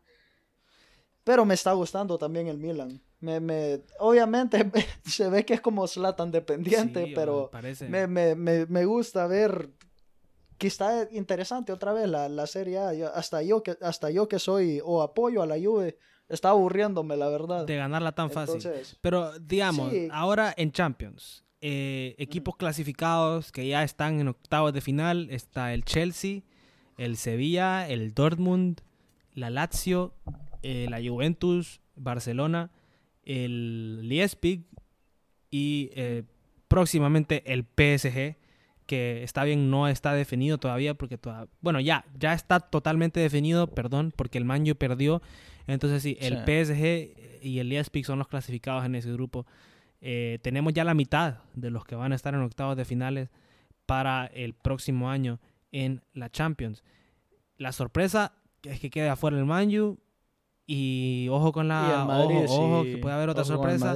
Pero 1.28 1.44
me 1.44 1.52
está 1.52 1.72
gustando 1.74 2.16
también 2.16 2.46
el 2.48 2.56
Milan. 2.56 3.02
Me, 3.20 3.38
me, 3.38 3.82
obviamente 3.98 4.70
se 5.04 5.28
ve 5.28 5.44
que 5.44 5.52
es 5.52 5.60
como 5.60 5.86
Zlatan 5.86 6.30
dependiente, 6.30 7.04
Sí, 7.04 7.12
pero 7.14 7.50
me, 7.86 8.06
me, 8.06 8.34
me, 8.34 8.64
me 8.64 8.84
gusta 8.86 9.26
ver 9.26 9.68
que 10.56 10.68
está 10.68 11.06
interesante 11.12 11.70
otra 11.70 11.92
vez 11.92 12.08
la, 12.08 12.30
la 12.30 12.46
Serie 12.46 12.78
A. 12.78 12.94
Yo- 12.94 13.14
hasta, 13.14 13.42
yo 13.42 13.62
que, 13.62 13.76
hasta 13.82 14.10
yo 14.10 14.26
que 14.26 14.38
soy 14.38 14.80
o 14.82 15.02
apoyo 15.02 15.42
a 15.42 15.46
la 15.46 15.56
Juve, 15.62 15.98
está 16.30 16.48
aburriéndome, 16.48 17.14
la 17.18 17.28
verdad. 17.28 17.66
De 17.66 17.76
ganarla 17.76 18.12
tan 18.12 18.30
fácil. 18.30 18.56
Entonces, 18.56 18.96
Pero 19.02 19.38
digamos, 19.38 19.92
Sí. 19.92 20.08
ahora 20.10 20.54
en 20.56 20.72
Champions, 20.72 21.44
eh, 21.60 22.14
equipos 22.16 22.56
clasificados 22.56 23.52
que 23.52 23.68
ya 23.68 23.82
están 23.84 24.18
en 24.18 24.28
octavos 24.28 24.72
de 24.72 24.80
final, 24.80 25.28
está 25.30 25.74
el 25.74 25.84
Chelsea, 25.84 26.40
el 26.96 27.18
Sevilla, 27.18 27.86
el 27.86 28.14
Dortmund, 28.14 28.80
la 29.34 29.50
Lazio, 29.50 30.14
eh, 30.62 30.86
la 30.90 31.00
Juventus, 31.02 31.80
Barcelona, 31.96 32.70
el 33.24 34.08
Leipzig 34.08 34.64
y 35.50 35.90
eh, 35.94 36.24
próximamente 36.68 37.42
el 37.52 37.64
PSG, 37.64 38.36
que 38.86 39.22
está 39.22 39.44
bien, 39.44 39.70
no 39.70 39.86
está 39.88 40.14
definido 40.14 40.58
todavía 40.58 40.94
porque 40.94 41.18
toda- 41.18 41.46
bueno, 41.60 41.80
ya, 41.80 42.04
ya 42.18 42.32
está 42.32 42.60
totalmente 42.60 43.20
definido, 43.20 43.66
perdón, 43.66 44.12
porque 44.16 44.38
el 44.38 44.44
Man 44.44 44.68
U 44.70 44.74
perdió. 44.76 45.20
Entonces 45.66 46.02
sí, 46.02 46.16
el 46.20 46.38
Sí. 46.38 46.40
PSG 46.46 47.42
y 47.42 47.58
el 47.58 47.68
Leipzig 47.68 48.04
son 48.06 48.18
los 48.18 48.28
clasificados 48.28 48.84
en 48.86 48.94
ese 48.94 49.12
grupo. 49.12 49.46
Eh, 50.00 50.38
tenemos 50.42 50.72
ya 50.72 50.84
la 50.84 50.94
mitad 50.94 51.38
de 51.54 51.70
los 51.70 51.84
que 51.84 51.94
van 51.96 52.12
a 52.12 52.14
estar 52.16 52.32
en 52.34 52.40
octavos 52.40 52.76
de 52.76 52.84
finales 52.84 53.28
para 53.84 54.26
el 54.26 54.54
próximo 54.54 55.10
año 55.10 55.40
en 55.72 56.00
la 56.14 56.30
Champions. 56.30 56.82
La 57.58 57.72
sorpresa 57.72 58.32
es 58.62 58.80
que 58.80 58.90
quede 58.90 59.08
afuera 59.08 59.36
el 59.38 59.44
Man 59.44 59.68
U 59.78 59.98
y 60.70 61.26
ojo 61.30 61.50
con 61.50 61.66
la 61.66 62.04
Madrid, 62.06 62.44
ojo, 62.44 62.54
ojo, 62.66 62.84
sí, 62.84 62.92
que 62.92 62.98
puede 62.98 63.14
haber 63.14 63.30
otra 63.30 63.42
ojo 63.42 63.52
sorpresa 63.54 63.92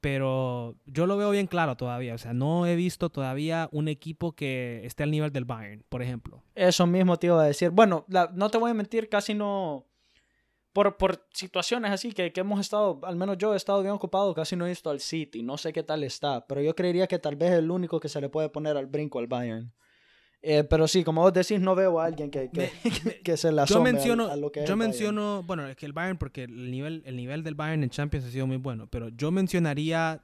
pero 0.00 0.74
yo 0.84 1.06
lo 1.06 1.16
veo 1.16 1.30
bien 1.30 1.46
claro 1.46 1.76
todavía. 1.76 2.14
O 2.14 2.18
sea, 2.18 2.32
no 2.34 2.66
he 2.66 2.74
visto 2.74 3.08
todavía 3.08 3.68
un 3.70 3.86
equipo 3.86 4.32
que 4.32 4.84
esté 4.84 5.04
al 5.04 5.12
nivel 5.12 5.30
del 5.32 5.44
Bayern, 5.44 5.84
por 5.88 6.02
ejemplo. 6.02 6.42
Eso 6.56 6.88
mismo 6.88 7.16
te 7.18 7.28
iba 7.28 7.40
a 7.40 7.46
decir. 7.46 7.70
Bueno, 7.70 8.04
la- 8.08 8.28
no 8.34 8.50
te 8.50 8.58
voy 8.58 8.72
a 8.72 8.74
mentir, 8.74 9.08
casi 9.08 9.32
no. 9.32 9.86
Por, 10.72 10.96
por 10.96 11.24
situaciones 11.32 11.92
así 11.92 12.10
que, 12.12 12.32
que 12.32 12.40
hemos 12.40 12.58
estado, 12.58 12.98
al 13.04 13.14
menos 13.14 13.38
yo 13.38 13.52
he 13.54 13.56
estado 13.56 13.80
bien 13.82 13.94
ocupado, 13.94 14.34
casi 14.34 14.56
no 14.56 14.66
he 14.66 14.70
visto 14.70 14.90
al 14.90 14.98
City. 14.98 15.42
No 15.44 15.56
sé 15.56 15.72
qué 15.72 15.84
tal 15.84 16.02
está, 16.02 16.46
pero 16.48 16.60
yo 16.62 16.74
creería 16.74 17.06
que 17.06 17.20
tal 17.20 17.36
vez 17.36 17.52
es 17.52 17.58
el 17.58 17.70
único 17.70 18.00
que 18.00 18.08
se 18.08 18.20
le 18.20 18.28
puede 18.28 18.48
poner 18.48 18.76
al 18.76 18.86
brinco 18.86 19.20
al 19.20 19.28
Bayern. 19.28 19.72
Eh, 20.44 20.64
pero 20.64 20.88
sí, 20.88 21.04
como 21.04 21.22
vos 21.22 21.32
decís, 21.32 21.60
no 21.60 21.74
veo 21.76 22.00
a 22.00 22.06
alguien 22.06 22.30
que, 22.30 22.50
que, 22.50 22.70
que 23.24 23.36
se 23.36 23.52
la 23.52 23.64
Yo 23.64 23.80
menciono, 23.80 24.26
a 24.26 24.36
lo 24.36 24.50
que 24.50 24.60
es 24.60 24.66
yo 24.66 24.74
el 24.74 24.78
Bayern. 24.78 24.90
menciono, 24.90 25.42
bueno, 25.44 25.66
es 25.68 25.76
que 25.76 25.86
el 25.86 25.92
Bayern, 25.92 26.18
porque 26.18 26.44
el 26.44 26.70
nivel, 26.70 27.02
el 27.06 27.16
nivel 27.16 27.44
del 27.44 27.54
Bayern 27.54 27.84
en 27.84 27.90
Champions 27.90 28.26
ha 28.26 28.30
sido 28.30 28.46
muy 28.46 28.56
bueno, 28.56 28.88
pero 28.88 29.08
yo 29.10 29.30
mencionaría 29.30 30.22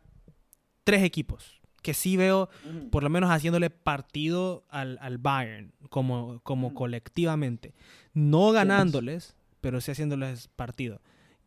tres 0.83 1.05
equipos 1.05 1.61
que 1.83 1.95
sí 1.95 2.17
veo, 2.17 2.49
por 2.91 3.05
lo 3.05 3.11
menos 3.11 3.31
haciéndole 3.31 3.71
partido 3.71 4.65
al, 4.69 4.99
al 5.01 5.19
Bayern, 5.19 5.73
como, 5.91 6.41
como 6.43 6.75
colectivamente. 6.75 7.75
No 8.13 8.51
ganándoles, 8.51 9.37
pero 9.61 9.81
sí 9.81 9.93
haciéndoles 9.93 10.49
partido. 10.49 11.01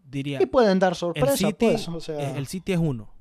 Diría, 0.03 0.41
Y 0.41 0.45
pueden 0.45 0.79
dar 0.79 0.93
el 0.93 0.97
sorpresa, 0.97 1.35
City, 1.37 1.53
pues. 1.59 1.87
O 1.87 1.99
sea, 1.99 2.31
eh, 2.31 2.37
el 2.37 2.47
City 2.47 2.71
es 2.73 2.79
uno. 2.79 3.13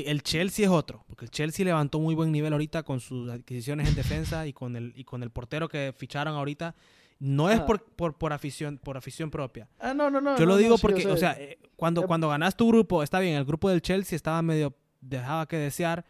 El 0.00 0.22
Chelsea 0.22 0.64
es 0.66 0.70
otro, 0.70 1.04
porque 1.06 1.24
el 1.26 1.30
Chelsea 1.30 1.64
levantó 1.64 1.98
muy 2.00 2.14
buen 2.14 2.32
nivel 2.32 2.52
ahorita 2.52 2.82
con 2.82 3.00
sus 3.00 3.30
adquisiciones 3.30 3.88
en 3.88 3.94
defensa 3.94 4.46
y 4.46 4.52
con 4.52 4.76
el, 4.76 4.92
y 4.96 5.04
con 5.04 5.22
el 5.22 5.30
portero 5.30 5.68
que 5.68 5.92
ficharon 5.96 6.34
ahorita. 6.34 6.74
No 7.18 7.50
es 7.50 7.58
Ajá. 7.58 7.66
por, 7.66 7.84
por, 7.84 8.18
por 8.18 8.32
afición, 8.32 8.78
por 8.78 8.96
afición 8.96 9.30
propia. 9.30 9.68
Ah, 9.78 9.94
no, 9.94 10.10
no, 10.10 10.20
no. 10.20 10.36
Yo 10.36 10.44
no, 10.44 10.52
lo 10.52 10.56
digo 10.56 10.70
no, 10.70 10.76
sí, 10.78 10.82
porque, 10.82 11.06
o 11.06 11.16
sea, 11.16 11.36
eh, 11.38 11.56
cuando, 11.76 12.04
cuando 12.06 12.28
ganas 12.28 12.56
tu 12.56 12.66
grupo, 12.66 13.02
está 13.04 13.20
bien, 13.20 13.36
el 13.36 13.44
grupo 13.44 13.70
del 13.70 13.80
Chelsea 13.80 14.16
estaba 14.16 14.42
medio, 14.42 14.74
dejaba 15.00 15.46
que 15.46 15.56
desear, 15.56 16.04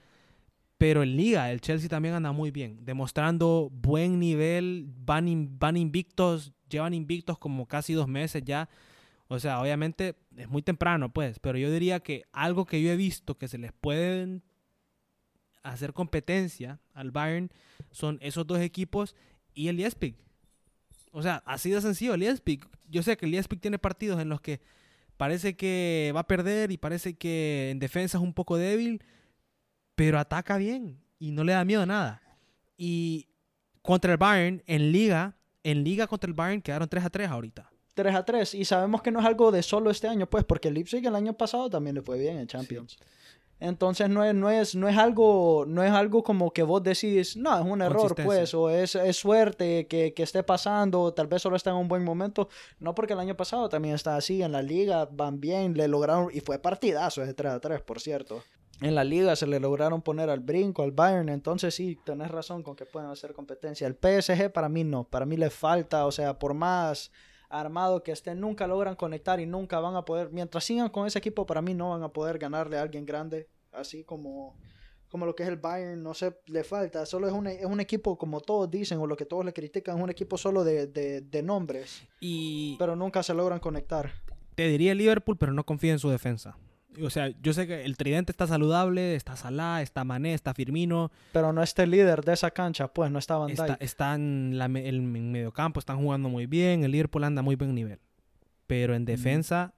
pero 0.79 1.03
en 1.03 1.15
liga 1.17 1.53
el 1.53 1.61
Chelsea 1.61 1.89
también 1.89 2.15
anda 2.15 2.33
muy 2.33 2.51
bien, 2.51 2.85
demostrando 2.85 3.69
buen 3.71 4.19
nivel, 4.19 4.87
van, 5.05 5.29
in- 5.29 5.59
van 5.59 5.77
invictos, 5.77 6.55
llevan 6.71 6.95
invictos 6.95 7.37
como 7.39 7.67
casi 7.67 7.93
dos 7.93 8.09
meses 8.09 8.43
ya. 8.45 8.69
O 9.33 9.41
sea, 9.41 9.63
obviamente 9.63 10.15
es 10.37 10.47
muy 10.47 10.61
temprano, 10.61 11.11
pues, 11.11 11.39
pero 11.39 11.57
yo 11.57 11.73
diría 11.73 12.01
que 12.01 12.27
algo 12.33 12.67
que 12.67 12.83
yo 12.83 12.91
he 12.91 12.97
visto 12.97 13.39
que 13.39 13.49
se 13.49 13.57
les 13.57 13.73
pueden 13.73 14.43
hacer 15.63 15.95
competencia 15.95 16.81
al 16.93 17.13
Bayern 17.13 17.51
son 17.93 18.19
esos 18.21 18.47
dos 18.47 18.61
equipos 18.61 19.17
y 19.55 19.69
el 19.69 19.77
Leipzig. 19.79 20.17
O 21.13 21.23
sea, 21.23 21.43
así 21.47 21.71
de 21.71 21.81
sencillo, 21.81 22.13
el 22.13 22.21
Leipzig. 22.21 22.61
Yo 22.91 23.03
sé 23.03 23.17
que 23.17 23.25
el 23.25 23.33
Leipzig 23.33 23.59
tiene 23.59 23.79
partidos 23.79 24.21
en 24.21 24.29
los 24.29 24.43
que 24.43 24.61
parece 25.17 25.57
que 25.57 26.13
va 26.15 26.21
a 26.21 26.27
perder 26.27 26.71
y 26.71 26.77
parece 26.77 27.15
que 27.15 27.71
en 27.71 27.79
defensa 27.79 28.19
es 28.19 28.23
un 28.23 28.35
poco 28.35 28.59
débil, 28.59 29.03
pero 29.95 30.19
ataca 30.19 30.59
bien 30.59 31.01
y 31.19 31.31
no 31.31 31.43
le 31.43 31.55
da 31.55 31.65
miedo 31.65 31.81
a 31.81 31.87
nada. 31.87 32.23
Y 32.77 33.31
contra 33.81 34.13
el 34.13 34.19
Bayern, 34.19 34.63
en 34.67 34.93
liga, 34.93 35.39
en 35.63 35.85
liga 35.85 36.07
contra 36.07 36.29
el 36.29 36.35
Bayern 36.35 36.61
quedaron 36.61 36.87
3 36.87 37.03
a 37.03 37.09
3 37.09 37.31
ahorita. 37.31 37.72
3 37.95 38.15
a 38.15 38.25
3. 38.25 38.55
Y 38.55 38.65
sabemos 38.65 39.03
que 39.03 39.11
no 39.11 39.21
es 39.21 39.27
algo 39.27 39.53
de 39.53 39.63
solo 39.63 39.91
este 39.91 40.09
año, 40.09 40.29
pues, 40.29 40.45
porque 40.45 40.69
el 40.69 40.75
Leipzig 40.75 41.07
el 41.07 41.15
año 41.15 41.35
pasado 41.35 41.71
también 41.71 41.95
le 41.95 42.03
fue 42.03 42.19
bien 42.19 42.39
en 42.39 42.47
Champions. 42.47 42.99
Entonces 43.63 44.09
no 44.09 44.25
es, 44.25 44.35
no 44.35 44.51
es, 44.51 44.75
no 44.75 44.89
es 44.89 44.99
algo, 44.99 45.65
no 45.69 45.85
es 45.85 45.93
algo 45.93 46.25
como 46.25 46.53
que 46.53 46.65
vos 46.65 46.83
decís, 46.83 47.37
no, 47.37 47.57
es 47.57 47.65
un 47.65 47.81
error, 47.81 48.13
pues, 48.17 48.55
o 48.55 48.69
es, 48.69 48.97
es 48.97 49.17
suerte 49.17 49.87
que, 49.87 50.13
que 50.15 50.25
esté 50.25 50.43
pasando, 50.43 51.01
o 51.01 51.15
tal 51.15 51.29
vez 51.29 51.43
solo 51.43 51.55
está 51.55 51.71
en 51.71 51.77
un 51.77 51.87
buen 51.87 52.03
momento. 52.03 52.49
No 52.81 52.93
porque 52.93 53.13
el 53.13 53.21
año 53.21 53.37
pasado 53.37 53.69
también 53.69 53.95
está 53.95 54.17
así, 54.17 54.43
en 54.43 54.51
la 54.51 54.63
liga 54.63 55.09
van 55.13 55.41
bien, 55.41 55.75
le 55.75 55.87
lograron, 55.87 56.29
y 56.33 56.41
fue 56.41 56.59
partidazo 56.59 57.23
ese 57.23 57.35
3 57.35 57.53
a 57.53 57.61
3, 57.61 57.83
por 57.83 58.01
cierto. 58.01 58.43
En 58.81 58.97
la 58.97 59.05
liga 59.05 59.37
se 59.37 59.47
le 59.47 59.61
lograron 59.61 60.03
poner 60.03 60.29
al 60.29 60.41
brinco, 60.41 60.83
al 60.83 60.91
Bayern, 60.91 61.29
entonces 61.29 61.73
sí, 61.73 61.97
tenés 62.05 62.33
razón 62.33 62.65
con 62.65 62.75
que 62.75 62.85
pueden 62.85 63.11
hacer 63.11 63.33
competencia. 63.33 63.87
El 63.87 63.95
PSG 63.95 64.51
para 64.51 64.69
mí 64.69 64.83
no, 64.83 65.05
para 65.05 65.25
mí 65.25 65.37
le 65.37 65.51
falta, 65.51 66.05
o 66.07 66.11
sea, 66.11 66.37
por 66.37 66.53
más 66.53 67.13
armado 67.53 68.03
que 68.03 68.13
estén, 68.13 68.41
nunca 68.41 68.67
logran 68.67 68.97
conectar 68.97 69.39
y 69.41 69.47
nunca 69.47 69.79
van 69.81 69.95
a 69.95 70.05
poder, 70.05 70.31
mientras 70.31 70.65
sigan 70.65 70.89
con 70.89 71.07
ese 71.07 71.19
equipo, 71.19 71.47
para 71.47 71.63
mí 71.63 71.75
no 71.75 71.91
van 71.91 72.03
a 72.03 72.09
poder 72.09 72.39
ganarle 72.39 72.79
a 72.79 72.83
alguien 72.83 73.05
grande, 73.07 73.49
así 73.73 74.05
como, 74.05 74.57
como 75.09 75.27
lo 75.27 75.35
que 75.35 75.43
es 75.43 75.49
el 75.49 75.57
Bayern, 75.57 76.03
no 76.03 76.15
sé, 76.15 76.35
le 76.47 76.65
falta, 76.65 77.05
solo 77.07 77.27
es 77.27 77.33
un, 77.33 77.47
es 77.47 77.65
un 77.67 77.81
equipo 77.81 78.17
como 78.17 78.41
todos 78.41 78.71
dicen 78.71 78.99
o 78.99 79.07
lo 79.07 79.17
que 79.17 79.27
todos 79.27 79.45
le 79.45 79.53
critican, 79.53 79.97
es 79.99 80.03
un 80.03 80.11
equipo 80.11 80.37
solo 80.39 80.65
de, 80.65 80.87
de, 80.87 81.21
de 81.21 81.43
nombres, 81.43 82.03
Y 82.21 82.77
pero 82.79 82.97
nunca 82.97 83.23
se 83.23 83.35
logran 83.35 83.61
conectar. 83.61 84.11
te 84.55 84.67
diría 84.69 84.95
Liverpool, 84.95 85.37
pero 85.37 85.53
no 85.53 85.65
confío 85.65 85.93
en 85.93 85.99
su 85.99 86.09
defensa. 86.11 86.57
O 87.01 87.09
sea, 87.11 87.31
yo 87.43 87.53
sé 87.53 87.67
que 87.67 87.85
el 87.85 87.97
tridente 87.97 88.33
está 88.33 88.47
saludable, 88.47 89.15
está 89.15 89.37
Salah, 89.37 89.81
está 89.83 90.05
Mané, 90.05 90.35
está 90.35 90.53
Firmino, 90.53 91.11
Pero 91.33 91.53
no 91.53 91.63
este 91.63 91.87
líder 91.87 92.23
de 92.25 92.33
esa 92.35 92.51
cancha, 92.51 92.89
pues 92.89 93.11
no 93.11 93.19
está 93.19 93.37
Van 93.39 93.49
Dijk. 93.49 93.61
está, 93.61 93.75
está 93.81 94.15
en, 94.15 94.59
la, 94.59 94.67
el- 94.67 95.01
mediocampo, 95.03 95.81
están 95.81 95.99
jugando 95.99 96.29
muy 96.29 96.47
bien, 96.47 96.85
el 96.85 96.91
Liverpool 96.93 97.25
anda 97.25 97.41
muy 97.43 97.57
buen 97.57 97.75
nivel. 97.75 97.99
Pero 98.67 98.95
en 98.95 99.05
defensa, 99.07 99.75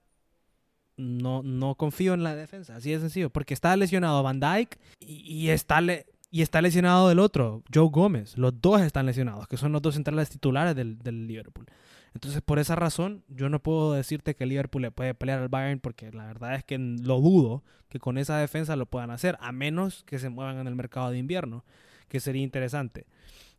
no, 0.97 1.43
no 1.43 1.75
confío 1.75 2.15
en 2.15 2.23
la 2.23 2.35
defensa, 2.37 2.77
así 2.77 2.91
de 2.93 3.01
sencillo. 3.01 3.31
Porque 3.31 3.55
está 3.55 3.77
lesionado 3.77 4.23
Van 4.23 4.41
Dijk 4.41 4.79
y, 5.01 5.15
y 5.45 5.51
está 5.51 5.81
le- 5.81 6.07
y 6.31 6.43
está 6.43 6.61
lesionado 6.61 7.13
el 7.13 7.21
otro, 7.21 7.63
Joe 7.73 7.89
Gómez. 7.91 8.37
Los 8.37 8.61
dos 8.61 8.81
están 8.81 9.07
lesionados, 9.07 9.47
que 9.47 9.57
son 9.57 9.71
los 9.71 9.81
dos 9.83 9.95
centrales 9.95 10.31
titulares 10.31 10.75
del, 10.75 10.99
del 10.99 11.29
Liverpool. 11.29 11.67
Entonces, 12.15 12.43
por 12.43 12.59
esa 12.59 12.77
razón, 12.77 13.25
yo 13.29 13.49
no 13.49 13.61
puedo 13.63 13.93
decirte 13.93 14.37
que 14.37 14.47
Liverpool 14.47 14.83
le 14.83 14.91
puede 14.93 15.15
pelear 15.15 15.41
al 15.41 15.49
Bayern 15.49 15.81
porque 15.81 16.13
la 16.13 16.27
verdad 16.27 16.55
es 16.55 16.65
que 16.65 16.79
lo 16.79 17.21
dudo 17.21 17.65
que 17.89 17.99
con 17.99 18.19
esa 18.19 18.39
defensa 18.39 18.77
lo 18.77 18.87
puedan 18.87 19.11
hacer, 19.11 19.37
a 19.41 19.53
menos 19.53 20.05
que 20.05 20.19
se 20.19 20.29
muevan 20.29 20.59
en 20.59 20.67
el 20.69 20.77
mercado 20.77 21.11
de 21.11 21.19
invierno, 21.19 21.65
que 22.09 22.21
sería 22.21 22.43
interesante. 22.43 23.07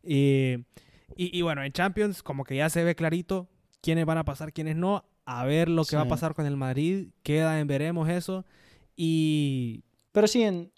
Y, 0.02 0.64
y, 1.16 1.38
y 1.38 1.42
bueno, 1.42 1.62
en 1.62 1.72
Champions 1.72 2.22
como 2.22 2.44
que 2.44 2.56
ya 2.56 2.70
se 2.70 2.82
ve 2.82 2.94
clarito 2.94 3.48
quiénes 3.82 4.06
van 4.06 4.18
a 4.18 4.24
pasar, 4.24 4.52
quiénes 4.52 4.76
no. 4.76 5.04
A 5.26 5.44
ver 5.44 5.68
lo 5.68 5.84
que 5.84 5.96
va 5.96 6.02
a 6.02 6.08
pasar 6.08 6.34
con 6.34 6.46
el 6.46 6.56
Madrid, 6.56 7.08
queda 7.22 7.58
en 7.60 7.66
veremos 7.66 8.08
eso. 8.08 8.46
Y 8.96 9.82
Pero 10.12 10.28
sí, 10.28 10.42
en, 10.42 10.72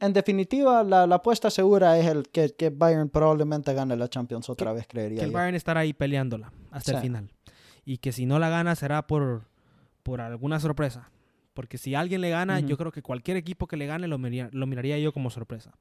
en 0.00 0.12
definitiva, 0.12 0.82
la, 0.84 1.06
la 1.06 1.16
apuesta 1.16 1.50
segura 1.50 1.98
es 1.98 2.06
el 2.06 2.28
que, 2.28 2.54
que 2.54 2.70
Bayern 2.70 3.08
probablemente 3.08 3.74
gane 3.74 3.96
la 3.96 4.08
Champions 4.08 4.48
otra 4.48 4.72
vez, 4.72 4.86
creería 4.86 5.18
que 5.20 5.24
el. 5.26 5.30
Bayern 5.32 5.54
estará 5.56 5.80
ahí 5.80 5.92
peleándola 5.92 6.52
hasta 6.70 6.92
el 6.92 6.98
final. 6.98 7.30
Y 7.84 7.98
que 7.98 8.12
si 8.12 8.26
no 8.26 8.38
la 8.38 8.48
gana 8.50 8.74
será 8.76 9.06
por, 9.06 9.48
por 10.02 10.20
alguna 10.20 10.60
sorpresa. 10.60 11.10
Porque 11.54 11.78
si 11.78 11.94
alguien 11.94 12.20
le 12.20 12.30
gana, 12.30 12.60
yo 12.60 12.76
creo 12.76 12.92
que 12.92 13.02
cualquier 13.02 13.36
equipo 13.36 13.66
que 13.66 13.76
le 13.76 13.86
gane 13.86 14.06
lo 14.06 14.18
miraría, 14.18 14.48
lo 14.52 14.66
miraría 14.66 14.98
yo 14.98 15.12
como 15.12 15.30
sorpresa. 15.30 15.72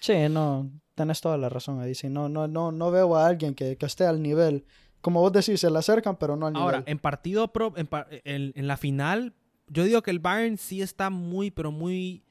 Sí, 0.00 0.14
no, 0.30 0.70
tenés 0.94 1.20
toda 1.20 1.36
la 1.36 1.48
razón 1.48 1.80
ahí. 1.80 1.94
Sí, 1.94 2.08
no, 2.08 2.28
no, 2.28 2.46
no, 2.48 2.72
no 2.72 2.90
veo 2.90 3.16
a 3.16 3.26
alguien 3.26 3.54
que, 3.54 3.76
que 3.76 3.86
esté 3.86 4.06
al 4.06 4.22
nivel. 4.22 4.64
Como 5.00 5.20
vos 5.20 5.32
decís, 5.32 5.60
se 5.60 5.70
le 5.70 5.78
acercan, 5.78 6.16
pero 6.16 6.36
no 6.36 6.46
al 6.46 6.56
Ahora, 6.56 6.78
nivel. 6.78 6.90
en 6.92 6.98
partido 6.98 7.48
pro, 7.52 7.74
en, 7.76 7.88
en- 8.24 8.52
en 8.54 8.66
la 8.66 8.76
final, 8.78 9.34
yo 9.68 9.84
digo 9.84 10.00
que 10.02 10.10
el 10.10 10.20
Bayern 10.20 10.56
sí 10.56 10.80
está 10.80 11.10
muy, 11.10 11.50
pero 11.50 11.70
muy 11.70 12.22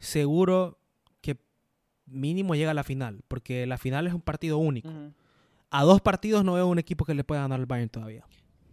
seguro 0.00 0.78
que 1.20 1.38
mínimo 2.06 2.54
llega 2.54 2.72
a 2.72 2.74
la 2.74 2.82
final. 2.84 3.22
Porque 3.28 3.66
la 3.66 3.78
final 3.78 4.06
es 4.06 4.14
un 4.14 4.20
partido 4.22 4.58
único. 4.58 4.88
A 5.70 5.84
dos 5.84 6.00
partidos 6.00 6.44
no 6.44 6.54
veo 6.54 6.66
un 6.66 6.78
equipo 6.80 7.04
que 7.04 7.14
le 7.14 7.22
pueda 7.22 7.42
ganar 7.42 7.60
al 7.60 7.66
Bayern 7.66 7.88
todavía. 7.90 8.24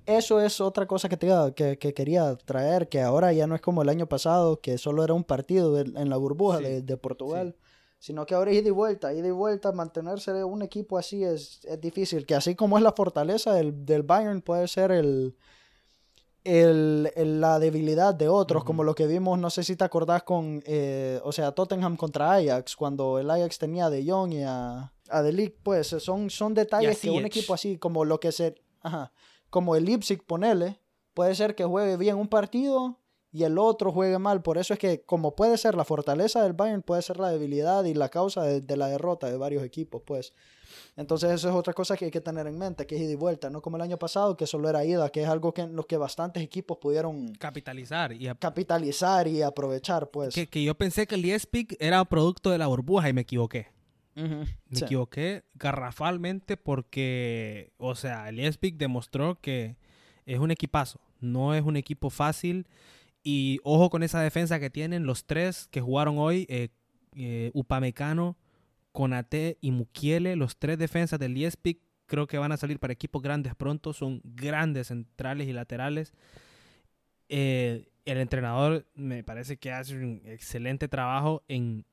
Eso 0.07 0.39
es 0.41 0.61
otra 0.61 0.87
cosa 0.87 1.09
que, 1.09 1.17
te, 1.17 1.27
que, 1.53 1.77
que 1.77 1.93
quería 1.93 2.35
traer, 2.37 2.87
que 2.87 3.01
ahora 3.01 3.33
ya 3.33 3.45
no 3.45 3.55
es 3.55 3.61
como 3.61 3.81
el 3.81 3.89
año 3.89 4.07
pasado, 4.07 4.61
que 4.61 4.77
solo 4.77 5.03
era 5.03 5.13
un 5.13 5.25
partido 5.25 5.77
en, 5.79 5.97
en 5.97 6.09
la 6.09 6.15
burbuja 6.15 6.59
Sí, 6.59 6.63
de, 6.63 6.81
de 6.81 6.95
Portugal. 6.97 7.57
sino 7.99 8.25
que 8.25 8.33
ahora 8.33 8.51
es 8.51 8.57
ida 8.61 8.69
y 8.69 8.71
vuelta, 8.71 9.13
ida 9.13 9.27
y 9.27 9.31
vuelta, 9.31 9.73
mantenerse 9.73 10.45
un 10.45 10.61
equipo 10.61 10.97
así 10.97 11.25
es, 11.25 11.59
es 11.65 11.81
difícil, 11.81 12.25
que 12.25 12.35
así 12.35 12.55
como 12.55 12.77
es 12.77 12.83
la 12.85 12.93
fortaleza 12.93 13.53
del, 13.53 13.85
del 13.85 14.03
Bayern 14.03 14.41
puede 14.41 14.69
ser 14.69 14.91
el, 14.91 15.35
el, 16.47 17.11
la 17.41 17.59
debilidad 17.59 18.15
de 18.15 18.29
otros, 18.29 18.63
como 18.63 18.83
lo 18.83 18.95
que 18.95 19.05
vimos, 19.05 19.37
no 19.37 19.49
sé 19.49 19.63
si 19.63 19.75
te 19.75 19.83
acordás 19.83 20.23
con, 20.23 20.63
eh, 20.65 21.19
o 21.23 21.31
sea, 21.31 21.51
Tottenham 21.51 21.97
contra 21.97 22.33
Ajax, 22.33 22.75
cuando 22.75 23.19
el 23.19 23.29
Ajax 23.29 23.57
tenía 23.59 23.87
a 23.87 23.89
De 23.89 24.09
Jong 24.09 24.33
y 24.33 24.43
a, 24.43 24.93
a 25.09 25.21
De 25.21 25.33
Ligt, 25.33 25.57
pues 25.61 25.87
son, 25.87 26.29
son 26.29 26.53
detalles 26.53 26.99
que 26.99 27.09
un 27.09 27.25
equipo 27.25 27.53
así 27.53 27.77
como 27.77 28.05
lo 28.05 28.19
que 28.19 28.31
se, 28.31 28.55
ajá, 28.81 29.11
como 29.49 29.75
el 29.75 29.85
Leipzig, 29.85 30.23
ponele, 30.25 30.79
puede 31.13 31.35
ser 31.35 31.53
que 31.55 31.65
juegue 31.65 31.97
bien 31.97 32.15
un 32.15 32.27
partido 32.27 32.99
y 33.31 33.43
el 33.43 33.57
otro 33.57 33.91
juegue 33.91 34.17
mal. 34.19 34.41
Por 34.41 34.57
eso 34.57 34.73
es 34.73 34.79
que 34.79 35.01
como 35.01 35.35
puede 35.35 35.57
ser 35.57 35.75
la 35.75 35.83
fortaleza 35.83 36.43
del 36.43 36.53
Bayern, 36.53 36.81
puede 36.81 37.01
ser 37.01 37.19
la 37.19 37.29
debilidad 37.29 37.83
y 37.85 37.93
la 37.93 38.09
causa 38.09 38.43
de, 38.43 38.77
la 38.77 38.87
derrota 38.87 39.27
de 39.27 39.37
varios 39.37 39.63
equipos, 39.63 40.01
pues. 40.05 40.33
Entonces 40.95 41.31
eso 41.31 41.49
es 41.49 41.55
otra 41.55 41.73
cosa 41.73 41.95
que 41.95 42.05
hay 42.05 42.11
que 42.11 42.21
tener 42.21 42.47
en 42.47 42.57
mente, 42.57 42.85
que 42.85 42.95
es 42.95 43.01
ida 43.01 43.11
y 43.11 43.15
vuelta, 43.15 43.49
no 43.49 43.61
como 43.61 43.77
el 43.77 43.83
año 43.83 43.97
pasado, 43.97 44.35
que 44.35 44.47
solo 44.47 44.69
era 44.69 44.83
ida, 44.83 45.09
que 45.09 45.23
es 45.23 45.29
algo 45.29 45.53
que 45.53 45.61
en 45.61 45.75
lo 45.75 45.85
que 45.85 45.97
bastantes 45.97 46.43
equipos 46.43 46.77
pudieron 46.77 47.33
capitalizar 47.35 48.11
y 48.13 48.27
capitalizar 48.39 49.27
y 49.27 49.41
aprovechar, 49.41 50.09
pues. 50.09 50.33
Que, 50.33 50.47
que 50.47 50.63
yo 50.63 50.75
pensé 50.75 51.07
que 51.07 51.15
el 51.15 51.25
ESPIC 51.25 51.77
era 51.79 52.03
producto 52.05 52.49
de 52.49 52.57
la 52.57 52.67
burbuja 52.67 53.09
y 53.09 53.13
me 53.13 53.21
equivoqué. 53.21 53.67
Me 54.15 54.79
equivoqué 54.79 55.43
garrafalmente 55.53 56.57
porque, 56.57 57.71
o 57.77 57.93
sea, 57.93 58.29
el 58.29 58.39
ESPIC 58.39 58.75
demostró 58.77 59.39
que 59.39 59.75
es 60.25 60.39
un 60.39 60.49
equipazo, 60.49 60.99
no 61.19 61.53
es 61.53 61.63
un 61.63 61.77
equipo 61.77 62.09
fácil 62.09 62.65
y 63.29 63.59
ojo 63.65 63.89
con 63.89 64.03
esa 64.03 64.21
defensa 64.21 64.57
que 64.57 64.69
tienen 64.69 65.05
los 65.05 65.25
tres 65.25 65.67
que 65.69 65.81
jugaron 65.81 66.17
hoy, 66.17 66.45
eh, 66.47 66.69
eh, 67.17 67.51
Upamecano, 67.53 68.37
Conate 68.93 69.57
y 69.59 69.71
Mukiele, 69.71 70.37
los 70.37 70.55
tres 70.55 70.77
defensas 70.77 71.19
del 71.19 71.35
ESPIC, 71.35 71.77
creo 72.05 72.25
que 72.25 72.37
van 72.37 72.53
a 72.53 72.57
salir 72.57 72.79
para 72.79 72.93
equipos 72.93 73.21
grandes 73.21 73.53
pronto, 73.53 73.91
son 73.91 74.21
grandes 74.23 74.87
centrales 74.87 75.49
y 75.49 75.51
laterales. 75.51 76.13
Eh, 77.27 77.89
el 78.05 78.17
entrenador 78.19 78.87
me 78.95 79.25
parece 79.25 79.57
que 79.57 79.73
hace 79.73 79.97
un 79.97 80.21
excelente 80.23 80.87
trabajo 80.87 81.43
en 81.49 81.83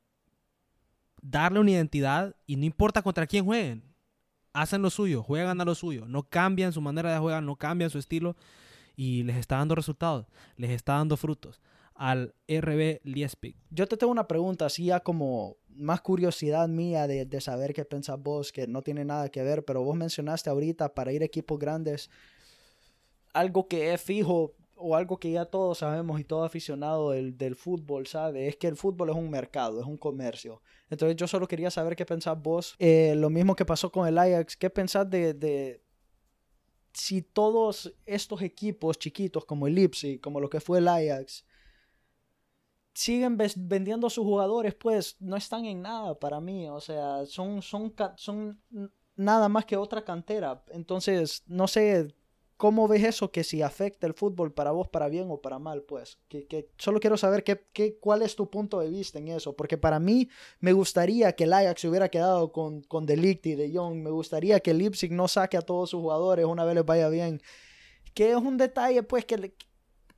darle 1.21 1.59
una 1.59 1.73
identidad 1.73 2.37
y 2.47 2.55
no 2.55 2.65
importa 2.65 3.03
contra 3.03 3.27
quién 3.27 3.45
jueguen, 3.45 3.83
hacen 4.53 4.83
lo 4.83 4.91
suyo, 4.91 5.25
juegan 5.25 5.61
a 5.61 5.65
lo 5.65 5.75
suyo, 5.75 6.07
no 6.07 6.23
cambian 6.23 6.73
su 6.73 6.81
manera 6.81 7.13
de 7.13 7.19
jugar, 7.19 7.43
no 7.43 7.57
cambian 7.57 7.91
su 7.91 7.99
estilo 7.99 8.37
y 8.97 9.23
les 9.25 9.37
está 9.37 9.57
dando 9.57 9.75
resultados, 9.75 10.27
les 10.57 10.71
está 10.71 10.95
dando 10.95 11.17
frutos 11.17 11.61
al 11.95 12.35
RB 12.49 13.01
Liespig. 13.05 13.57
Yo 13.71 13.87
te 13.87 13.97
tengo 13.97 14.13
una 14.13 14.27
pregunta, 14.27 14.67
así 14.67 14.87
ya 14.87 15.01
como 15.01 15.57
más 15.69 16.01
curiosidad 16.01 16.69
mía 16.69 17.07
de, 17.07 17.25
de, 17.25 17.41
saber 17.41 17.73
qué 17.73 17.85
pensás 17.85 18.21
vos, 18.21 18.53
que 18.53 18.67
no 18.67 18.83
tiene 18.83 19.05
nada 19.05 19.29
que 19.29 19.43
ver, 19.43 19.65
pero 19.65 19.83
vos 19.83 19.97
mencionaste 19.97 20.51
ahorita 20.51 20.95
para 20.95 21.13
ir 21.13 21.23
a 21.23 21.27
equipos 21.27 21.59
grandes, 21.59 22.11
algo 23.33 23.69
que 23.69 23.93
es 23.93 24.01
fijo 24.01 24.55
o 24.77 24.97
algo 24.97 25.19
que 25.19 25.31
ya 25.31 25.45
todos 25.45 25.79
sabemos 25.79 26.21
y 26.21 26.25
todo 26.25 26.45
aficionado 26.45 27.13
del, 27.13 27.39
del, 27.39 27.55
fútbol 27.55 28.07
sabe, 28.07 28.49
es 28.49 28.57
que 28.57 28.67
el 28.67 28.77
fútbol 28.77 29.11
es 29.11 29.17
un 29.17 29.31
mercado, 29.31 29.81
es 29.81 29.87
un 29.87 29.97
comercio. 29.97 30.63
Entonces 30.91 31.17
yo 31.17 31.29
solo 31.29 31.47
quería 31.47 31.71
saber 31.71 31.95
qué 31.95 32.05
pensás 32.05 32.41
vos, 32.41 32.75
eh, 32.79 33.15
lo 33.17 33.31
mismo 33.31 33.55
que 33.55 33.65
pasó 33.65 33.91
con 33.91 34.07
el 34.07 34.19
Ajax, 34.19 34.57
qué 34.57 34.71
pensás 34.71 35.09
de 35.09 35.84
si 36.95 37.23
todos 37.23 37.93
estos 38.07 38.41
equipos 38.41 38.99
chiquitos 38.99 39.45
como 39.45 39.67
el 39.67 39.75
Leipzig, 39.75 40.21
como 40.21 40.41
lo 40.41 40.49
que 40.49 40.61
fue 40.61 40.79
el 40.79 40.89
Ajax, 40.89 41.45
siguen 42.95 43.37
vendiendo 43.57 44.07
a 44.07 44.11
sus 44.11 44.25
jugadores, 44.25 44.75
pues 44.75 45.17
no 45.21 45.37
están 45.37 45.67
en 45.67 45.83
nada 45.83 46.19
para 46.19 46.41
mí. 46.41 46.69
O 46.69 46.81
sea, 46.81 47.27
son, 47.27 47.61
son, 47.61 47.93
son 48.17 48.61
nada 49.17 49.49
más 49.49 49.65
que 49.67 49.77
otra 49.77 50.05
cantera. 50.05 50.65
Entonces, 50.69 51.43
no 51.47 51.67
sé 51.67 52.15
¿Cómo 52.57 52.87
ves 52.87 53.03
eso 53.03 53.33
que 53.33 53.43
si 53.43 53.63
afecta 53.63 54.07
el 54.07 54.15
fútbol 54.15 54.53
para 54.53 54.71
vos, 54.71 54.89
para 54.89 55.09
bien 55.09 55.27
o 55.29 55.41
para 55.41 55.59
mal? 55.59 55.83
Pues, 55.83 56.19
que, 56.29 56.47
que 56.47 56.71
solo 56.79 57.01
quiero 57.01 57.17
saber 57.17 57.43
qué, 57.43 57.99
cuál 57.99 58.23
es 58.23 58.37
tu 58.37 58.49
punto 58.49 58.79
de 58.79 58.89
vista 58.89 59.19
en 59.19 59.29
eso, 59.29 59.57
porque 59.57 59.77
para 59.77 59.99
mí 59.99 60.29
me 60.61 60.73
gustaría 60.73 61.33
que 61.35 61.45
el 61.45 61.53
Ajax 61.53 61.81
se 61.81 61.89
hubiera 61.89 62.09
quedado 62.09 62.53
con, 62.53 62.83
con 62.83 63.07
Delict 63.07 63.47
y 63.47 63.55
De 63.57 63.73
Jong, 63.75 63.97
me 63.97 64.11
gustaría 64.11 64.61
que 64.61 64.71
el 64.71 64.79
Leipzig 64.79 65.11
no 65.11 65.27
saque 65.27 65.57
a 65.57 65.63
todos 65.63 65.91
sus 65.91 66.01
jugadores 66.01 66.47
una 66.47 66.65
vez 66.65 66.77
les 66.77 66.87
vaya 66.87 67.09
bien, 67.09 67.41
que 68.15 68.31
es 68.31 68.37
un 68.37 68.57
detalle 68.57 69.03
pues 69.03 69.25
que, 69.25 69.53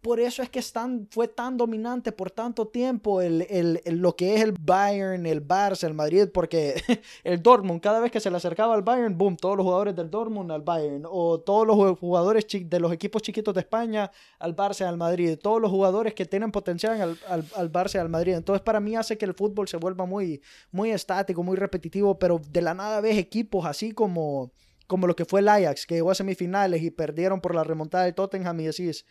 por 0.00 0.20
eso 0.20 0.42
es 0.42 0.50
que 0.50 0.62
fue 1.10 1.26
tan 1.26 1.56
dominante 1.56 2.12
por 2.12 2.30
tanto 2.30 2.68
tiempo 2.68 3.20
el, 3.20 3.46
el, 3.50 3.80
lo 3.98 4.14
que 4.14 4.36
es 4.36 4.42
el 4.42 4.52
Bayern, 4.52 5.26
el 5.26 5.46
Barça, 5.46 5.84
el 5.84 5.94
Madrid, 5.94 6.28
porque 6.32 6.80
el 7.24 7.42
Dortmund, 7.42 7.80
cada 7.80 8.00
vez 8.00 8.12
que 8.12 8.20
se 8.20 8.30
le 8.30 8.36
acercaba 8.36 8.74
al 8.74 8.82
Bayern, 8.82 9.18
boom, 9.18 9.36
todos 9.36 9.56
los 9.56 9.64
jugadores 9.64 9.96
del 9.96 10.10
Dortmund 10.10 10.52
al 10.52 10.62
Bayern, 10.62 11.04
o 11.10 11.40
todos 11.40 11.66
los 11.66 11.98
jugadores 11.98 12.46
de 12.48 12.80
los 12.80 12.92
equipos 12.92 13.22
chiquitos 13.22 13.54
de 13.54 13.60
España 13.60 14.10
al 14.38 14.54
Barça, 14.54 14.86
al 14.86 14.96
Madrid, 14.96 15.38
todos 15.42 15.60
los 15.60 15.70
jugadores 15.70 16.14
que 16.14 16.24
tienen 16.24 16.52
potencial 16.52 17.00
al, 17.00 17.18
al, 17.26 17.44
al 17.56 17.72
Barça, 17.72 17.98
al 17.98 18.08
Madrid. 18.08 18.34
Entonces 18.34 18.62
para 18.62 18.80
mí 18.80 18.94
hace 18.94 19.18
que 19.18 19.24
el 19.24 19.34
fútbol 19.34 19.66
se 19.66 19.76
vuelva 19.76 20.06
muy, 20.06 20.40
muy 20.70 20.90
estático, 20.90 21.42
muy 21.42 21.56
repetitivo, 21.56 22.18
pero 22.18 22.40
de 22.50 22.62
la 22.62 22.74
nada 22.74 23.00
ves 23.00 23.18
equipos 23.18 23.66
así 23.66 23.92
como 23.92 24.52
como 24.86 25.06
lo 25.06 25.16
que 25.16 25.24
fue 25.24 25.40
el 25.40 25.48
Ajax, 25.48 25.86
que 25.86 25.96
llegó 25.96 26.10
a 26.10 26.14
semifinales 26.14 26.82
y 26.82 26.90
perdieron 26.90 27.40
por 27.40 27.54
la 27.54 27.64
remontada 27.64 28.04
de 28.04 28.12
Tottenham 28.12 28.60
y 28.60 28.66
decís, 28.66 29.04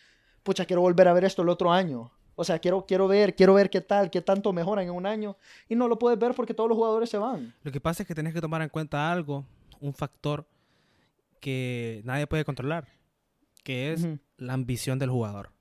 pucha, 0.46 0.66
quiero 0.66 0.82
volver 0.82 1.08
a 1.08 1.14
ver 1.14 1.26
esto 1.26 1.41
el 1.41 1.50
otro 1.50 1.72
año. 1.72 2.12
O 2.36 2.43
sea, 2.43 2.60
quiero, 2.60 2.86
quiero 2.86 3.08
ver, 3.08 3.36
quiero 3.36 3.56
ver 3.56 3.70
qué 3.70 3.82
tal, 3.82 4.12
qué 4.12 4.22
tanto 4.22 4.54
mejoran 4.54 4.86
en 4.86 4.91
un 4.91 5.06
año. 5.06 5.38
Y 5.68 5.76
no 5.76 5.88
lo 5.88 5.98
puedes 5.98 6.20
ver 6.20 6.34
porque 6.36 6.54
todos 6.54 6.70
los 6.70 6.78
jugadores 6.78 7.10
se 7.10 7.18
van. 7.18 7.54
Lo 7.64 7.72
que 7.72 7.82
pasa 7.82 8.04
es 8.04 8.08
que 8.08 8.14
tenés 8.14 8.34
que 8.34 8.41
tomar 8.41 8.62
en 8.62 8.70
cuenta 8.70 9.12
algo, 9.12 9.46
un 9.80 9.93
factor 9.93 10.48
que 11.39 12.02
nadie 12.06 12.28
puede 12.28 12.46
controlar, 12.46 12.88
que 13.64 13.93
es 13.93 14.08
la 14.38 14.54
ambición 14.54 15.00
del 15.00 15.10
jugador. 15.10 15.52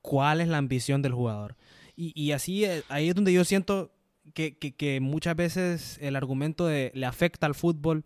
¿Cuál 0.00 0.40
es 0.40 0.48
la 0.48 0.58
ambición 0.58 1.02
del 1.02 1.12
jugador? 1.12 1.56
Y, 1.96 2.12
y 2.20 2.32
así, 2.32 2.64
eh, 2.64 2.82
ahí 2.88 3.08
es 3.08 3.14
donde 3.14 3.32
yo 3.32 3.44
siento 3.44 3.90
que, 4.34 4.56
que, 4.58 4.74
que, 4.74 5.00
muchas 5.00 5.34
veces 5.34 5.98
el 6.00 6.16
argumento 6.16 6.66
de 6.66 6.92
le 6.94 7.06
afecta 7.06 7.46
al 7.46 7.54
fútbol 7.54 8.04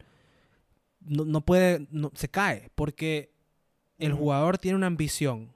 no, 1.01 1.25
no 1.25 1.41
puede, 1.43 1.87
no, 1.91 2.11
se 2.15 2.29
cae, 2.29 2.71
porque 2.75 3.33
el 3.99 4.13
jugador 4.13 4.59
tiene 4.59 4.77
una 4.77 4.87
ambición 4.87 5.56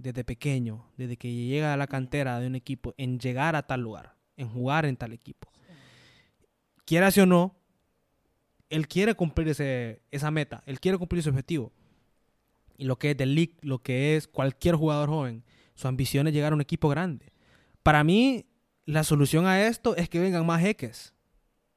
desde 0.00 0.24
pequeño, 0.24 0.86
desde 0.96 1.16
que 1.16 1.32
llega 1.32 1.74
a 1.74 1.76
la 1.76 1.86
cantera 1.86 2.40
de 2.40 2.46
un 2.46 2.54
equipo, 2.54 2.94
en 2.96 3.18
llegar 3.18 3.56
a 3.56 3.66
tal 3.66 3.80
lugar, 3.80 4.14
en 4.36 4.48
jugar 4.48 4.86
en 4.86 4.96
tal 4.96 5.12
equipo. 5.12 5.48
Quieras 6.84 7.16
o 7.18 7.26
no, 7.26 7.56
él 8.68 8.88
quiere 8.88 9.14
cumplir 9.14 9.48
ese, 9.48 10.02
esa 10.10 10.30
meta, 10.30 10.62
él 10.66 10.80
quiere 10.80 10.98
cumplir 10.98 11.22
su 11.22 11.30
objetivo. 11.30 11.72
Y 12.76 12.84
lo 12.84 12.98
que 12.98 13.10
es 13.10 13.16
del 13.16 13.34
league, 13.34 13.56
lo 13.60 13.82
que 13.82 14.16
es 14.16 14.26
cualquier 14.26 14.74
jugador 14.74 15.10
joven, 15.10 15.44
su 15.74 15.86
ambición 15.86 16.26
es 16.26 16.32
llegar 16.32 16.52
a 16.52 16.54
un 16.54 16.62
equipo 16.62 16.88
grande. 16.88 17.32
Para 17.82 18.04
mí, 18.04 18.46
la 18.86 19.04
solución 19.04 19.46
a 19.46 19.66
esto 19.66 19.96
es 19.96 20.08
que 20.08 20.18
vengan 20.18 20.46
más 20.46 20.62
jeques. 20.62 21.14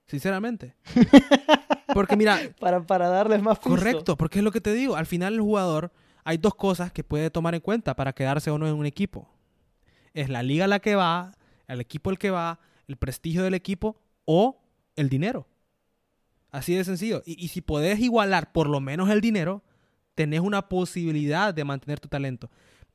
Sinceramente. 0.07 0.75
Porque 1.93 2.15
mira. 2.15 2.39
para, 2.59 2.85
para 2.85 3.07
darles 3.07 3.41
más 3.41 3.59
Correcto, 3.59 4.17
porque 4.17 4.39
es 4.39 4.43
lo 4.43 4.51
que 4.51 4.61
te 4.61 4.73
digo. 4.73 4.95
Al 4.95 5.05
final, 5.05 5.35
el 5.35 5.41
jugador 5.41 5.91
hay 6.23 6.37
dos 6.37 6.55
cosas 6.55 6.91
que 6.91 7.03
puede 7.03 7.29
tomar 7.29 7.55
en 7.55 7.61
cuenta 7.61 7.95
para 7.95 8.13
quedarse 8.13 8.49
o 8.51 8.57
no 8.57 8.67
en 8.67 8.75
un 8.75 8.85
equipo. 8.85 9.29
Es 10.13 10.29
la 10.29 10.43
liga 10.43 10.65
a 10.65 10.67
la 10.67 10.79
que 10.79 10.95
va, 10.95 11.33
el 11.67 11.81
equipo 11.81 12.09
al 12.09 12.17
que 12.17 12.29
va, 12.29 12.59
el 12.87 12.97
prestigio 12.97 13.43
del 13.43 13.53
equipo 13.53 13.99
o 14.25 14.61
el 14.95 15.09
dinero. 15.09 15.47
Así 16.51 16.75
de 16.75 16.83
sencillo. 16.83 17.23
Y, 17.25 17.47
si 17.47 17.61
podés 17.61 17.99
igualar 17.99 18.51
por 18.51 18.69
lo 18.69 18.79
menos 18.79 19.09
el 19.09 19.21
dinero, 19.21 19.63
tenés 20.13 20.39
una 20.39 20.69
posibilidad 20.69 21.53
de 21.53 21.63
mantener 21.63 21.99
tu 21.99 22.07
talento. 22.07 22.49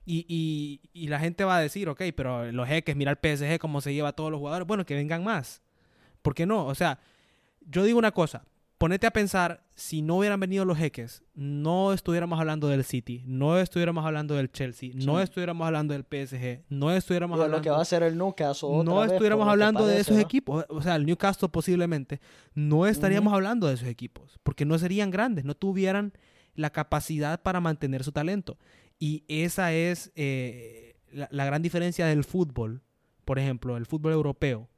Y, 0.06 0.80
la 0.94 1.18
gente 1.18 1.44
va 1.44 1.56
a 1.56 1.60
decir, 1.60 1.88
ok, 1.88 2.02
pero 2.16 2.50
los 2.52 2.68
jeques, 2.68 2.94
mira 2.96 3.10
el 3.10 3.18
PSG 3.18 3.58
cómo 3.58 3.80
se 3.80 3.92
lleva 3.92 4.10
a 4.10 4.12
todos 4.12 4.30
los 4.30 4.38
jugadores. 4.38 4.66
Bueno, 4.66 4.86
que 4.86 4.94
vengan 4.94 5.24
más. 5.24 5.60
¿Por 6.22 6.34
qué 6.34 6.46
no? 6.46 6.66
O 6.66 6.74
sea, 6.74 7.00
yo 7.62 7.82
digo 7.82 7.98
una 7.98 8.12
cosa, 8.12 8.44
ponete 8.78 9.08
a 9.08 9.10
pensar, 9.10 9.64
si 9.74 10.02
no 10.02 10.18
hubieran 10.18 10.38
venido 10.38 10.64
los 10.64 10.78
jeques, 10.78 11.22
no 11.34 11.92
estuviéramos 11.92 12.38
hablando 12.38 12.68
del 12.68 12.84
City, 12.84 13.24
no 13.26 13.58
estuviéramos 13.58 14.06
hablando 14.06 14.34
del 14.34 14.50
Chelsea, 14.50 14.90
no 14.94 15.20
estuviéramos 15.20 15.66
hablando 15.66 15.94
del 15.94 16.04
PSG, 16.04 16.62
no 16.68 16.92
estuviéramos 16.92 17.34
hablando... 17.34 17.56
lo 17.56 17.62
que 17.62 17.70
va 17.70 17.80
a 17.80 17.84
ser 17.84 18.04
el 18.04 18.16
Newcastle. 18.16 18.68
no 18.84 19.04
estuviéramos 19.04 19.48
hablando 19.48 19.86
de 19.86 20.00
esos 20.00 20.16
equipos. 20.18 20.64
O 20.68 20.80
sea, 20.80 20.94
el 20.94 21.04
Newcastle 21.04 21.48
posiblemente, 21.48 22.20
no 22.54 22.86
estaríamos 22.86 23.32
hablando 23.32 23.66
de 23.66 23.74
esos 23.74 23.88
equipos, 23.88 24.38
porque 24.44 24.64
no 24.64 24.78
serían 24.78 25.10
grandes, 25.10 25.44
no 25.44 25.54
tuvieran 25.54 26.12
la 26.54 26.70
capacidad 26.70 27.42
para 27.42 27.60
mantener 27.60 28.04
su 28.04 28.12
talento. 28.12 28.58
Y 29.00 29.24
esa 29.28 29.72
es 29.72 30.12
eh, 30.14 30.96
la, 31.12 31.28
la 31.30 31.44
gran 31.44 31.62
diferencia 31.62 32.06
del 32.06 32.24
fútbol, 32.24 32.82
por 33.24 33.38
ejemplo, 33.40 33.76
el 33.76 33.86
fútbol 33.86 34.12
europeo 34.12 34.68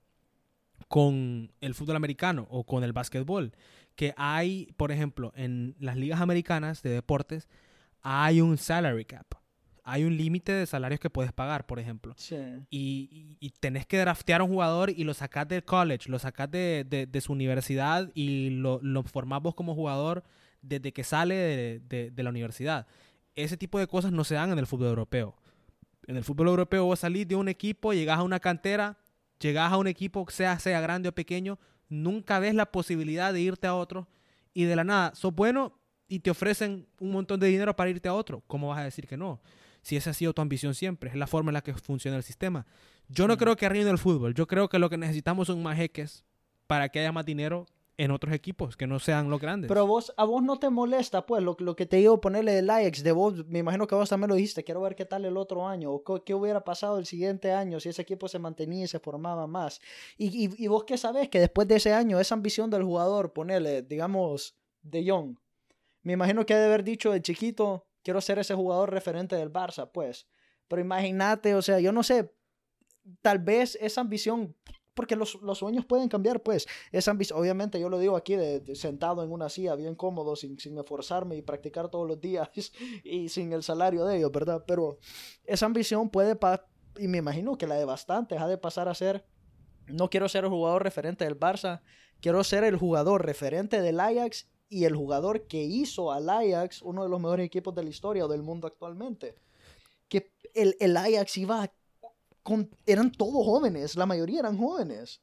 con 0.88 1.52
el 1.60 1.74
fútbol 1.74 1.96
americano 1.96 2.46
o 2.50 2.64
con 2.64 2.82
el 2.82 2.92
básquetbol 2.92 3.52
que 3.96 4.14
hay, 4.16 4.72
por 4.76 4.92
ejemplo, 4.92 5.32
en 5.36 5.74
las 5.78 5.96
ligas 5.96 6.20
americanas 6.20 6.82
de 6.82 6.90
deportes, 6.90 7.48
hay 8.02 8.40
un 8.40 8.56
salary 8.58 9.04
cap. 9.04 9.26
hay 9.82 10.04
un 10.04 10.16
límite 10.16 10.52
de 10.52 10.66
salarios 10.66 11.00
que 11.00 11.10
puedes 11.10 11.32
pagar, 11.32 11.66
por 11.66 11.80
ejemplo. 11.80 12.14
Sí. 12.16 12.36
Y, 12.70 13.08
y- 13.10 13.46
y 13.46 13.50
tenés 13.58 13.86
que 13.86 13.98
draftear 13.98 14.40
a 14.40 14.44
un 14.44 14.50
jugador 14.50 14.90
y 14.90 15.02
lo 15.04 15.14
sacás 15.14 15.48
del 15.48 15.64
college, 15.64 16.08
lo 16.08 16.18
sacás 16.20 16.48
de, 16.50 16.84
de- 16.88 17.06
de 17.06 17.20
su 17.20 17.32
universidad 17.32 18.08
y 18.14 18.50
lo, 18.50 18.78
lo 18.82 19.02
formás 19.02 19.42
vos 19.42 19.54
como 19.54 19.74
jugador 19.74 20.22
desde 20.62 20.92
que 20.92 21.02
sale 21.02 21.34
de, 21.34 21.80
de- 21.88 22.10
de 22.12 22.22
la 22.22 22.30
universidad. 22.30 22.86
Ese 23.34 23.56
tipo 23.56 23.78
de 23.80 23.88
cosas 23.88 24.12
no 24.12 24.22
se 24.22 24.34
dan 24.36 24.52
en 24.52 24.58
el 24.60 24.66
fútbol 24.66 24.88
europeo. 24.88 25.34
En 26.06 26.16
el 26.16 26.22
fútbol 26.24 26.48
europeo 26.48 26.84
vos 26.84 27.00
salís 27.00 27.26
de 27.26 27.34
un 27.34 27.48
equipo, 27.48 27.92
llegás 27.92 28.18
a 28.18 28.22
una 28.22 28.38
cantera, 28.38 28.98
llegás 29.40 29.72
a 29.72 29.76
un 29.76 29.88
equipo, 29.88 30.24
sea, 30.28 30.58
sea 30.60 30.80
grande 30.80 31.08
o 31.08 31.12
pequeño, 31.12 31.58
nunca 31.90 32.38
ves 32.38 32.54
la 32.54 32.72
posibilidad 32.72 33.34
de 33.34 33.42
irte 33.42 33.66
a 33.66 33.74
otro 33.74 34.08
y 34.54 34.64
de 34.64 34.76
la 34.76 34.84
nada, 34.84 35.14
sos 35.14 35.34
bueno 35.34 35.78
y 36.08 36.20
te 36.20 36.30
ofrecen 36.30 36.88
un 36.98 37.12
montón 37.12 37.38
de 37.38 37.48
dinero 37.48 37.76
para 37.76 37.90
irte 37.90 38.08
a 38.08 38.14
otro. 38.14 38.42
¿Cómo 38.46 38.68
vas 38.68 38.78
a 38.78 38.84
decir 38.84 39.06
que 39.06 39.16
no? 39.16 39.40
Si 39.82 39.96
esa 39.96 40.10
ha 40.10 40.14
sido 40.14 40.32
tu 40.32 40.42
ambición 40.42 40.74
siempre, 40.74 41.10
es 41.10 41.16
la 41.16 41.26
forma 41.26 41.50
en 41.50 41.54
la 41.54 41.62
que 41.62 41.74
funciona 41.74 42.16
el 42.16 42.22
sistema. 42.22 42.66
Yo 43.08 43.28
no 43.28 43.36
creo 43.36 43.56
que 43.56 43.66
arruine 43.66 43.90
el 43.90 43.98
fútbol. 43.98 44.34
Yo 44.34 44.46
creo 44.46 44.68
que 44.68 44.78
lo 44.78 44.90
que 44.90 44.96
necesitamos 44.96 45.48
son 45.48 45.62
más 45.62 45.76
jeques 45.76 46.24
para 46.66 46.88
que 46.88 47.00
haya 47.00 47.12
más 47.12 47.26
dinero 47.26 47.66
en 48.00 48.10
otros 48.10 48.32
equipos 48.32 48.76
que 48.76 48.86
no 48.86 48.98
sean 48.98 49.28
los 49.28 49.40
grandes. 49.40 49.68
Pero 49.68 49.86
vos, 49.86 50.12
a 50.16 50.24
vos 50.24 50.42
no 50.42 50.58
te 50.58 50.70
molesta, 50.70 51.26
pues, 51.26 51.42
lo, 51.42 51.54
lo 51.58 51.76
que 51.76 51.84
te 51.84 51.98
digo 51.98 52.20
ponerle 52.20 52.52
del 52.52 52.70
Ajax, 52.70 53.02
de 53.02 53.12
vos, 53.12 53.46
me 53.46 53.58
imagino 53.58 53.86
que 53.86 53.94
vos 53.94 54.08
también 54.08 54.30
lo 54.30 54.36
dijiste, 54.36 54.64
quiero 54.64 54.80
ver 54.80 54.96
qué 54.96 55.04
tal 55.04 55.26
el 55.26 55.36
otro 55.36 55.68
año, 55.68 55.92
o 55.92 56.24
qué 56.24 56.34
hubiera 56.34 56.64
pasado 56.64 56.98
el 56.98 57.04
siguiente 57.04 57.52
año 57.52 57.78
si 57.78 57.90
ese 57.90 58.00
equipo 58.00 58.26
se 58.26 58.38
mantenía 58.38 58.84
y 58.84 58.88
se 58.88 59.00
formaba 59.00 59.46
más. 59.46 59.80
Y, 60.16 60.46
y, 60.46 60.50
y 60.56 60.66
vos 60.68 60.84
qué 60.84 60.96
sabés 60.96 61.28
que 61.28 61.40
después 61.40 61.68
de 61.68 61.76
ese 61.76 61.92
año, 61.92 62.18
esa 62.18 62.34
ambición 62.34 62.70
del 62.70 62.84
jugador, 62.84 63.34
ponerle, 63.34 63.82
digamos, 63.82 64.56
de 64.82 65.04
Young, 65.04 65.36
me 66.02 66.14
imagino 66.14 66.46
que 66.46 66.54
ha 66.54 66.58
de 66.58 66.66
haber 66.66 66.84
dicho 66.84 67.12
de 67.12 67.20
chiquito, 67.20 67.86
quiero 68.02 68.22
ser 68.22 68.38
ese 68.38 68.54
jugador 68.54 68.90
referente 68.90 69.36
del 69.36 69.52
Barça, 69.52 69.90
pues. 69.92 70.26
Pero 70.68 70.80
imagínate, 70.80 71.54
o 71.54 71.60
sea, 71.60 71.80
yo 71.80 71.92
no 71.92 72.02
sé, 72.02 72.32
tal 73.20 73.40
vez 73.40 73.76
esa 73.80 74.00
ambición, 74.00 74.56
porque 75.00 75.16
los, 75.16 75.36
los 75.36 75.56
sueños 75.56 75.86
pueden 75.86 76.10
cambiar, 76.10 76.42
pues. 76.42 76.66
Ambición, 77.06 77.38
obviamente 77.38 77.80
yo 77.80 77.88
lo 77.88 77.98
digo 77.98 78.18
aquí 78.18 78.36
sentado 78.74 79.24
en 79.24 79.32
una 79.32 79.48
silla, 79.48 79.74
bien 79.76 79.94
cómodo, 79.94 80.36
sin, 80.36 80.58
sin 80.58 80.76
esforzarme 80.76 81.36
y 81.36 81.40
practicar 81.40 81.88
todos 81.88 82.06
los 82.06 82.20
días 82.20 82.50
y 83.02 83.30
sin 83.30 83.54
el 83.54 83.62
salario 83.62 84.04
de 84.04 84.18
ellos, 84.18 84.30
¿verdad? 84.30 84.62
Pero 84.66 84.98
esa 85.46 85.64
ambición 85.64 86.10
puede, 86.10 86.38
y 86.98 87.08
me 87.08 87.16
imagino 87.16 87.56
que 87.56 87.66
la 87.66 87.76
de 87.76 87.86
bastantes, 87.86 88.38
ha 88.42 88.46
de 88.46 88.58
pasar 88.58 88.90
a 88.90 88.94
ser, 88.94 89.24
no 89.86 90.10
quiero 90.10 90.28
ser 90.28 90.44
el 90.44 90.50
jugador 90.50 90.82
referente 90.82 91.24
del 91.24 91.40
Barça, 91.40 91.80
quiero 92.20 92.44
ser 92.44 92.64
el 92.64 92.76
jugador 92.76 93.24
referente 93.24 93.80
del 93.80 94.00
Ajax 94.00 94.50
y 94.68 94.84
el 94.84 94.94
jugador 94.94 95.46
que 95.46 95.62
hizo 95.62 96.12
al 96.12 96.28
Ajax 96.28 96.82
uno 96.82 97.04
de 97.04 97.08
los 97.08 97.18
mejores 97.18 97.46
equipos 97.46 97.74
de 97.74 97.84
la 97.84 97.88
historia 97.88 98.26
o 98.26 98.28
del 98.28 98.42
mundo 98.42 98.66
actualmente. 98.66 99.34
Que 100.10 100.30
el, 100.52 100.76
el 100.78 100.94
Ajax 100.98 101.38
iba 101.38 101.72
con, 102.42 102.70
eran 102.86 103.10
todos 103.12 103.44
jóvenes, 103.44 103.96
la 103.96 104.06
mayoría 104.06 104.40
eran 104.40 104.56
jóvenes. 104.56 105.20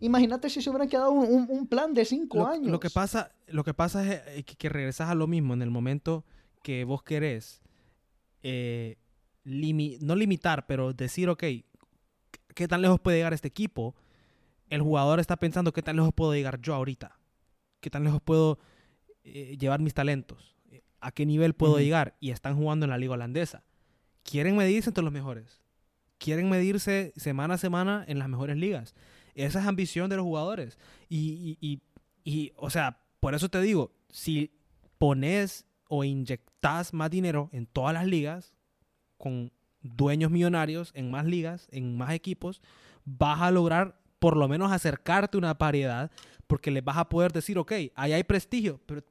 Imagínate 0.00 0.48
si 0.48 0.62
se 0.62 0.70
hubieran 0.70 0.88
quedado 0.88 1.10
un, 1.10 1.26
un- 1.32 1.46
un 1.50 1.66
plan 1.66 1.92
de 1.92 2.04
cinco 2.04 2.38
lo, 2.38 2.46
años. 2.46 2.70
lo 2.70 2.78
que 2.80 2.90
pasa, 2.90 3.32
lo 3.48 3.64
que 3.64 3.74
pasa 3.74 4.04
es 4.06 4.22
eh, 4.38 4.42
que, 4.44 4.54
que 4.56 4.68
regresas 4.68 5.10
a 5.10 5.14
lo 5.14 5.26
mismo 5.26 5.54
en 5.54 5.62
el 5.62 5.70
momento 5.70 6.24
que 6.62 6.84
vos 6.84 7.02
querés 7.02 7.60
eh, 8.42 8.96
limi- 9.44 9.98
no 10.00 10.14
limitar, 10.14 10.66
pero 10.66 10.92
decir, 10.92 11.28
ok, 11.28 11.42
¿qué 12.54 12.68
tan 12.68 12.82
lejos 12.82 13.00
puede 13.00 13.16
llegar 13.18 13.34
este 13.34 13.48
equipo? 13.48 13.94
El 14.70 14.82
jugador 14.82 15.18
está 15.18 15.36
pensando, 15.36 15.72
¿qué 15.72 15.82
tan 15.82 15.96
lejos 15.96 16.12
puedo 16.14 16.34
llegar 16.34 16.60
yo 16.60 16.74
ahorita? 16.74 17.18
¿Qué 17.80 17.90
tan 17.90 18.04
lejos 18.04 18.20
puedo 18.22 18.58
eh, 19.24 19.56
llevar 19.58 19.80
mis 19.80 19.94
talentos? 19.94 20.56
¿A 21.00 21.10
qué 21.12 21.24
nivel 21.26 21.54
puedo 21.54 21.78
llegar? 21.78 22.16
Y 22.20 22.30
están 22.30 22.56
jugando 22.56 22.84
en 22.84 22.90
la 22.90 22.98
liga 22.98 23.12
holandesa. 23.14 23.64
Quieren 24.24 24.56
medirse 24.56 24.90
entre 24.90 25.04
los 25.04 25.12
mejores. 25.12 25.62
Quieren 26.18 26.48
medirse 26.50 27.12
semana 27.16 27.54
a 27.54 27.58
semana 27.58 28.04
en 28.08 28.18
las 28.18 28.28
mejores 28.28 28.56
ligas. 28.56 28.94
Esa 29.34 29.60
es 29.60 29.66
ambición 29.66 30.10
de 30.10 30.16
los 30.16 30.24
jugadores. 30.24 30.78
Y, 31.08 31.56
y- 31.60 31.66
y- 31.66 31.80
y, 32.24 32.52
o 32.56 32.70
sea, 32.70 33.00
por 33.20 33.34
eso 33.34 33.48
te 33.48 33.60
digo, 33.60 33.92
si 34.10 34.50
pones 34.98 35.64
o 35.88 36.04
inyectas 36.04 36.92
más 36.92 37.10
dinero 37.10 37.48
en 37.52 37.66
todas 37.66 37.94
las 37.94 38.06
ligas, 38.06 38.52
con 39.16 39.52
dueños 39.80 40.30
millonarios 40.30 40.90
en 40.94 41.10
más 41.10 41.24
ligas, 41.24 41.68
en 41.70 41.96
más 41.96 42.12
equipos, 42.12 42.60
vas 43.04 43.40
a 43.40 43.50
lograr 43.50 43.98
por 44.18 44.36
lo 44.36 44.48
menos 44.48 44.72
acercarte 44.72 45.36
a 45.36 45.38
una 45.38 45.56
paridad, 45.56 46.10
porque 46.48 46.70
les 46.70 46.84
vas 46.84 46.96
a 46.96 47.08
poder 47.08 47.32
decir, 47.32 47.56
ok, 47.58 47.72
ahí 47.94 48.12
hay 48.12 48.24
prestigio, 48.24 48.80
pero 48.86 49.02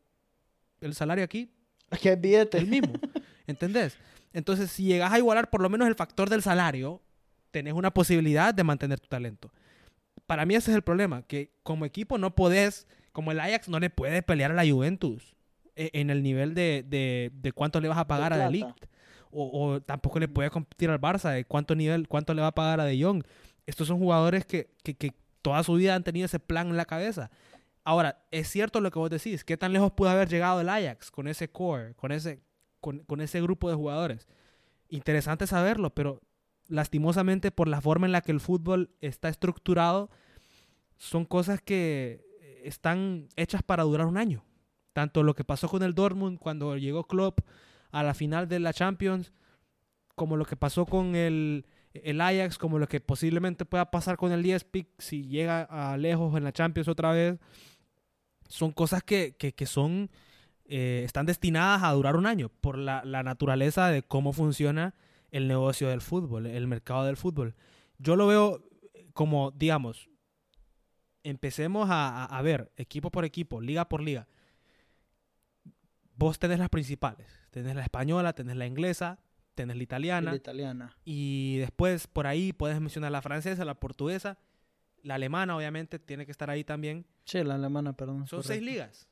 el 0.82 0.94
salario 0.94 1.24
aquí 1.24 1.50
Aquí 1.90 2.10
hay 2.10 2.18
billete. 2.18 2.58
el 2.58 2.68
mismo. 2.68 2.94
¿Entendés? 3.48 3.98
Entonces, 4.34 4.72
si 4.72 4.84
llegas 4.84 5.12
a 5.12 5.18
igualar 5.18 5.50
por 5.50 5.62
lo 5.62 5.70
menos 5.70 5.88
el 5.88 5.96
factor 5.96 6.30
del 6.30 6.42
salario, 6.44 7.02
tenés 7.52 7.74
una 7.74 7.92
posibilidad 7.94 8.54
de 8.54 8.64
mantener 8.64 9.00
tu 9.00 9.08
talento. 9.08 9.52
Para 10.26 10.46
mí 10.46 10.56
ese 10.56 10.72
es 10.72 10.76
el 10.76 10.84
problema, 10.84 11.24
que 11.24 11.52
como 11.64 11.86
equipo 11.86 12.18
no 12.18 12.36
podés, 12.36 12.88
como 13.14 13.32
el 13.32 13.40
Ajax 13.40 13.70
no 13.70 13.80
le 13.80 13.90
puede 13.90 14.22
pelear 14.22 14.52
a 14.52 14.56
la 14.56 14.70
Juventus 14.70 15.36
eh, 15.76 15.90
en 15.94 16.10
el 16.10 16.22
nivel 16.24 16.54
de, 16.54 16.84
de- 16.88 17.32
de 17.34 17.52
cuánto 17.54 17.80
le 17.80 17.88
vas 17.88 17.98
a 17.98 18.08
pagar 18.08 18.34
a 18.34 18.38
la 18.38 18.50
Ligt. 18.52 18.86
O, 19.32 19.66
o 19.74 19.82
tampoco 19.82 20.20
le 20.20 20.28
puede 20.28 20.50
competir 20.50 20.90
al 20.90 21.00
Barça 21.02 21.32
de 21.32 21.46
cuánto 21.46 21.76
nivel, 21.76 22.08
cuánto 22.08 22.34
le 22.34 22.42
va 22.42 22.48
a 22.48 22.56
pagar 22.56 22.80
a 22.80 22.86
De 22.86 23.02
Jong. 23.02 23.24
Estos 23.66 23.88
son 23.88 24.00
jugadores 24.00 24.46
que, 24.46 24.70
que- 24.84 24.96
que 24.96 25.14
toda 25.42 25.64
su 25.64 25.74
vida 25.74 25.96
han 25.96 26.04
tenido 26.04 26.26
ese 26.26 26.40
plan 26.40 26.68
en 26.68 26.78
la 26.78 26.86
cabeza. 26.86 27.30
Ahora, 27.84 28.26
es 28.32 28.50
cierto 28.50 28.82
lo 28.82 28.92
que 28.92 29.00
vos 29.00 29.10
decís. 29.10 29.44
¿Qué 29.46 29.56
tan 29.56 29.72
lejos 29.72 29.92
pudo 29.94 30.10
haber 30.10 30.28
llegado 30.28 30.60
el 30.60 30.68
Ajax 30.70 31.10
con 31.10 31.28
ese 31.30 31.50
core, 31.50 31.94
con 31.96 32.12
ese, 32.12 32.42
con, 33.06 33.22
ese 33.22 33.42
grupo 33.42 33.70
de 33.70 33.76
jugadores? 33.76 34.28
Interesante 34.90 35.48
saberlo, 35.48 35.94
pero 35.94 36.22
lastimosamente 36.68 37.52
por 37.52 37.68
la 37.68 37.82
forma 37.82 38.06
en 38.06 38.12
la 38.12 38.22
que 38.22 38.32
el 38.32 38.40
fútbol 38.40 38.90
está 39.02 39.30
estructurado, 39.30 40.10
son 40.98 41.26
cosas 41.26 41.62
que 41.62 42.26
están 42.64 43.28
hechas 43.36 43.64
para 43.64 43.84
durar 43.84 44.08
un 44.08 44.18
año. 44.18 44.44
Tanto 44.94 45.24
lo 45.24 45.36
que 45.36 45.44
pasó 45.44 45.70
con 45.70 45.84
el 45.84 45.94
Dortmund 45.94 46.40
cuando 46.40 46.76
llegó 46.78 47.04
Klopp 47.06 47.40
a 47.92 48.04
la 48.04 48.14
final 48.14 48.48
de 48.48 48.60
la 48.60 48.74
Champions, 48.74 49.32
como 50.16 50.36
lo 50.36 50.46
que 50.46 50.56
pasó 50.58 50.86
con 50.86 51.16
el, 51.16 51.66
el 51.94 52.20
Ajax, 52.20 52.58
como 52.58 52.80
lo 52.80 52.88
que 52.88 53.00
posiblemente 53.00 53.64
pueda 53.66 53.92
pasar 53.92 54.18
con 54.18 54.32
el 54.32 54.42
Leipzig 54.42 54.88
si 54.98 55.28
llega 55.28 55.62
a 55.64 55.96
lejos 55.98 56.36
en 56.36 56.44
la 56.44 56.52
Champions 56.52 56.88
otra 56.88 57.12
vez. 57.12 57.38
Son 58.50 58.72
cosas 58.72 59.04
que- 59.04 59.36
que 59.36 59.66
son, 59.66 60.10
eh, 60.68 61.02
están 61.06 61.26
destinadas 61.26 61.84
a 61.84 61.92
durar 61.94 62.16
un 62.16 62.26
año 62.26 62.50
por 62.62 62.78
la, 62.78 63.04
la 63.06 63.24
naturaleza 63.24 63.88
de 63.90 64.04
cómo 64.04 64.34
funciona 64.34 64.94
el 65.32 65.48
negocio 65.48 65.90
del 65.90 66.02
fútbol, 66.02 66.46
el 66.46 66.68
mercado 66.68 67.06
del 67.06 67.18
fútbol. 67.18 67.56
Yo 68.00 68.16
lo 68.16 68.28
veo 68.28 68.64
como, 69.14 69.52
digamos, 69.52 70.10
empecemos 71.24 71.90
a, 71.90 72.26
a- 72.26 72.42
ver 72.42 72.72
equipo 72.78 73.12
por 73.12 73.26
equipo, 73.26 73.60
liga 73.62 73.90
por 73.90 74.02
liga. 74.02 74.28
Vos 76.16 76.40
tenés 76.40 76.60
las 76.60 76.70
principales. 76.70 77.28
Tenés 77.52 77.76
la 77.76 77.84
española, 77.84 78.34
tenés 78.34 78.56
la 78.56 78.66
inglesa, 78.66 79.20
tenés 79.56 79.78
la 79.78 79.84
italiana. 79.84 80.32
la 80.32 80.38
italiana. 80.38 80.98
Y 81.06 81.58
después 81.58 82.08
por 82.08 82.28
ahí 82.28 82.54
puedes 82.54 82.80
mencionar 82.80 83.12
la 83.12 83.22
francesa, 83.22 83.66
la 83.66 83.80
portuguesa, 83.80 84.38
la 85.04 85.16
alemana 85.16 85.56
obviamente 85.56 86.00
tiene 86.00 86.26
que 86.26 86.32
estar 86.32 86.50
ahí 86.50 86.64
también. 86.64 87.06
Sí, 87.26 87.44
la 87.44 87.56
alemana, 87.56 87.94
perdón. 87.94 88.28
Son 88.28 88.40
correcto. 88.42 88.48
seis 88.48 88.62
ligas. 88.64 89.08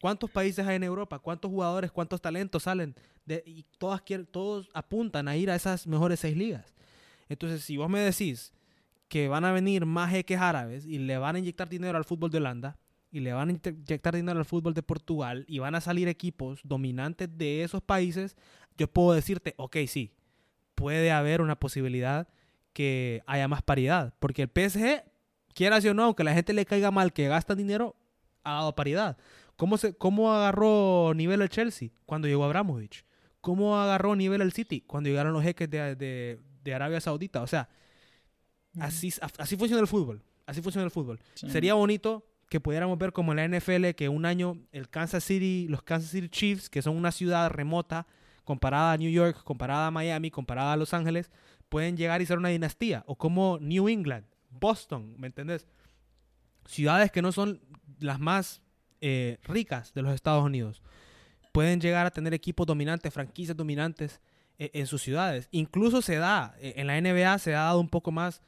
¿Cuántos 0.00 0.30
países 0.30 0.66
hay 0.66 0.76
en 0.76 0.84
Europa? 0.84 1.18
¿Cuántos 1.18 1.50
jugadores, 1.50 1.90
cuántos 1.90 2.20
talentos 2.20 2.62
salen? 2.62 2.94
De, 3.24 3.42
y 3.44 3.64
todas 3.78 4.00
quieren, 4.02 4.26
todos 4.26 4.68
apuntan 4.72 5.28
a 5.28 5.36
ir 5.36 5.50
a 5.50 5.56
esas 5.56 5.86
mejores 5.86 6.20
seis 6.20 6.36
ligas. 6.36 6.74
Entonces, 7.28 7.62
si 7.62 7.76
vos 7.76 7.90
me 7.90 8.00
decís 8.00 8.52
que 9.08 9.28
van 9.28 9.44
a 9.44 9.52
venir 9.52 9.86
más 9.86 10.10
jeques 10.10 10.38
árabes 10.38 10.86
y 10.86 10.98
le 10.98 11.18
van 11.18 11.36
a 11.36 11.38
inyectar 11.38 11.68
dinero 11.68 11.98
al 11.98 12.04
fútbol 12.04 12.30
de 12.30 12.38
Holanda 12.38 12.78
y 13.10 13.20
le 13.20 13.32
van 13.32 13.48
a 13.48 13.52
inyectar 13.52 14.14
dinero 14.14 14.38
al 14.38 14.44
fútbol 14.44 14.74
de 14.74 14.82
Portugal 14.82 15.44
y 15.48 15.58
van 15.58 15.74
a 15.74 15.80
salir 15.80 16.08
equipos 16.08 16.60
dominantes 16.62 17.28
de 17.36 17.62
esos 17.62 17.82
países, 17.82 18.36
yo 18.76 18.86
puedo 18.88 19.12
decirte, 19.12 19.54
ok, 19.56 19.76
sí, 19.86 20.12
puede 20.74 21.10
haber 21.10 21.40
una 21.40 21.58
posibilidad 21.58 22.28
que 22.72 23.22
haya 23.26 23.48
más 23.48 23.62
paridad. 23.62 24.14
Porque 24.20 24.42
el 24.42 24.48
PSG, 24.48 25.02
quiera 25.54 25.78
o 25.78 25.94
no, 25.94 26.04
aunque 26.04 26.22
la 26.22 26.34
gente 26.34 26.52
le 26.52 26.64
caiga 26.64 26.90
mal 26.90 27.12
que 27.12 27.26
gasta 27.26 27.54
dinero, 27.54 27.96
ha 28.44 28.52
dado 28.52 28.74
paridad. 28.74 29.16
¿Cómo, 29.58 29.76
se, 29.76 29.92
¿Cómo 29.94 30.32
agarró 30.32 31.12
nivel 31.14 31.42
el 31.42 31.48
Chelsea 31.50 31.90
cuando 32.06 32.28
llegó 32.28 32.44
Abramovich? 32.44 33.04
¿Cómo 33.42 33.76
agarró 33.78 34.14
nivel 34.16 34.40
el 34.40 34.52
City 34.52 34.80
cuando 34.80 35.10
llegaron 35.10 35.32
los 35.34 35.42
jeques 35.42 35.68
de, 35.68 35.96
de- 35.96 36.38
de 36.64 36.74
Arabia 36.74 37.00
Saudita? 37.00 37.42
O 37.42 37.46
sea, 37.46 37.68
así, 38.80 39.12
así 39.38 39.56
funciona 39.56 39.80
el 39.80 39.88
fútbol. 39.88 40.22
Así 40.46 40.62
funciona 40.62 40.84
el 40.84 40.90
fútbol. 40.92 41.18
Sí. 41.34 41.50
Sería 41.50 41.74
bonito 41.74 42.24
que 42.48 42.60
pudiéramos 42.60 42.96
ver 42.98 43.12
como 43.12 43.32
en 43.32 43.36
la 43.52 43.58
NFL 43.58 43.90
que 43.96 44.08
un 44.08 44.24
año 44.24 44.56
el 44.72 44.88
Kansas 44.88 45.24
City, 45.24 45.66
los 45.68 45.82
Kansas 45.82 46.10
City 46.10 46.28
Chiefs, 46.28 46.70
que 46.70 46.80
son 46.80 46.96
una 46.96 47.10
ciudad 47.12 47.50
remota 47.50 48.06
comparada 48.44 48.92
a 48.92 48.96
New 48.96 49.10
York, 49.10 49.42
comparada 49.44 49.88
a 49.88 49.90
Miami, 49.90 50.30
comparada 50.30 50.72
a 50.72 50.76
Los 50.76 50.94
Ángeles, 50.94 51.30
pueden 51.68 51.96
llegar 51.96 52.22
y 52.22 52.26
ser 52.26 52.38
una 52.38 52.48
dinastía. 52.48 53.02
O 53.06 53.16
como 53.16 53.58
New 53.60 53.88
England, 53.88 54.24
Boston, 54.50 55.14
¿me 55.18 55.26
entendés? 55.26 55.66
Ciudades 56.66 57.10
que 57.10 57.22
no 57.22 57.32
son 57.32 57.60
las 57.98 58.20
más 58.20 58.62
eh, 59.00 59.38
ricas 59.44 59.94
de 59.94 60.02
los 60.02 60.14
Estados 60.14 60.44
Unidos. 60.44 60.82
Pueden 61.52 61.80
llegar 61.80 62.06
a 62.06 62.10
tener 62.10 62.34
equipos 62.34 62.66
dominantes, 62.66 63.12
franquicias 63.12 63.56
dominantes 63.56 64.20
eh, 64.58 64.70
en 64.74 64.86
sus 64.86 65.02
ciudades. 65.02 65.48
Incluso 65.50 66.02
se 66.02 66.16
da, 66.16 66.54
eh, 66.60 66.74
en 66.76 66.86
la 66.86 67.00
NBA 67.00 67.38
se 67.38 67.54
ha 67.54 67.64
dado 67.64 67.80
un 67.80 67.88
poco 67.88 68.10
más 68.10 68.42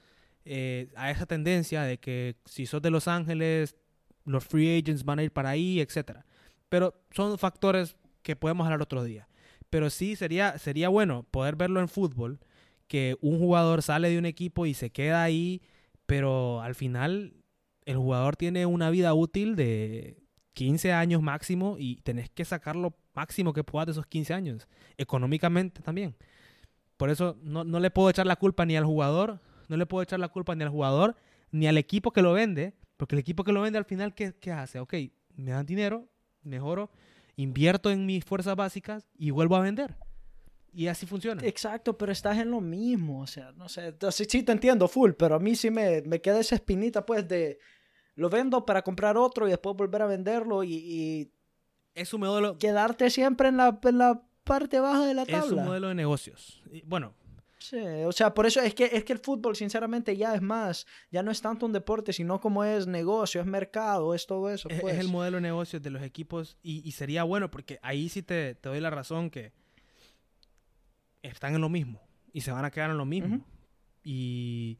a 0.96 1.10
esa 1.10 1.26
tendencia 1.26 1.82
de 1.82 1.98
que 1.98 2.34
si 2.44 2.66
sos 2.66 2.82
de 2.82 2.90
Los 2.90 3.06
Ángeles, 3.06 3.76
los 4.24 4.44
free 4.44 4.80
agents 4.80 5.04
van 5.04 5.20
a 5.20 5.22
ir 5.22 5.32
para 5.32 5.50
ahí, 5.50 5.80
etc. 5.80 6.24
Pero 6.68 6.94
son 7.12 7.38
factores 7.38 7.94
que 8.22 8.34
podemos 8.34 8.64
hablar 8.64 8.82
otro 8.82 9.04
día. 9.04 9.28
Pero 9.68 9.90
sí 9.90 10.16
sería, 10.16 10.58
sería 10.58 10.88
bueno 10.88 11.24
poder 11.30 11.54
verlo 11.54 11.78
en 11.78 11.88
fútbol, 11.88 12.40
que 12.88 13.16
un 13.20 13.38
jugador 13.38 13.82
sale 13.82 14.10
de 14.10 14.18
un 14.18 14.26
equipo 14.26 14.66
y 14.66 14.74
se 14.74 14.90
queda 14.90 15.22
ahí, 15.22 15.62
pero 16.06 16.60
al 16.62 16.74
final 16.74 17.34
el 17.84 17.96
jugador 17.96 18.36
tiene 18.36 18.66
una 18.66 18.90
vida 18.90 19.14
útil 19.14 19.54
de 19.56 20.19
15 20.54 20.92
años 20.92 21.22
máximo 21.22 21.76
y 21.78 21.96
tenés 22.02 22.30
que 22.30 22.44
sacar 22.44 22.76
lo 22.76 22.94
máximo 23.14 23.52
que 23.52 23.64
puedas 23.64 23.86
de 23.86 23.92
esos 23.92 24.06
15 24.06 24.34
años, 24.34 24.68
económicamente 24.96 25.82
también. 25.82 26.16
Por 26.96 27.10
eso 27.10 27.36
no, 27.42 27.64
no 27.64 27.80
le 27.80 27.90
puedo 27.90 28.10
echar 28.10 28.26
la 28.26 28.36
culpa 28.36 28.66
ni 28.66 28.76
al 28.76 28.84
jugador, 28.84 29.40
no 29.68 29.76
le 29.76 29.86
puedo 29.86 30.02
echar 30.02 30.20
la 30.20 30.28
culpa 30.28 30.54
ni 30.54 30.64
al 30.64 30.70
jugador, 30.70 31.16
ni 31.50 31.66
al 31.66 31.78
equipo 31.78 32.12
que 32.12 32.22
lo 32.22 32.32
vende, 32.32 32.74
porque 32.96 33.14
el 33.14 33.20
equipo 33.20 33.44
que 33.44 33.52
lo 33.52 33.62
vende 33.62 33.78
al 33.78 33.84
final, 33.84 34.14
¿qué, 34.14 34.34
qué 34.38 34.52
hace? 34.52 34.80
Ok, 34.80 34.94
me 35.36 35.52
dan 35.52 35.66
dinero, 35.66 36.08
mejoro, 36.42 36.90
invierto 37.36 37.90
en 37.90 38.04
mis 38.04 38.24
fuerzas 38.24 38.56
básicas 38.56 39.06
y 39.16 39.30
vuelvo 39.30 39.56
a 39.56 39.60
vender. 39.60 39.96
Y 40.72 40.86
así 40.86 41.06
funciona. 41.06 41.42
Exacto, 41.44 41.96
pero 41.96 42.12
estás 42.12 42.38
en 42.38 42.50
lo 42.50 42.60
mismo, 42.60 43.22
o 43.22 43.26
sea, 43.26 43.52
no 43.52 43.68
sé, 43.68 43.94
sí, 44.10 44.24
sí 44.28 44.42
te 44.42 44.52
entiendo 44.52 44.86
full, 44.86 45.12
pero 45.12 45.36
a 45.36 45.38
mí 45.38 45.56
sí 45.56 45.70
me, 45.70 46.02
me 46.02 46.20
queda 46.20 46.40
esa 46.40 46.54
espinita 46.54 47.04
pues 47.04 47.26
de 47.26 47.58
lo 48.14 48.28
vendo 48.30 48.64
para 48.66 48.82
comprar 48.82 49.16
otro 49.16 49.46
y 49.46 49.50
después 49.50 49.76
volver 49.76 50.02
a 50.02 50.06
venderlo 50.06 50.64
y, 50.64 50.74
y 50.74 51.32
es 51.94 52.12
un 52.14 52.20
modelo 52.20 52.58
quedarte 52.58 53.10
siempre 53.10 53.48
en 53.48 53.56
la, 53.56 53.78
en 53.82 53.98
la 53.98 54.22
parte 54.44 54.80
baja 54.80 55.06
de 55.06 55.14
la 55.14 55.26
tabla. 55.26 55.46
es 55.46 55.52
un 55.52 55.64
modelo 55.64 55.88
de 55.88 55.94
negocios. 55.94 56.62
Y, 56.70 56.82
bueno, 56.82 57.14
Sí, 57.62 57.76
o 57.76 58.10
sea, 58.12 58.32
por 58.32 58.46
eso 58.46 58.62
es 58.62 58.74
que, 58.74 58.86
es 58.90 59.04
que 59.04 59.12
el 59.12 59.18
fútbol, 59.18 59.54
sinceramente, 59.54 60.16
ya 60.16 60.34
es 60.34 60.40
más, 60.40 60.86
ya 61.10 61.22
no 61.22 61.30
es 61.30 61.42
tanto 61.42 61.66
un 61.66 61.74
deporte, 61.74 62.14
sino 62.14 62.40
como 62.40 62.64
es 62.64 62.86
negocio, 62.86 63.38
es 63.38 63.46
mercado, 63.46 64.14
es 64.14 64.26
todo 64.26 64.48
eso. 64.48 64.70
es, 64.70 64.80
Pues. 64.80 64.94
es 64.94 65.00
el 65.00 65.08
modelo 65.08 65.36
de 65.36 65.42
negocios 65.42 65.82
de 65.82 65.90
los 65.90 66.02
equipos 66.02 66.56
y, 66.62 66.80
y 66.88 66.92
sería 66.92 67.22
bueno 67.22 67.50
porque 67.50 67.78
ahí 67.82 68.08
sí 68.08 68.22
te, 68.22 68.54
te 68.54 68.70
doy 68.70 68.80
la 68.80 68.88
razón 68.88 69.28
que 69.28 69.52
están 71.22 71.54
en 71.54 71.60
lo 71.60 71.68
mismo 71.68 72.00
y 72.32 72.40
se 72.40 72.50
van 72.50 72.64
a 72.64 72.70
quedar 72.70 72.90
en 72.90 72.96
lo 72.96 73.04
mismo. 73.04 73.44
Y 74.02 74.78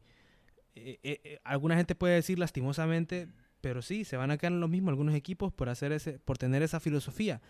eh, 0.75 0.99
eh, 1.03 1.21
eh, 1.23 1.39
alguna 1.43 1.75
gente 1.75 1.95
puede 1.95 2.15
decir 2.15 2.39
lastimosamente, 2.39 3.27
pero 3.59 3.81
sí, 3.81 4.05
se 4.05 4.17
van 4.17 4.31
a 4.31 4.37
quedar 4.37 4.53
en 4.53 4.61
lo 4.61 4.67
mismo 4.67 4.89
algunos 4.89 5.15
equipos 5.15 5.51
por, 5.53 5.69
hacer 5.69 5.91
ese, 5.91 6.19
por 6.19 6.37
tener 6.37 6.63
esa 6.63 6.79
filosofía. 6.79 7.41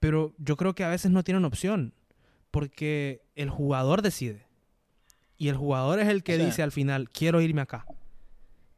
Pero 0.00 0.34
yo 0.38 0.56
creo 0.56 0.74
que 0.74 0.84
a 0.84 0.88
veces 0.88 1.10
no 1.10 1.22
tienen 1.22 1.44
opción 1.44 1.94
porque 2.50 3.22
el 3.34 3.50
jugador 3.50 4.02
decide. 4.02 4.46
Y 5.38 5.48
el 5.48 5.56
jugador 5.56 6.00
es 6.00 6.08
el 6.08 6.22
que 6.22 6.38
dice 6.38 6.62
al 6.62 6.72
final, 6.72 7.10
quiero 7.10 7.40
irme 7.42 7.60
acá. 7.60 7.86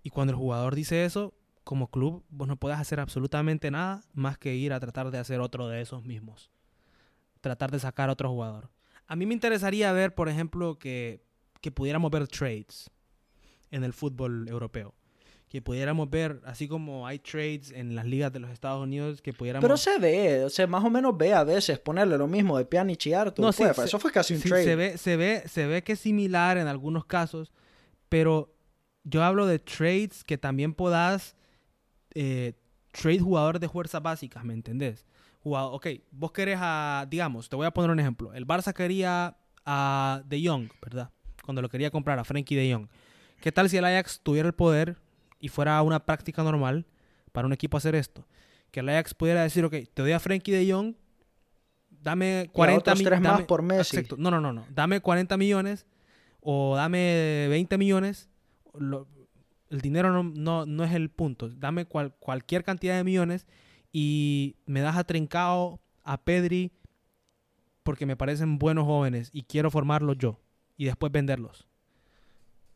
Y 0.02 0.10
cuando 0.10 0.32
el 0.32 0.38
jugador 0.38 0.74
dice 0.74 1.04
eso, 1.04 1.34
como 1.62 1.88
club, 1.88 2.24
vos 2.30 2.48
no 2.48 2.56
puedes 2.56 2.78
hacer 2.78 2.98
absolutamente 2.98 3.70
nada 3.70 4.02
más 4.12 4.38
que 4.38 4.56
ir 4.56 4.72
a 4.72 4.80
tratar 4.80 5.10
de 5.10 5.18
hacer 5.18 5.40
otro 5.40 5.68
de 5.68 5.80
esos 5.80 6.04
mismos. 6.04 6.50
Tratar 7.40 7.70
de 7.70 7.78
sacar 7.78 8.08
a 8.08 8.12
otro 8.12 8.30
jugador. 8.30 8.70
A 9.06 9.14
mí 9.14 9.26
me 9.26 9.34
interesaría 9.34 9.92
ver, 9.92 10.14
por 10.14 10.28
ejemplo, 10.28 10.78
que, 10.78 11.22
que 11.60 11.70
pudiéramos 11.70 12.10
ver 12.10 12.26
trades 12.26 12.90
en 13.70 13.84
el 13.84 13.92
fútbol 13.92 14.48
europeo. 14.48 14.94
Que 15.48 15.62
pudiéramos 15.62 16.10
ver, 16.10 16.42
así 16.44 16.68
como 16.68 17.06
hay 17.06 17.18
trades 17.20 17.70
en 17.70 17.94
las 17.96 18.04
ligas 18.04 18.30
de 18.32 18.38
los 18.38 18.50
Estados 18.50 18.82
Unidos, 18.82 19.22
que 19.22 19.32
pudiéramos... 19.32 19.64
Pero 19.64 19.76
se 19.78 19.98
ve, 19.98 20.44
o 20.44 20.50
sea, 20.50 20.66
más 20.66 20.84
o 20.84 20.90
menos 20.90 21.16
ve 21.16 21.32
a 21.32 21.42
veces 21.42 21.78
ponerle 21.78 22.18
lo 22.18 22.26
mismo 22.26 22.58
de 22.58 22.66
Pjanic 22.66 23.06
y 23.06 23.14
Arthur. 23.14 23.42
No, 23.46 23.52
sí, 23.52 23.64
se- 23.74 23.84
eso 23.84 23.98
fue 23.98 24.12
casi 24.12 24.34
un 24.34 24.40
Sí, 24.40 24.50
trade. 24.50 24.64
se 24.64 24.76
ve, 24.76 24.98
se 24.98 25.16
ve, 25.16 25.42
se 25.48 25.66
ve 25.66 25.82
que 25.82 25.92
es 25.92 26.00
similar 26.00 26.58
en 26.58 26.66
algunos 26.66 27.06
casos, 27.06 27.50
pero 28.10 28.54
yo 29.04 29.24
hablo 29.24 29.46
de 29.46 29.58
trades 29.58 30.22
que 30.22 30.36
también 30.36 30.74
podás 30.74 31.34
eh, 32.14 32.52
trade 32.92 33.20
jugadores 33.20 33.60
de 33.60 33.68
fuerzas 33.70 34.02
básicas, 34.02 34.44
¿me 34.44 34.52
entendés? 34.52 35.06
Jugador, 35.40 35.74
ok, 35.76 35.86
vos 36.10 36.32
querés 36.32 36.58
a, 36.60 37.06
digamos, 37.08 37.48
te 37.48 37.56
voy 37.56 37.64
a 37.66 37.70
poner 37.70 37.90
un 37.90 38.00
ejemplo. 38.00 38.34
El 38.34 38.46
Barça 38.46 38.74
quería 38.74 39.36
a 39.64 40.22
De 40.26 40.46
Jong, 40.46 40.68
¿verdad? 40.82 41.10
Cuando 41.42 41.62
lo 41.62 41.70
quería 41.70 41.90
comprar 41.90 42.18
a 42.18 42.24
Frankie 42.24 42.54
De 42.56 42.70
Jong. 42.74 42.88
¿Qué 43.40 43.52
tal 43.52 43.68
si 43.70 43.76
el 43.76 43.84
Ajax 43.84 44.20
tuviera 44.22 44.48
el 44.48 44.54
poder 44.54 44.96
y 45.38 45.48
fuera 45.48 45.80
una 45.82 46.04
práctica 46.04 46.42
normal 46.42 46.86
para 47.32 47.46
un 47.46 47.52
equipo 47.52 47.76
hacer 47.76 47.94
esto? 47.94 48.26
Que 48.70 48.80
el 48.80 48.88
Ajax 48.88 49.14
pudiera 49.14 49.42
decir, 49.42 49.64
ok, 49.64 49.72
te 49.94 50.02
doy 50.02 50.12
a 50.12 50.20
Frankie 50.20 50.52
De 50.52 50.70
Jong, 50.72 50.94
dame 51.90 52.50
40 52.52 52.78
otros 52.80 52.98
mi- 52.98 53.04
tres 53.04 53.20
más 53.20 53.42
por 53.42 53.62
Messi. 53.62 53.96
Exacto. 53.96 54.16
No, 54.18 54.30
no, 54.30 54.40
no, 54.40 54.52
no. 54.52 54.66
Dame 54.70 55.00
40 55.00 55.36
millones 55.36 55.86
o 56.40 56.76
dame 56.76 57.46
20 57.48 57.78
millones. 57.78 58.28
Lo- 58.74 59.06
el 59.70 59.80
dinero 59.80 60.10
no, 60.12 60.22
no, 60.22 60.66
no 60.66 60.84
es 60.84 60.92
el 60.92 61.10
punto. 61.10 61.48
Dame 61.48 61.84
cual- 61.86 62.14
cualquier 62.18 62.64
cantidad 62.64 62.96
de 62.96 63.04
millones 63.04 63.46
y 63.92 64.56
me 64.66 64.80
das 64.80 64.96
a 64.96 65.04
Trincao, 65.04 65.80
a 66.02 66.20
Pedri, 66.22 66.72
porque 67.82 68.06
me 68.06 68.16
parecen 68.16 68.58
buenos 68.58 68.84
jóvenes 68.84 69.30
y 69.32 69.42
quiero 69.44 69.70
formarlos 69.70 70.18
yo 70.18 70.40
y 70.76 70.84
después 70.86 71.12
venderlos. 71.12 71.67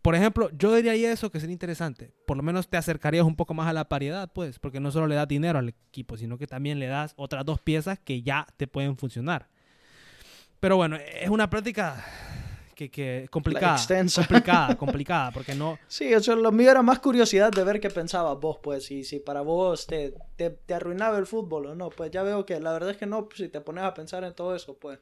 Por 0.03 0.17
ejemplo, 0.17 0.51
yo 0.59 0.75
diría 0.75 1.13
eso 1.13 1.31
que 1.31 1.39
sería 1.39 1.53
interesante. 1.53 2.13
Por 2.27 2.37
lo 2.37 2.43
menos 2.43 2.69
te 2.69 2.77
acercarías 2.77 3.25
un 3.25 3.37
poco 3.37 3.55
más 3.55 3.69
a 3.69 3.73
la 3.73 3.89
paridad, 3.89 4.31
pues, 4.33 4.59
porque 4.59 4.81
no 4.81 4.91
solo 4.91 5.07
le 5.07 5.15
das 5.15 5.29
dinero 5.29 5.61
al 5.61 5.69
equipo, 5.69 6.17
sino 6.17 6.39
que 6.39 6.49
también 6.49 6.81
le 6.81 6.87
das 6.87 7.15
otras 7.17 7.45
dos 7.45 7.61
piezas 7.61 8.01
que 8.01 8.23
ya 8.23 8.47
te 8.57 8.67
pueden 8.67 8.97
funcionar. 8.97 9.49
Pero 10.59 10.77
bueno, 10.77 10.97
es 10.97 11.29
una 11.29 11.49
práctica 11.49 12.05
que, 12.75 12.91
que 12.91 13.29
complicada, 13.31 13.77
complicada, 14.15 14.75
complicada, 14.77 15.31
porque 15.31 15.55
no, 15.55 15.79
Sí, 15.87 16.13
eso 16.13 16.35
lo 16.35 16.51
mío 16.51 16.71
era 16.71 16.83
más 16.83 16.99
curiosidad 16.99 17.53
de 17.53 17.63
ver 17.63 17.81
qué 17.81 17.91
pensabas 17.91 18.39
vos, 18.41 18.59
pues, 18.61 18.91
y 18.91 19.05
si 19.05 19.21
para 19.21 19.43
vos 19.43 19.87
te, 19.87 20.15
te, 20.37 20.51
te 20.51 20.75
arruinaba 20.75 21.19
el 21.19 21.27
fútbol 21.27 21.67
o 21.67 21.75
no, 21.77 21.91
pues 21.91 22.11
ya 22.11 22.25
veo 22.25 22.45
que 22.45 22.59
la 22.59 22.73
verdad 22.73 22.91
es 22.91 22.97
que 22.97 23.07
no, 23.07 23.29
pues, 23.29 23.39
si 23.39 23.49
te 23.49 23.61
pones 23.61 23.85
a 23.85 23.95
pensar 23.95 24.25
en 24.25 24.35
todo 24.35 24.57
eso, 24.57 24.77
pues, 24.79 24.99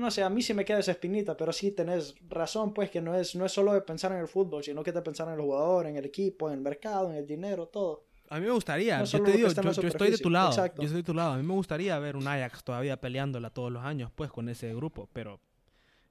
no 0.00 0.10
sé, 0.10 0.22
a 0.22 0.28
mí 0.28 0.42
sí 0.42 0.54
me 0.54 0.64
queda 0.64 0.80
esa 0.80 0.90
espinita, 0.90 1.36
pero 1.36 1.52
sí 1.52 1.70
tenés 1.70 2.14
razón, 2.28 2.74
pues, 2.74 2.90
que 2.90 3.00
no 3.00 3.14
es, 3.14 3.34
no 3.36 3.46
es 3.46 3.52
solo 3.52 3.72
de 3.72 3.80
pensar 3.80 4.10
en 4.12 4.18
el 4.18 4.28
fútbol, 4.28 4.64
sino 4.64 4.82
que 4.82 4.92
te 4.92 5.00
pensar 5.02 5.28
en 5.28 5.34
el 5.34 5.40
jugador, 5.40 5.86
en 5.86 5.96
el 5.96 6.04
equipo, 6.04 6.48
en 6.48 6.54
el 6.54 6.60
mercado, 6.60 7.10
en 7.10 7.16
el 7.16 7.26
dinero, 7.26 7.68
todo. 7.68 8.04
A 8.30 8.40
mí 8.40 8.46
me 8.46 8.52
gustaría, 8.52 8.98
No 8.98 9.04
yo 9.04 9.22
te 9.22 9.32
digo, 9.32 9.48
yo, 9.48 9.88
estoy 9.88 10.10
de 10.10 10.18
tu 10.18 10.30
lado, 10.30 10.48
exacto. 10.48 10.82
yo 10.82 10.86
estoy 10.86 11.02
de 11.02 11.06
tu 11.06 11.14
lado. 11.14 11.34
A 11.34 11.36
mí 11.36 11.42
me 11.42 11.54
gustaría 11.54 11.96
ver 11.98 12.16
un 12.16 12.26
Ajax 12.26 12.64
todavía 12.64 13.00
peleándola 13.00 13.50
todos 13.50 13.70
los 13.70 13.84
años, 13.84 14.10
pues, 14.14 14.30
con 14.32 14.48
ese 14.48 14.74
grupo, 14.74 15.08
pero 15.12 15.40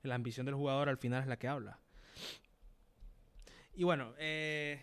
la 0.03 0.15
ambición 0.15 0.45
del 0.45 0.55
jugador 0.55 0.89
al 0.89 0.97
final 0.97 1.21
es 1.21 1.27
la 1.27 1.37
que 1.37 1.47
habla. 1.47 1.79
Y 3.75 3.83
bueno, 3.83 4.13
eh, 4.17 4.79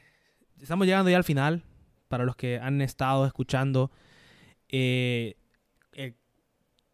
estamos 0.60 0.86
llegando 0.86 1.10
ya 1.10 1.16
al 1.16 1.24
final. 1.24 1.62
Para 2.08 2.24
los 2.24 2.34
que 2.34 2.58
han 2.58 2.80
estado 2.80 3.24
escuchando, 3.24 3.92
eh, 4.68 5.36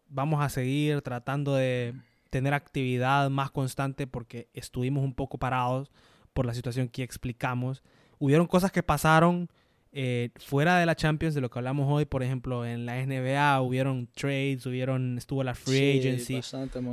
vamos 0.09 0.41
a 0.43 0.49
seguir 0.49 1.01
tratando 1.01 1.55
de 1.55 1.93
tener 2.29 2.53
actividad 2.53 3.29
más 3.29 3.51
constante 3.51 4.07
porque 4.07 4.47
estuvimos 4.53 5.03
un 5.03 5.13
poco 5.13 5.37
parados 5.37 5.91
por 6.33 6.45
la 6.45 6.53
situación 6.53 6.87
que 6.89 7.03
explicamos. 7.03 7.83
Hubieron 8.19 8.47
cosas 8.47 8.71
que 8.71 8.83
pasaron 8.83 9.49
eh, 9.91 10.29
fuera 10.37 10.77
de 10.77 10.85
la 10.85 10.95
Champions, 10.95 11.33
de 11.33 11.41
lo 11.41 11.49
que 11.49 11.59
hablamos 11.59 11.87
hoy, 11.89 12.05
por 12.05 12.21
ejemplo, 12.21 12.65
en 12.65 12.85
la 12.85 13.03
NBA 13.03 13.61
hubieron 13.61 14.07
trades, 14.13 14.65
hubieron, 14.65 15.17
estuvo 15.17 15.43
la 15.43 15.55
free 15.55 16.01
Sí, 16.01 16.07
agency, 16.07 16.41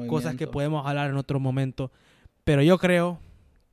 cosas 0.06 0.36
que 0.36 0.46
podemos 0.46 0.86
hablar 0.86 1.10
en 1.10 1.16
otro 1.16 1.40
momento. 1.40 1.90
Pero 2.44 2.62
yo 2.62 2.78
creo 2.78 3.18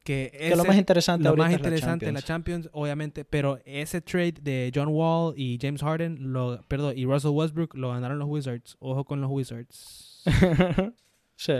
que, 0.04 0.32
Que 0.36 0.56
lo 0.56 0.66
más 0.66 0.78
interesante 0.78 1.24
lo 1.24 1.36
más 1.36 1.52
es 1.52 1.62
la 1.62 1.68
interesante 1.68 2.08
en 2.08 2.16
la 2.16 2.22
Champions. 2.22 2.70
Obviamente, 2.74 3.24
pero 3.24 3.60
ese 3.66 4.02
trade 4.02 4.36
de 4.42 4.72
John 4.74 4.90
Wall 4.90 5.34
y 5.38 5.60
James 5.62 5.82
Harden, 5.82 6.34
lo, 6.34 6.62
perdón, 6.68 6.94
y 6.98 7.06
Russell 7.06 7.32
Westbrook 7.32 7.76
lo 7.76 7.90
ganaron 7.90 8.18
los 8.18 8.28
Wizards. 8.28 8.78
Ojo 8.80 9.06
con 9.06 9.22
los 9.22 9.30
Wizards. 9.30 10.24
sí, 11.36 11.54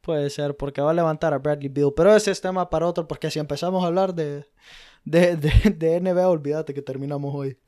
puede 0.00 0.30
ser, 0.30 0.56
porque 0.56 0.80
va 0.80 0.90
a 0.90 0.94
levantar 0.94 1.34
a 1.34 1.38
Bradley 1.38 1.68
Beal. 1.68 1.92
Pero 1.96 2.14
ese 2.14 2.30
es 2.30 2.40
tema 2.40 2.70
para 2.70 2.86
otro, 2.86 3.08
porque 3.08 3.30
si 3.30 3.38
empezamos 3.38 3.82
a 3.82 3.88
hablar 3.88 4.14
de, 4.14 4.44
de, 5.04 5.36
de, 5.36 5.50
de 5.76 6.00
NBA, 6.00 6.28
olvídate 6.28 6.72
que 6.74 6.82
terminamos 6.82 7.34
hoy. 7.34 7.58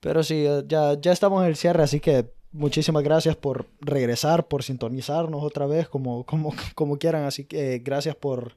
Pero 0.00 0.22
sí, 0.22 0.46
eh, 0.46 0.62
ya, 0.66 0.98
ya 1.00 1.12
estamos 1.12 1.42
en 1.42 1.48
el 1.48 1.56
cierre, 1.56 1.82
así 1.82 2.00
que 2.00 2.30
muchísimas 2.52 3.02
gracias 3.02 3.36
por 3.36 3.66
regresar, 3.80 4.48
por 4.48 4.62
sintonizarnos 4.62 5.42
otra 5.42 5.66
vez, 5.66 5.88
como, 5.88 6.24
como, 6.24 6.54
como 6.74 6.98
quieran. 6.98 7.24
Así 7.24 7.44
que 7.44 7.74
eh, 7.74 7.78
gracias 7.80 8.14
por 8.14 8.56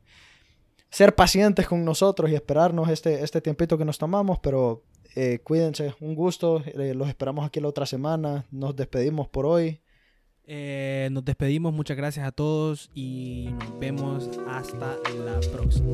ser 0.92 1.16
pacientes 1.16 1.68
con 1.68 1.84
nosotros 1.84 2.30
y 2.30 2.36
esperarnos 2.36 2.90
este, 2.90 3.24
este 3.24 3.42
tiempito 3.42 3.78
que 3.78 3.86
nos 3.86 3.98
tomamos, 3.98 4.40
pero 4.40 4.84
eh, 5.16 5.40
cuídense, 5.44 5.96
un 6.00 6.16
gusto, 6.16 6.62
eh, 6.66 6.94
los 6.94 7.08
esperamos 7.08 7.46
aquí 7.46 7.60
la 7.60 7.70
otra 7.70 7.86
semana, 7.86 8.46
nos 8.52 8.76
despedimos 8.76 9.28
por 9.28 9.46
hoy. 9.46 9.82
Eh, 10.44 11.08
nos 11.12 11.24
despedimos, 11.24 11.72
muchas 11.74 11.96
gracias 11.96 12.28
a 12.28 12.32
todos 12.32 12.90
y 12.94 13.50
nos 13.60 13.80
vemos 13.80 14.30
hasta 14.48 14.98
la 15.24 15.40
próxima. 15.52 15.88